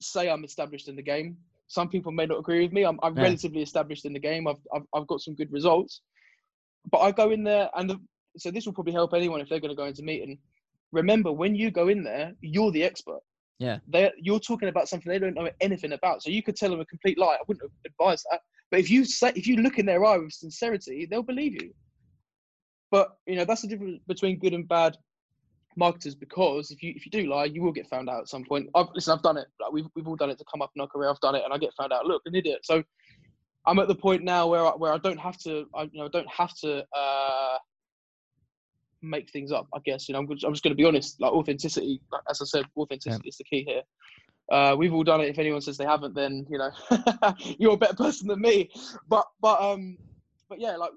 say 0.00 0.30
I'm 0.30 0.44
established 0.44 0.88
in 0.88 0.96
the 0.96 1.02
game. 1.02 1.36
Some 1.68 1.88
people 1.88 2.12
may 2.12 2.26
not 2.26 2.38
agree 2.38 2.62
with 2.62 2.72
me. 2.72 2.84
I'm, 2.84 2.98
I'm 3.02 3.16
Yeah. 3.16 3.22
relatively 3.22 3.62
established 3.62 4.04
in 4.04 4.12
the 4.12 4.18
game. 4.18 4.46
I've, 4.46 4.56
I've 4.74 4.86
I've 4.94 5.06
got 5.06 5.20
some 5.20 5.34
good 5.34 5.50
results, 5.52 6.02
but 6.90 6.98
I 6.98 7.12
go 7.12 7.30
in 7.30 7.44
there, 7.44 7.70
and 7.76 7.88
the, 7.88 7.98
so 8.36 8.50
this 8.50 8.66
will 8.66 8.72
probably 8.72 8.92
help 8.92 9.14
anyone 9.14 9.40
if 9.40 9.48
they're 9.48 9.60
going 9.60 9.70
to 9.70 9.76
go 9.76 9.86
into 9.86 10.02
meeting. 10.02 10.38
Remember, 10.92 11.32
when 11.32 11.54
you 11.54 11.70
go 11.70 11.88
in 11.88 12.02
there, 12.04 12.32
you're 12.40 12.70
the 12.70 12.84
expert. 12.84 13.20
Yeah. 13.58 13.78
They 13.88 14.10
you're 14.18 14.40
talking 14.40 14.68
about 14.68 14.88
something 14.88 15.10
they 15.10 15.18
don't 15.18 15.34
know 15.34 15.48
anything 15.60 15.92
about. 15.92 16.22
So 16.22 16.30
you 16.30 16.42
could 16.42 16.56
tell 16.56 16.70
them 16.70 16.80
a 16.80 16.86
complete 16.86 17.18
lie. 17.18 17.34
I 17.34 17.44
wouldn't 17.46 17.70
advise 17.86 18.24
that. 18.30 18.40
But 18.70 18.80
if 18.80 18.90
you 18.90 19.04
say 19.04 19.32
if 19.36 19.46
you 19.46 19.56
look 19.56 19.78
in 19.78 19.86
their 19.86 20.04
eye 20.04 20.18
with 20.18 20.32
sincerity, 20.32 21.06
they'll 21.08 21.22
believe 21.22 21.54
you. 21.54 21.72
But 22.90 23.10
you 23.26 23.36
know 23.36 23.44
that's 23.44 23.62
the 23.62 23.68
difference 23.68 24.00
between 24.08 24.38
good 24.38 24.52
and 24.52 24.66
bad 24.66 24.96
marketers 25.76 26.14
because 26.14 26.70
if 26.70 26.82
you 26.82 26.92
if 26.96 27.06
you 27.06 27.12
do 27.12 27.30
lie, 27.30 27.44
you 27.44 27.62
will 27.62 27.72
get 27.72 27.88
found 27.88 28.10
out 28.10 28.20
at 28.20 28.28
some 28.28 28.44
point. 28.44 28.68
I've 28.74 28.88
listen, 28.94 29.14
I've 29.14 29.22
done 29.22 29.36
it. 29.36 29.46
Like 29.60 29.72
we've 29.72 29.86
we've 29.94 30.08
all 30.08 30.16
done 30.16 30.30
it 30.30 30.38
to 30.38 30.44
come 30.50 30.62
up 30.62 30.70
in 30.74 30.80
our 30.80 30.88
career. 30.88 31.10
I've 31.10 31.20
done 31.20 31.34
it, 31.34 31.44
and 31.44 31.52
I 31.52 31.58
get 31.58 31.74
found 31.78 31.92
out. 31.92 32.06
Look, 32.06 32.22
an 32.26 32.34
idiot. 32.34 32.60
So 32.64 32.82
I'm 33.66 33.78
at 33.78 33.88
the 33.88 33.94
point 33.94 34.24
now 34.24 34.48
where 34.48 34.66
I, 34.66 34.70
where 34.70 34.92
I 34.92 34.98
don't 34.98 35.20
have 35.20 35.38
to. 35.38 35.66
I 35.74 35.82
you 35.84 36.00
know 36.00 36.08
don't 36.08 36.30
have 36.30 36.52
to 36.62 36.84
uh, 36.96 37.58
make 39.02 39.30
things 39.30 39.52
up. 39.52 39.66
I 39.74 39.78
guess 39.84 40.08
you 40.08 40.12
know 40.14 40.20
I'm, 40.20 40.28
just- 40.28 40.44
I'm 40.44 40.52
just 40.52 40.62
going 40.62 40.72
to 40.72 40.76
be 40.76 40.84
honest. 40.84 41.20
Like 41.20 41.32
authenticity, 41.32 42.00
like, 42.10 42.22
as 42.30 42.40
I 42.40 42.44
said, 42.44 42.64
authenticity 42.76 43.28
is 43.28 43.36
the 43.36 43.44
key 43.44 43.64
here. 43.66 43.82
Uh, 44.50 44.74
we've 44.76 44.92
all 44.92 45.04
done 45.04 45.20
it. 45.20 45.28
If 45.28 45.38
anyone 45.38 45.60
says 45.60 45.76
they 45.78 45.84
haven't, 45.84 46.14
then 46.14 46.46
you 46.50 46.58
know 46.58 46.70
you're 47.58 47.74
a 47.74 47.76
better 47.76 47.94
person 47.94 48.28
than 48.28 48.40
me. 48.40 48.70
But 49.08 49.26
but 49.40 49.60
um 49.60 49.96
but 50.48 50.60
yeah, 50.60 50.76
like 50.76 50.90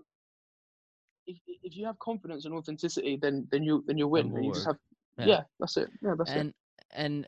if 1.28 1.38
if 1.64 1.76
you 1.76 1.86
have 1.86 1.98
confidence 2.00 2.46
and 2.46 2.54
authenticity, 2.54 3.18
then 3.22 3.48
then 3.52 3.64
you 3.64 3.84
then 3.88 3.98
you'll 3.98 4.10
win. 4.12 4.36
And 4.36 4.46
you 4.46 4.54
just 4.54 4.66
have 4.66 4.78
yeah. 5.18 5.26
Yeah. 5.26 5.42
that's 5.60 5.78
it. 5.78 5.90
Yeah, 6.02 6.16
that's 6.18 6.32
it. 6.32 6.38
and 6.38 6.54
and 6.92 7.28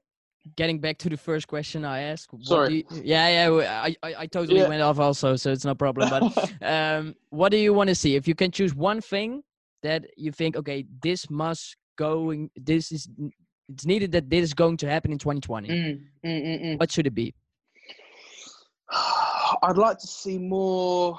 getting 0.55 0.79
back 0.79 0.97
to 0.97 1.09
the 1.09 1.17
first 1.17 1.47
question 1.47 1.83
I 1.85 2.01
asked. 2.03 2.29
Sorry. 2.41 2.85
you- 2.89 3.01
yeah, 3.03 3.49
yeah, 3.49 3.83
I, 3.83 3.95
I, 4.03 4.15
I 4.19 4.27
totally 4.27 4.59
Yeah. 4.61 4.67
went 4.69 4.81
off 4.81 4.97
also, 4.99 5.35
so 5.35 5.51
it's 5.51 5.65
no 5.65 5.75
problem. 5.75 6.09
But 6.09 6.51
um, 6.61 7.15
what 7.29 7.49
do 7.49 7.57
you 7.57 7.73
want 7.73 7.89
to 7.89 7.95
see? 7.95 8.15
If 8.15 8.27
you 8.27 8.35
can 8.35 8.51
choose 8.51 8.73
one 8.73 9.01
thing 9.01 9.43
that 9.83 10.05
you 10.15 10.31
think, 10.31 10.55
okay, 10.55 10.85
this 11.01 11.29
must 11.29 11.75
going, 11.97 12.49
this 12.55 12.91
is, 12.91 13.07
it's 13.69 13.85
needed 13.85 14.11
that 14.13 14.29
this 14.29 14.43
is 14.43 14.53
going 14.53 14.77
to 14.77 14.89
happen 14.89 15.11
in 15.11 15.17
2020. 15.17 15.69
Mm, 15.69 16.01
mm, 16.25 16.45
mm, 16.45 16.65
mm. 16.65 16.79
What 16.79 16.91
should 16.91 17.07
it 17.07 17.15
be? 17.15 17.33
I'd 19.63 19.77
like 19.77 19.97
to 19.99 20.07
see 20.07 20.37
more. 20.37 21.17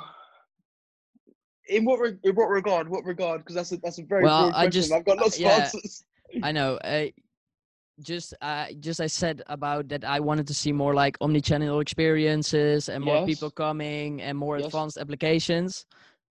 In 1.70 1.84
what 1.84 2.00
re- 2.00 2.16
in 2.24 2.34
what 2.34 2.46
regard? 2.48 2.88
What 2.88 3.04
regard? 3.04 3.40
Because 3.42 3.54
that's 3.54 3.72
a 3.72 3.76
that's 3.78 3.98
a 3.98 4.02
very 4.04 4.24
Well, 4.24 4.50
I 4.54 4.68
just- 4.68 4.90
I've 4.92 5.04
got 5.04 5.18
lots 5.18 5.38
yeah. 5.38 5.56
of 5.56 5.62
answers. 5.64 6.04
I 6.42 6.52
know. 6.52 6.76
Uh, 6.76 7.06
just, 8.00 8.32
uh, 8.40 8.66
just 8.78 9.00
I 9.00 9.06
said 9.08 9.42
about 9.48 9.88
that. 9.88 10.04
I 10.04 10.20
wanted 10.20 10.46
to 10.46 10.54
see 10.54 10.72
more 10.72 10.94
like 10.94 11.16
omni-channel 11.20 11.80
experiences 11.80 12.88
and 12.88 13.02
more 13.04 13.26
people 13.26 13.50
coming 13.50 14.22
and 14.22 14.38
more 14.38 14.56
Yes. 14.58 14.66
advanced 14.66 14.98
applications. 14.98 15.84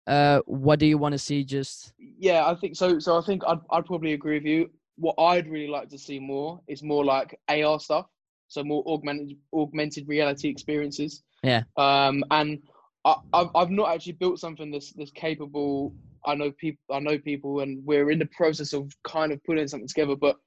Uh, 0.07 0.39
what 0.45 0.79
do 0.79 0.85
you 0.85 0.97
want 0.97 1.11
to 1.11 1.19
see? 1.19 1.43
Just 1.43 1.93
Yeah, 1.99 2.47
I 2.47 2.55
think 2.55 2.75
so. 2.75 2.97
So 2.97 3.17
I 3.17 3.21
think 3.21 3.43
I'd 3.45 3.59
I'd 3.69 3.85
probably 3.85 4.13
agree 4.13 4.37
with 4.37 4.45
you. 4.45 4.69
What 4.95 5.15
I'd 5.19 5.49
really 5.49 5.67
like 5.67 5.89
to 5.89 5.97
see 5.97 6.19
more 6.19 6.61
is 6.67 6.81
more 6.81 7.03
like 7.03 7.37
AR 7.49 7.79
stuff. 7.79 8.07
So 8.47 8.63
more 8.63 8.83
augmented 8.87 9.35
augmented 9.53 10.07
reality 10.07 10.47
experiences. 10.47 11.23
Yeah. 11.43 11.63
Um, 11.75 12.23
and 12.31 12.59
I, 13.03 13.15
I've 13.33 13.49
I've 13.53 13.69
not 13.69 13.93
actually 13.93 14.13
built 14.13 14.39
something 14.39 14.71
that's 14.71 14.93
that's 14.93 15.11
capable. 15.11 15.93
I 16.25 16.35
know 16.35 16.51
people. 16.51 16.83
I 16.89 16.99
know 16.99 17.17
people, 17.19 17.59
and 17.59 17.85
we're 17.85 18.09
in 18.09 18.19
the 18.19 18.27
process 18.27 18.71
of 18.71 18.91
kind 19.03 19.33
of 19.33 19.43
putting 19.43 19.67
something 19.67 19.87
together. 19.89 20.15
But 20.15 20.37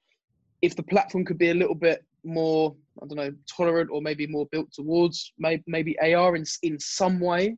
if 0.63 0.75
the 0.75 0.83
platform 0.83 1.23
could 1.23 1.37
be 1.37 1.51
a 1.51 1.55
little 1.55 1.75
bit 1.75 2.03
more, 2.23 2.75
I 3.01 3.05
don't 3.07 3.17
know, 3.17 3.33
tolerant 3.47 3.89
or 3.91 4.01
maybe 4.01 4.25
more 4.25 4.47
built 4.51 4.71
towards 4.73 5.33
maybe 5.37 5.63
maybe 5.67 5.99
AR 5.99 6.35
in 6.35 6.45
in 6.63 6.79
some 6.79 7.19
way. 7.19 7.57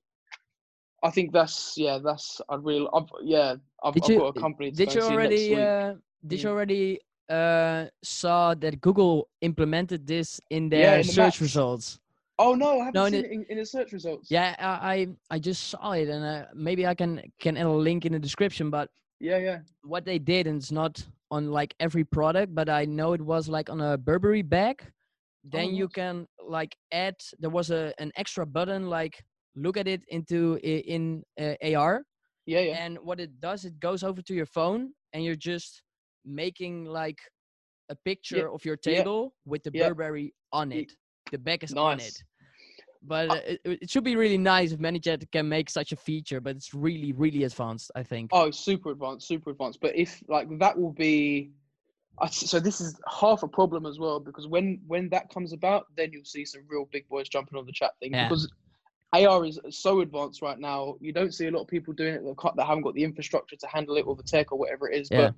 I 1.03 1.09
think 1.11 1.31
that's 1.33 1.73
yeah, 1.77 1.99
that's 2.03 2.41
I'd 2.49 2.63
really 2.63 2.87
I've, 2.93 3.09
yeah 3.23 3.55
I've, 3.83 3.93
Did 3.93 4.03
I've 4.03 4.09
you- 4.09 4.19
got 4.19 4.37
a 4.37 4.39
company. 4.39 4.71
Did 4.71 4.93
you 4.95 5.01
already? 5.01 5.55
Uh, 5.55 5.95
did 6.25 6.41
you 6.41 6.49
Mm. 6.49 6.53
already 6.53 6.99
uh, 7.29 7.85
saw 8.03 8.53
that 8.55 8.79
Google 8.81 9.27
implemented 9.41 10.07
this 10.07 10.39
in 10.49 10.63
Yeah, 10.65 10.69
their 10.69 10.97
in 10.99 11.03
search 11.03 11.37
maps. 11.39 11.41
results? 11.41 11.99
oh 12.39 12.55
no, 12.55 12.79
I 12.81 12.85
haven't 12.85 12.93
no, 12.95 13.05
in 13.05 13.11
seen 13.13 13.25
it 13.25 13.31
in, 13.31 13.45
in 13.49 13.57
the 13.59 13.65
search 13.65 13.91
results. 13.91 14.31
Yeah, 14.31 14.55
I 14.59 14.93
I, 14.93 15.07
I 15.35 15.39
just 15.39 15.61
saw 15.69 15.91
it, 15.91 16.07
and 16.09 16.23
uh, 16.25 16.45
maybe 16.55 16.87
I 16.87 16.95
can 16.95 17.21
can 17.39 17.57
add 17.57 17.65
a 17.65 17.71
link 17.89 18.05
in 18.05 18.13
the 18.13 18.19
description. 18.19 18.69
But 18.69 18.89
yeah, 19.19 19.37
yeah. 19.37 19.59
what 19.83 20.05
they 20.05 20.19
did, 20.19 20.47
and 20.47 20.57
it's 20.61 20.71
not 20.71 21.03
on 21.31 21.51
like 21.51 21.75
every 21.79 22.03
product, 22.05 22.55
but 22.55 22.69
I 22.69 22.85
know 22.85 23.13
it 23.13 23.21
was 23.21 23.49
like 23.49 23.69
on 23.69 23.81
a 23.81 23.97
Burberry 23.97 24.41
bag. 24.41 24.81
Then 25.43 25.75
you 25.75 25.85
nice. 25.85 25.93
can 25.99 26.27
like 26.57 26.73
add. 26.93 27.15
There 27.39 27.49
was 27.59 27.69
a 27.71 27.93
an 27.99 28.11
extra 28.15 28.45
button 28.45 28.89
like 28.89 29.15
look 29.55 29.77
at 29.77 29.87
it 29.87 30.01
into 30.09 30.57
in 30.63 31.23
uh, 31.39 31.55
AR, 31.75 32.03
Yeah, 32.45 32.59
yeah. 32.61 32.85
and 32.85 32.97
what 32.99 33.19
it 33.19 33.39
does, 33.39 33.65
it 33.65 33.79
goes 33.79 34.03
over 34.03 34.21
to 34.21 34.33
your 34.33 34.45
phone, 34.45 34.93
and 35.13 35.23
you're 35.23 35.35
just 35.35 35.83
making 36.25 36.85
like 36.85 37.19
a 37.89 37.95
picture 37.95 38.49
of 38.51 38.63
your 38.65 38.77
yeah, 38.85 38.99
table 38.99 39.33
with 39.45 39.63
the 39.63 39.71
yeah. 39.73 39.89
Burberry 39.89 40.33
on 40.51 40.71
it. 40.71 40.91
The 41.31 41.37
back 41.37 41.63
is 41.63 41.73
on 41.73 41.99
it. 41.99 42.17
But 43.05 43.29
Uh, 43.29 43.33
uh, 43.33 43.39
it, 43.45 43.59
it 43.83 43.89
should 43.89 44.05
be 44.05 44.15
really 44.15 44.37
nice 44.37 44.71
if 44.71 44.79
ManyChat 44.79 45.29
can 45.31 45.49
make 45.49 45.69
such 45.69 45.91
a 45.91 45.95
feature, 45.97 46.39
but 46.39 46.55
it's 46.55 46.73
really, 46.73 47.11
really 47.11 47.43
advanced, 47.43 47.91
I 47.95 48.03
think. 48.03 48.29
Oh, 48.31 48.49
super 48.51 48.91
advanced, 48.91 49.27
super 49.27 49.49
advanced. 49.49 49.79
But 49.81 49.95
if 49.95 50.23
like 50.29 50.47
that 50.59 50.77
will 50.79 50.93
be, 50.93 51.51
I 52.21 52.27
so 52.29 52.59
this 52.59 52.79
is 52.79 52.99
half 53.09 53.43
a 53.43 53.47
problem 53.47 53.85
as 53.85 53.99
well 53.99 54.19
because 54.19 54.47
when 54.47 54.79
when 54.87 55.09
that 55.09 55.29
comes 55.29 55.51
about, 55.51 55.87
then 55.97 56.11
you'll 56.13 56.23
see 56.23 56.45
some 56.45 56.61
real 56.69 56.87
big 56.91 57.07
boys 57.09 57.27
jumping 57.27 57.57
on 57.57 57.65
the 57.65 57.73
chat 57.73 57.91
thing 57.99 58.11
Yeah. 58.13 58.29
because 58.29 58.49
AR 59.13 59.45
is 59.45 59.59
so 59.69 60.01
advanced 60.01 60.41
right 60.41 60.57
now. 60.59 60.95
You 60.99 61.13
don't 61.13 61.33
see 61.33 61.47
a 61.47 61.51
lot 61.51 61.61
of 61.61 61.67
people 61.67 61.93
doing 61.93 62.15
it 62.15 62.23
that, 62.23 62.65
haven't 62.65 62.83
got 62.83 62.95
the 62.95 63.03
infrastructure 63.03 63.55
to 63.55 63.67
handle 63.67 63.95
it 63.97 64.01
or 64.07 64.15
the 64.15 64.23
tech 64.23 64.51
or 64.51 64.57
whatever 64.57 64.89
it 64.89 64.99
is. 65.01 65.07
Yeah. 65.11 65.29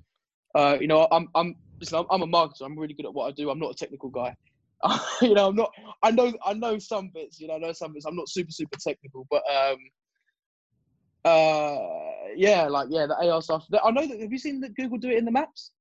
But 0.52 0.60
uh, 0.60 0.78
you 0.80 0.86
know, 0.86 1.06
I'm 1.10 1.28
I'm 1.34 1.54
listen, 1.80 1.98
I'm, 1.98 2.06
I'm 2.10 2.22
a 2.22 2.26
marketer. 2.26 2.62
I'm 2.64 2.78
really 2.78 2.94
good 2.94 3.06
at 3.06 3.12
what 3.12 3.26
I 3.28 3.32
do. 3.32 3.50
I'm 3.50 3.58
not 3.58 3.72
a 3.72 3.74
technical 3.74 4.08
guy. 4.08 4.34
you 5.22 5.34
know, 5.34 5.48
I'm 5.48 5.56
not. 5.56 5.70
I 6.02 6.10
know 6.10 6.32
I 6.44 6.54
know 6.54 6.78
some 6.78 7.10
bits. 7.12 7.38
You 7.40 7.48
know, 7.48 7.54
I 7.54 7.58
know 7.58 7.72
some 7.72 7.92
bits. 7.92 8.06
I'm 8.06 8.16
not 8.16 8.28
super 8.28 8.50
super 8.50 8.78
technical, 8.78 9.26
but 9.30 9.42
um, 9.52 9.76
uh, 11.24 11.76
yeah, 12.36 12.68
like 12.68 12.88
yeah, 12.90 13.06
the 13.06 13.16
AR 13.30 13.42
stuff. 13.42 13.66
I 13.82 13.90
know 13.90 14.06
that. 14.06 14.20
Have 14.20 14.32
you 14.32 14.38
seen 14.38 14.60
that 14.60 14.74
Google 14.74 14.98
do 14.98 15.10
it 15.10 15.18
in 15.18 15.24
the 15.24 15.32
maps? 15.32 15.72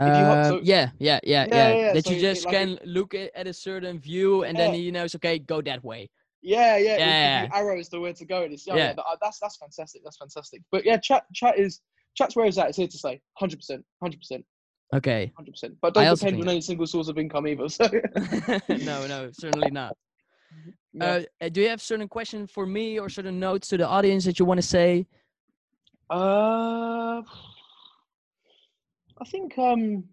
you 0.00 0.06
ho- 0.06 0.32
Um, 0.32 0.44
so- 0.44 0.60
yeah, 0.62 0.90
yeah, 0.98 1.20
yeah, 1.22 1.46
Yeah, 1.48 1.72
yeah. 1.72 1.92
That 1.92 2.04
so 2.04 2.10
you 2.10 2.16
it- 2.16 2.20
just 2.20 2.44
like 2.46 2.54
can 2.54 2.78
look 2.84 3.14
at, 3.14 3.46
a 3.46 3.52
certain 3.52 4.00
view, 4.00 4.42
and 4.42 4.58
then 4.58 4.72
Yeah. 4.72 4.80
he 4.80 4.90
knows, 4.90 5.14
okay, 5.14 5.38
go 5.38 5.62
that 5.62 5.84
way. 5.84 6.10
Yeah, 6.44 6.76
yeah. 6.76 6.96
Yeah. 6.98 7.42
you 7.44 7.48
arrows 7.54 7.88
to 7.88 8.00
where 8.00 8.12
to 8.12 8.24
go, 8.26 8.42
and 8.42 8.52
it's 8.52 8.66
yeah, 8.66 8.74
Yeah. 8.76 8.86
yeah. 8.88 8.92
that- 8.94 9.04
uh, 9.04 9.16
that's 9.20 9.38
that's 9.40 9.56
fantastic. 9.56 10.02
That's 10.04 10.18
fantastic. 10.18 10.60
But 10.70 10.84
yeah, 10.84 10.98
chat 10.98 11.24
chat 11.32 11.58
is 11.58 11.80
chat's 12.14 12.36
where 12.36 12.44
it's 12.46 12.58
at. 12.58 12.68
It's 12.68 12.76
here 12.76 12.86
to 12.86 12.98
stay. 12.98 13.22
Hundred 13.32 13.56
percent. 13.56 13.84
Hundred 14.02 14.18
percent. 14.20 14.44
Okay. 14.94 15.32
Hundred 15.36 15.52
percent. 15.52 15.74
But 15.80 15.94
don't 15.94 16.18
depend 16.18 16.42
on 16.42 16.48
any 16.50 16.60
single 16.60 16.86
source 16.86 17.08
of 17.08 17.16
income 17.18 17.46
either. 17.48 17.68
So 17.70 17.88
no, 18.68 19.06
no, 19.06 19.30
certainly 19.32 19.70
not. 19.70 19.96
yeah. 20.92 21.04
Uh, 21.04 21.22
uh, 21.40 21.48
do 21.48 21.62
you 21.62 21.68
have 21.70 21.80
certain 21.80 22.08
question 22.08 22.46
for 22.46 22.66
me 22.66 23.00
or 23.00 23.08
certain 23.08 23.40
notes 23.40 23.68
to 23.68 23.78
the 23.78 23.88
audience 23.88 24.26
that 24.26 24.38
you 24.38 24.44
want 24.44 24.58
to 24.58 24.66
say? 24.66 25.06
Uh, 26.10 27.22
I 29.18 29.24
think 29.26 29.56
um, 29.56 30.04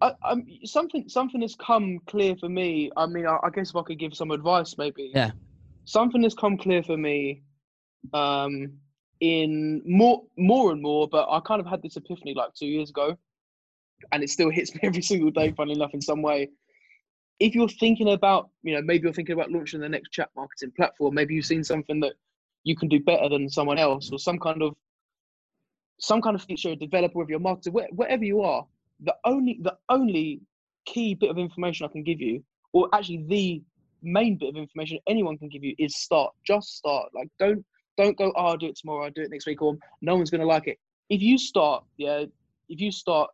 I, 0.00 0.12
I'm 0.22 0.46
something 0.64 1.08
something 1.08 1.40
has 1.40 1.54
come 1.56 2.00
clear 2.06 2.36
for 2.36 2.48
me. 2.48 2.90
I 2.96 3.06
mean, 3.06 3.26
I, 3.26 3.38
I 3.42 3.50
guess 3.50 3.70
if 3.70 3.76
I 3.76 3.82
could 3.82 3.98
give 3.98 4.14
some 4.14 4.30
advice, 4.30 4.76
maybe. 4.76 5.10
Yeah. 5.14 5.30
Something 5.84 6.22
has 6.24 6.34
come 6.34 6.58
clear 6.58 6.82
for 6.82 6.96
me, 6.96 7.42
um, 8.12 8.72
in 9.20 9.82
more 9.86 10.24
more 10.36 10.72
and 10.72 10.82
more. 10.82 11.08
But 11.08 11.28
I 11.30 11.40
kind 11.40 11.60
of 11.60 11.66
had 11.66 11.82
this 11.82 11.96
epiphany 11.96 12.34
like 12.34 12.54
two 12.54 12.66
years 12.66 12.90
ago, 12.90 13.16
and 14.12 14.22
it 14.22 14.30
still 14.30 14.50
hits 14.50 14.74
me 14.74 14.80
every 14.84 15.02
single 15.02 15.30
day. 15.30 15.52
Funnily 15.52 15.76
enough, 15.76 15.94
in 15.94 16.02
some 16.02 16.22
way. 16.22 16.50
If 17.38 17.54
you're 17.54 17.68
thinking 17.68 18.08
about, 18.08 18.48
you 18.62 18.74
know, 18.74 18.80
maybe 18.80 19.04
you're 19.04 19.12
thinking 19.12 19.34
about 19.34 19.50
launching 19.52 19.80
the 19.80 19.88
next 19.90 20.10
chat 20.10 20.30
marketing 20.34 20.72
platform. 20.74 21.14
Maybe 21.14 21.34
you've 21.34 21.44
seen 21.44 21.62
something 21.62 22.00
that 22.00 22.14
you 22.64 22.74
can 22.74 22.88
do 22.88 22.98
better 22.98 23.28
than 23.28 23.50
someone 23.50 23.78
else, 23.78 24.10
or 24.10 24.18
some 24.18 24.38
kind 24.38 24.62
of 24.62 24.74
some 25.98 26.20
kind 26.20 26.34
of 26.34 26.42
feature, 26.42 26.70
a 26.70 26.76
developer 26.76 27.18
with 27.18 27.28
your 27.28 27.40
marketer, 27.40 27.70
wh- 27.70 27.92
whatever 27.98 28.24
you 28.24 28.42
are, 28.42 28.66
the 29.00 29.14
only 29.24 29.58
the 29.62 29.76
only 29.88 30.40
key 30.86 31.14
bit 31.14 31.30
of 31.30 31.38
information 31.38 31.86
I 31.86 31.92
can 31.92 32.02
give 32.02 32.20
you, 32.20 32.42
or 32.72 32.88
actually 32.92 33.24
the 33.28 33.62
main 34.02 34.36
bit 34.38 34.48
of 34.50 34.56
information 34.56 34.98
anyone 35.08 35.36
can 35.38 35.48
give 35.48 35.64
you 35.64 35.74
is 35.78 35.96
start. 35.96 36.32
Just 36.46 36.76
start. 36.76 37.08
Like 37.14 37.28
don't 37.38 37.64
don't 37.96 38.16
go, 38.16 38.32
oh, 38.36 38.46
I'll 38.46 38.56
do 38.56 38.66
it 38.66 38.76
tomorrow, 38.76 39.04
I'll 39.06 39.10
do 39.10 39.22
it 39.22 39.30
next 39.30 39.46
week, 39.46 39.62
or 39.62 39.76
no 40.02 40.16
one's 40.16 40.30
gonna 40.30 40.46
like 40.46 40.66
it. 40.66 40.78
If 41.08 41.22
you 41.22 41.38
start, 41.38 41.84
yeah, 41.96 42.24
if 42.68 42.80
you 42.80 42.90
start, 42.90 43.30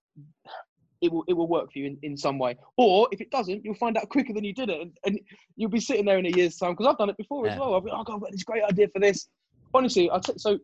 it 1.00 1.12
will 1.12 1.24
it 1.26 1.32
will 1.32 1.48
work 1.48 1.72
for 1.72 1.78
you 1.78 1.86
in, 1.86 1.98
in 2.02 2.16
some 2.16 2.38
way. 2.38 2.56
Or 2.76 3.08
if 3.12 3.20
it 3.20 3.30
doesn't, 3.30 3.64
you'll 3.64 3.74
find 3.74 3.96
out 3.96 4.08
quicker 4.08 4.32
than 4.32 4.44
you 4.44 4.54
did 4.54 4.70
it, 4.70 4.80
and, 4.80 4.92
and 5.04 5.20
you'll 5.56 5.70
be 5.70 5.80
sitting 5.80 6.04
there 6.04 6.18
in 6.18 6.26
a 6.26 6.30
year's 6.30 6.56
time 6.56 6.72
because 6.72 6.86
I've 6.86 6.98
done 6.98 7.10
it 7.10 7.16
before 7.16 7.46
Yeah. 7.46 7.54
as 7.54 7.58
well. 7.58 7.74
I've 7.74 7.84
been, 7.84 7.92
oh 7.94 8.04
god, 8.04 8.14
I've 8.14 8.20
got 8.20 8.32
this 8.32 8.44
great 8.44 8.62
idea 8.64 8.88
for 8.88 9.00
this. 9.00 9.28
Honestly, 9.74 10.10
I 10.10 10.18
t- 10.18 10.34
so 10.36 10.58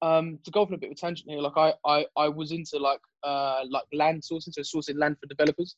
um 0.00 0.38
to 0.44 0.50
go 0.50 0.62
off 0.62 0.68
on 0.68 0.74
a 0.74 0.78
bit 0.78 0.90
of 0.90 0.96
a 0.96 1.00
tangent 1.00 1.28
here, 1.30 1.40
like 1.40 1.56
I 1.56 1.74
I 1.86 2.06
I 2.16 2.28
was 2.28 2.52
into 2.52 2.78
like 2.78 3.00
uh 3.22 3.62
like 3.68 3.84
land 3.92 4.22
sourcing, 4.22 4.52
so 4.52 4.62
sourcing 4.62 4.98
land 4.98 5.16
for 5.20 5.26
developers, 5.26 5.76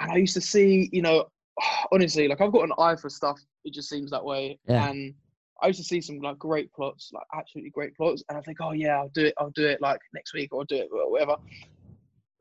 and 0.00 0.10
I 0.10 0.16
used 0.16 0.34
to 0.34 0.40
see, 0.40 0.88
you 0.92 1.02
know, 1.02 1.26
honestly, 1.92 2.28
like 2.28 2.40
I've 2.40 2.52
got 2.52 2.64
an 2.64 2.72
eye 2.78 2.96
for 2.96 3.10
stuff. 3.10 3.38
It 3.64 3.74
just 3.74 3.88
seems 3.88 4.10
that 4.10 4.24
way, 4.24 4.58
Yeah. 4.66 4.88
and 4.88 5.14
I 5.62 5.68
used 5.68 5.78
to 5.78 5.84
see 5.84 6.00
some 6.00 6.18
like 6.18 6.38
great 6.38 6.72
plots, 6.72 7.10
like 7.12 7.26
absolutely 7.34 7.70
great 7.70 7.96
plots, 7.96 8.24
and 8.28 8.36
I 8.36 8.40
think, 8.40 8.58
oh 8.60 8.72
yeah, 8.72 8.96
I'll 8.98 9.10
do 9.10 9.26
it, 9.26 9.34
I'll 9.38 9.50
do 9.50 9.66
it 9.66 9.80
like 9.80 10.00
next 10.12 10.34
week 10.34 10.52
or 10.52 10.60
I'll 10.60 10.64
do 10.66 10.76
it 10.76 10.88
or 10.92 11.10
whatever. 11.10 11.36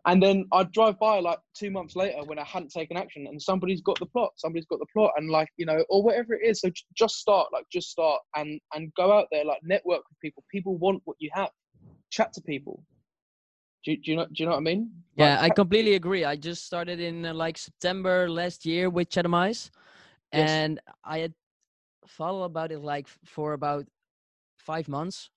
And 0.06 0.22
then 0.22 0.46
I'd 0.52 0.72
drive 0.72 0.98
by 1.00 1.20
like 1.20 1.38
two 1.56 1.70
months 1.70 1.96
later 1.96 2.24
when 2.26 2.40
I 2.40 2.44
hadn't 2.44 2.72
taken 2.72 2.98
action, 2.98 3.28
and 3.28 3.40
somebody's 3.40 3.82
got 3.82 4.00
the 4.00 4.08
plot, 4.08 4.32
somebody's 4.36 4.66
got 4.66 4.80
the 4.80 4.88
plot, 4.92 5.12
and 5.18 5.30
like 5.30 5.50
you 5.58 5.66
know, 5.66 5.84
or 5.90 6.02
whatever 6.02 6.34
it 6.34 6.44
is. 6.44 6.62
So 6.62 6.70
j- 6.70 6.84
just 6.98 7.18
start, 7.18 7.50
like 7.54 7.66
just 7.72 7.90
start, 7.92 8.20
and 8.36 8.60
and 8.74 8.92
go 8.96 9.12
out 9.12 9.28
there, 9.32 9.46
like 9.46 9.60
network 9.64 10.02
with 10.10 10.20
people. 10.20 10.44
People 10.52 10.78
want 10.78 11.02
what 11.06 11.18
you 11.20 11.30
have. 11.34 11.50
Chat 12.10 12.34
to 12.34 12.42
people. 12.42 12.84
Do, 13.86 13.92
you- 13.92 13.98
do 13.98 14.12
you 14.12 14.18
know? 14.18 14.26
Do 14.26 14.34
you 14.38 14.46
know 14.46 14.54
what 14.54 14.58
I 14.58 14.62
mean? 14.62 14.92
Like, 15.18 15.28
Yeah, 15.28 15.38
I 15.42 15.50
completely 15.52 15.94
agree. 15.94 16.26
I 16.26 16.36
just 16.36 16.66
started 16.66 17.00
in 17.00 17.26
uh, 17.26 17.34
like 17.36 17.58
September 17.60 18.28
last 18.28 18.66
year 18.66 18.90
with 18.90 19.10
Chatimize, 19.10 19.70
Yes. 20.34 20.50
and 20.50 20.80
I 21.04 21.20
had 21.20 21.34
followed 22.08 22.46
about 22.46 22.72
it 22.72 22.80
like 22.80 23.08
for 23.24 23.54
about 23.54 23.86
five 24.58 24.88
months, 24.88 25.30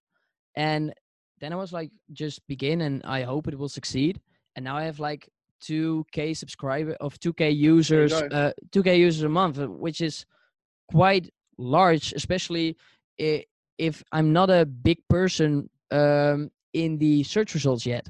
and 0.57 0.94
then 1.40 1.53
I 1.53 1.57
was 1.57 1.72
like, 1.72 1.90
just 2.14 2.46
begin, 2.46 2.81
and 2.81 3.03
I 3.05 3.24
hope 3.24 3.46
it 3.46 3.59
will 3.59 3.68
succeed. 3.68 4.20
And 4.57 4.64
now 4.64 4.77
I 4.77 4.85
have 4.85 5.01
like 5.01 5.29
2k 5.62 6.37
subscriber 6.37 6.97
of 7.01 7.19
2k 7.21 7.57
users 7.57 8.12
uh, 8.12 8.53
2k 8.71 8.99
users 8.99 9.23
a 9.23 9.29
month 9.29 9.59
uh, 9.59 9.67
which 9.67 10.03
is 10.03 10.27
quite 10.90 11.33
large 11.57 12.12
especially 12.12 12.77
if 13.17 14.05
i'm 14.12 14.35
not 14.35 14.51
a 14.51 14.67
big 14.67 14.99
person 15.09 15.71
um, 15.90 16.51
in 16.73 16.99
the 16.99 17.23
search 17.23 17.55
results 17.55 17.87
yet. 17.87 18.09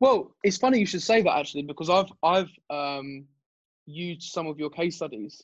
Well, 0.00 0.36
it's 0.44 0.58
funny 0.58 0.78
you 0.78 0.86
should 0.86 1.02
say 1.02 1.22
that 1.22 1.36
actually 1.36 1.62
because 1.62 1.90
I've 1.90 2.12
I've 2.22 2.50
um, 2.70 3.24
used 3.86 4.30
some 4.30 4.46
of 4.46 4.58
your 4.58 4.70
case 4.70 4.96
studies 4.96 5.42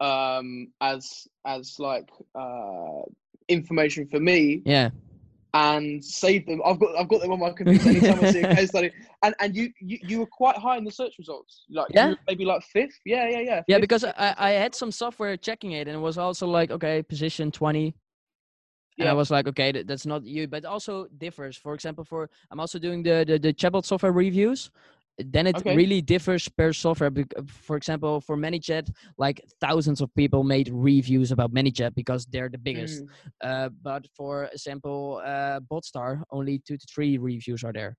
um, 0.00 0.68
as 0.80 1.26
as 1.46 1.76
like 1.78 2.10
uh, 2.34 3.02
information 3.48 4.06
for 4.06 4.20
me 4.20 4.60
yeah 4.66 4.90
and 5.54 6.04
save 6.04 6.46
them. 6.46 6.60
I've 6.64 6.78
got 6.78 6.96
I've 6.98 7.08
got 7.08 7.20
them 7.22 7.32
on 7.32 7.40
my 7.40 7.50
computer 7.50 7.88
anytime 7.88 8.24
I 8.24 8.30
see 8.30 8.42
a 8.42 8.54
case 8.56 8.68
study. 8.68 8.90
And 9.22 9.34
and 9.40 9.56
you, 9.56 9.70
you 9.80 9.98
you 10.02 10.18
were 10.20 10.26
quite 10.26 10.56
high 10.56 10.76
in 10.76 10.84
the 10.84 10.90
search 10.90 11.14
results. 11.18 11.64
Like 11.70 11.88
Yeah? 11.94 12.14
maybe 12.26 12.44
like 12.44 12.62
fifth. 12.62 12.98
Yeah, 13.04 13.28
yeah, 13.28 13.40
yeah. 13.40 13.62
yeah 13.66 13.78
because 13.78 14.04
I, 14.04 14.34
I 14.36 14.50
had 14.50 14.74
some 14.74 14.92
software 14.92 15.36
checking 15.36 15.72
it 15.72 15.88
and 15.88 15.96
it 15.96 16.00
was 16.00 16.18
also 16.18 16.46
like 16.46 16.70
okay 16.70 17.02
position 17.02 17.50
20 17.50 17.94
Yeah. 18.96 19.04
and 19.04 19.08
I 19.08 19.14
was 19.14 19.30
like, 19.30 19.46
okay, 19.48 19.72
that, 19.72 19.86
that's 19.86 20.06
not 20.06 20.24
you, 20.24 20.48
but 20.48 20.64
also 20.64 21.06
differs. 21.18 21.56
For 21.56 21.72
example, 21.74 22.04
for 22.04 22.28
I'm 22.50 22.60
also 22.60 22.78
doing 22.78 23.02
the 23.02 23.24
the, 23.26 23.38
the 23.38 23.52
chatbot 23.54 23.84
software 23.86 24.12
reviews. 24.12 24.70
Then 25.18 25.46
it 25.48 25.56
Okay. 25.56 25.74
really 25.74 26.00
differs 26.00 26.48
per 26.48 26.72
software. 26.72 27.10
For 27.48 27.76
example, 27.76 28.20
for 28.20 28.36
ManyChat, 28.36 28.90
like 29.18 29.42
thousands 29.60 30.00
of 30.00 30.14
people 30.14 30.44
made 30.44 30.70
reviews 30.72 31.32
about 31.32 31.52
ManyChat 31.52 31.94
because 31.94 32.24
they're 32.26 32.48
the 32.48 32.58
biggest. 32.58 33.02
Mm. 33.02 33.08
Uh, 33.42 33.68
but 33.82 34.06
for 34.16 34.44
example, 34.44 35.20
uh, 35.24 35.60
Botstar, 35.70 36.22
only 36.30 36.62
two 36.66 36.76
to 36.76 36.86
three 36.94 37.18
reviews 37.18 37.64
are 37.64 37.72
there. 37.72 37.96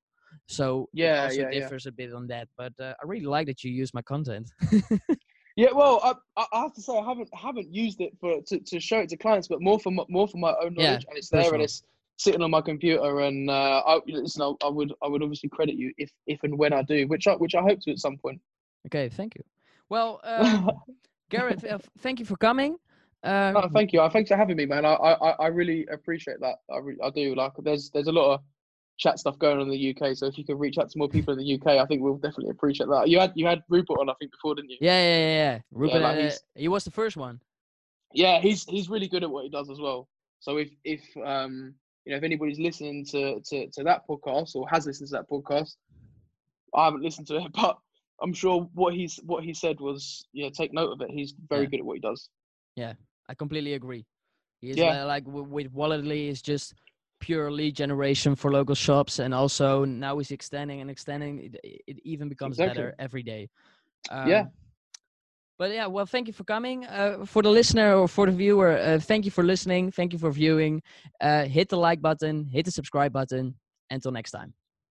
So 0.48 0.88
it 0.96 1.04
Yeah, 1.04 1.24
also 1.24 1.42
yeah, 1.42 1.50
yeah. 1.52 1.60
differs 1.60 1.86
a 1.88 1.92
bit 1.92 2.14
on 2.14 2.28
that. 2.28 2.48
But 2.58 2.74
uh, 2.80 2.94
I 3.02 3.06
really 3.06 3.26
like 3.26 3.48
that 3.48 3.64
you 3.64 3.72
use 3.72 3.94
my 3.94 4.02
content. 4.02 4.50
Yeah, 5.56 5.74
well, 5.74 6.00
I, 6.38 6.46
I 6.54 6.62
have 6.62 6.74
to 6.76 6.82
say 6.82 6.98
I 6.98 7.04
haven't 7.04 7.30
haven't 7.34 7.74
used 7.74 8.00
it 8.00 8.14
for 8.22 8.40
to, 8.48 8.60
to 8.60 8.80
show 8.80 9.00
it 9.00 9.10
to 9.10 9.18
clients, 9.18 9.50
but 9.50 9.62
more 9.62 9.78
for 9.78 9.92
more 10.08 10.28
for 10.28 10.38
my 10.38 10.54
own 10.64 10.74
Yeah, 10.78 10.96
knowledge, 10.96 11.06
and 11.10 11.18
it's 11.18 11.30
there 11.30 11.40
personal. 11.40 11.56
and 11.56 11.64
it's 11.64 11.84
sitting 12.20 12.42
on 12.42 12.52
my 12.52 12.62
computer, 12.62 13.22
and 13.22 13.50
uh, 13.50 13.82
I 13.88 14.00
listen. 14.06 14.56
I, 14.62 14.68
would 14.68 14.94
I 15.02 15.08
would 15.08 15.24
obviously 15.24 15.50
credit 15.50 15.76
you 15.76 15.92
if 15.98 16.12
if 16.28 16.44
and 16.44 16.58
when 16.58 16.74
I 16.74 16.84
do, 16.84 17.08
which 17.08 17.28
I 17.28 17.34
which 17.34 17.56
I 17.56 17.62
hope 17.62 17.80
to 17.82 17.92
at 17.92 18.00
some 18.00 18.18
point. 18.18 18.40
okay, 18.88 19.10
thank 19.10 19.36
you. 19.36 19.44
Well, 19.90 20.20
um, 20.24 20.70
Gareth, 21.30 21.66
uh, 21.66 21.80
thank 22.00 22.20
you 22.20 22.26
for 22.26 22.38
coming. 22.38 22.78
Um, 23.24 23.58
Oh, 23.58 23.70
thank 23.74 23.92
you. 23.92 24.02
Uh, 24.02 24.10
Thanks 24.10 24.30
for 24.30 24.38
having 24.38 24.56
me, 24.56 24.66
man. 24.66 24.86
I, 24.86 24.94
I, 24.94 25.30
I- 25.32 25.48
really 25.48 25.86
appreciate 25.88 26.40
that. 26.40 26.60
I, 26.72 26.78
re- 26.78 26.98
I 27.04 27.10
do. 27.10 27.36
Like, 27.36 27.52
there's 27.60 27.90
there's 27.90 28.08
a 28.08 28.12
lot 28.12 28.34
of 28.36 28.42
chat 28.98 29.18
stuff 29.18 29.40
going 29.40 29.58
on 29.58 29.64
in 29.64 29.70
the 29.70 29.96
UK. 29.96 30.16
So 30.16 30.28
if 30.28 30.38
you 30.38 30.46
could 30.46 30.60
reach 30.60 30.78
out 30.78 30.90
to 30.90 30.98
more 30.98 31.10
people 31.10 31.34
in 31.34 31.40
the 31.40 31.56
UK, 31.56 31.82
I 31.82 31.86
think 31.86 32.02
we'll 32.02 32.16
definitely 32.16 32.50
appreciate 32.50 32.88
that. 32.90 33.10
You 33.10 33.20
had 33.20 33.32
you 33.36 33.46
had 33.48 33.64
Rupert 33.70 33.98
on, 34.00 34.10
I 34.10 34.14
think, 34.20 34.32
before, 34.32 34.56
didn't 34.56 34.72
you? 34.72 34.78
Yeah, 34.82 35.02
yeah, 35.02 35.18
yeah. 35.18 35.54
yeah. 35.54 35.60
Ruben, 35.72 36.02
like 36.02 36.32
uh, 36.34 36.36
he 36.56 36.68
was 36.68 36.84
the 36.84 36.92
first 36.92 37.18
one. 37.18 37.42
Yeah, 38.14 38.40
he's 38.40 38.64
he's 38.66 38.90
really 38.90 39.08
good 39.08 39.24
at 39.24 39.30
what 39.30 39.44
he 39.44 39.50
does 39.50 39.70
as 39.70 39.80
well. 39.80 40.08
So 40.40 40.58
if 40.58 40.70
if 40.84 41.02
um 41.24 41.74
you 42.06 42.12
know 42.12 42.18
if 42.18 42.24
anybody's 42.24 42.60
listening 42.60 43.06
to 43.12 43.40
to, 43.46 43.68
to 43.72 43.84
that 43.84 44.02
podcast 44.10 44.56
or 44.56 44.68
has 44.70 44.86
listened 44.86 45.10
to 45.10 45.18
that 45.18 45.30
podcast, 45.30 45.76
I 46.76 46.86
haven't 46.86 47.04
listened 47.04 47.28
to 47.28 47.38
it, 47.38 47.52
but 47.54 47.78
I'm 48.22 48.34
sure 48.34 48.70
what 48.74 48.94
he's 48.94 49.18
what 49.24 49.44
he 49.44 49.54
said 49.54 49.80
was 49.80 50.28
yeah, 50.34 50.50
take 50.50 50.74
note 50.74 50.92
of 50.92 51.02
it. 51.02 51.10
He's 51.12 51.34
very 51.50 51.66
Yeah. 51.66 51.68
good 51.68 51.80
at 51.80 51.86
what 51.86 51.96
he 51.96 52.02
does. 52.02 52.30
Yeah, 52.76 52.94
I 53.28 53.34
completely 53.36 53.74
agree. 53.74 54.06
He 54.62 54.72
is 54.72 54.82
Yeah. 54.82 54.84
uh, 54.84 55.06
like 55.08 55.26
w- 55.26 55.46
with 55.46 55.72
Walletly 55.74 56.28
is 56.30 56.42
just 56.42 56.74
pure 57.20 57.52
lead 57.52 57.76
generation 57.76 58.36
for 58.36 58.52
local 58.52 58.76
shops, 58.76 59.20
and 59.20 59.34
also 59.34 59.86
now 59.86 60.18
he's 60.18 60.32
extending 60.32 60.82
and 60.82 60.90
extending. 60.90 61.40
It, 61.64 61.84
it 61.88 61.98
even 62.04 62.30
becomes 62.30 62.60
Exactly. 62.60 62.74
better 62.74 62.94
every 63.00 63.24
day. 63.24 63.50
Yeah. 64.24 64.48
But 65.60 65.72
yeah, 65.72 65.88
well, 65.88 66.06
thank 66.06 66.28
you 66.28 66.34
for 66.34 66.46
coming. 66.46 66.86
Uh, 66.86 67.26
for 67.26 67.44
the 67.44 67.50
listener 67.50 67.94
or 67.96 68.08
for 68.08 68.26
the 68.26 68.32
viewer, 68.32 68.78
uh, 68.78 69.00
thank 69.00 69.26
you 69.26 69.32
for 69.32 69.44
listening. 69.44 69.92
Thank 69.92 70.14
you 70.14 70.20
for 70.20 70.32
viewing. 70.32 70.82
Uh, 71.20 71.44
hit 71.44 71.68
the 71.68 71.78
like 71.78 72.02
button, 72.02 72.46
hit 72.46 72.64
the 72.66 72.72
subscribe 72.72 73.12
button. 73.12 73.56
Until 73.92 74.12
next 74.12 74.32
time. 74.32 74.54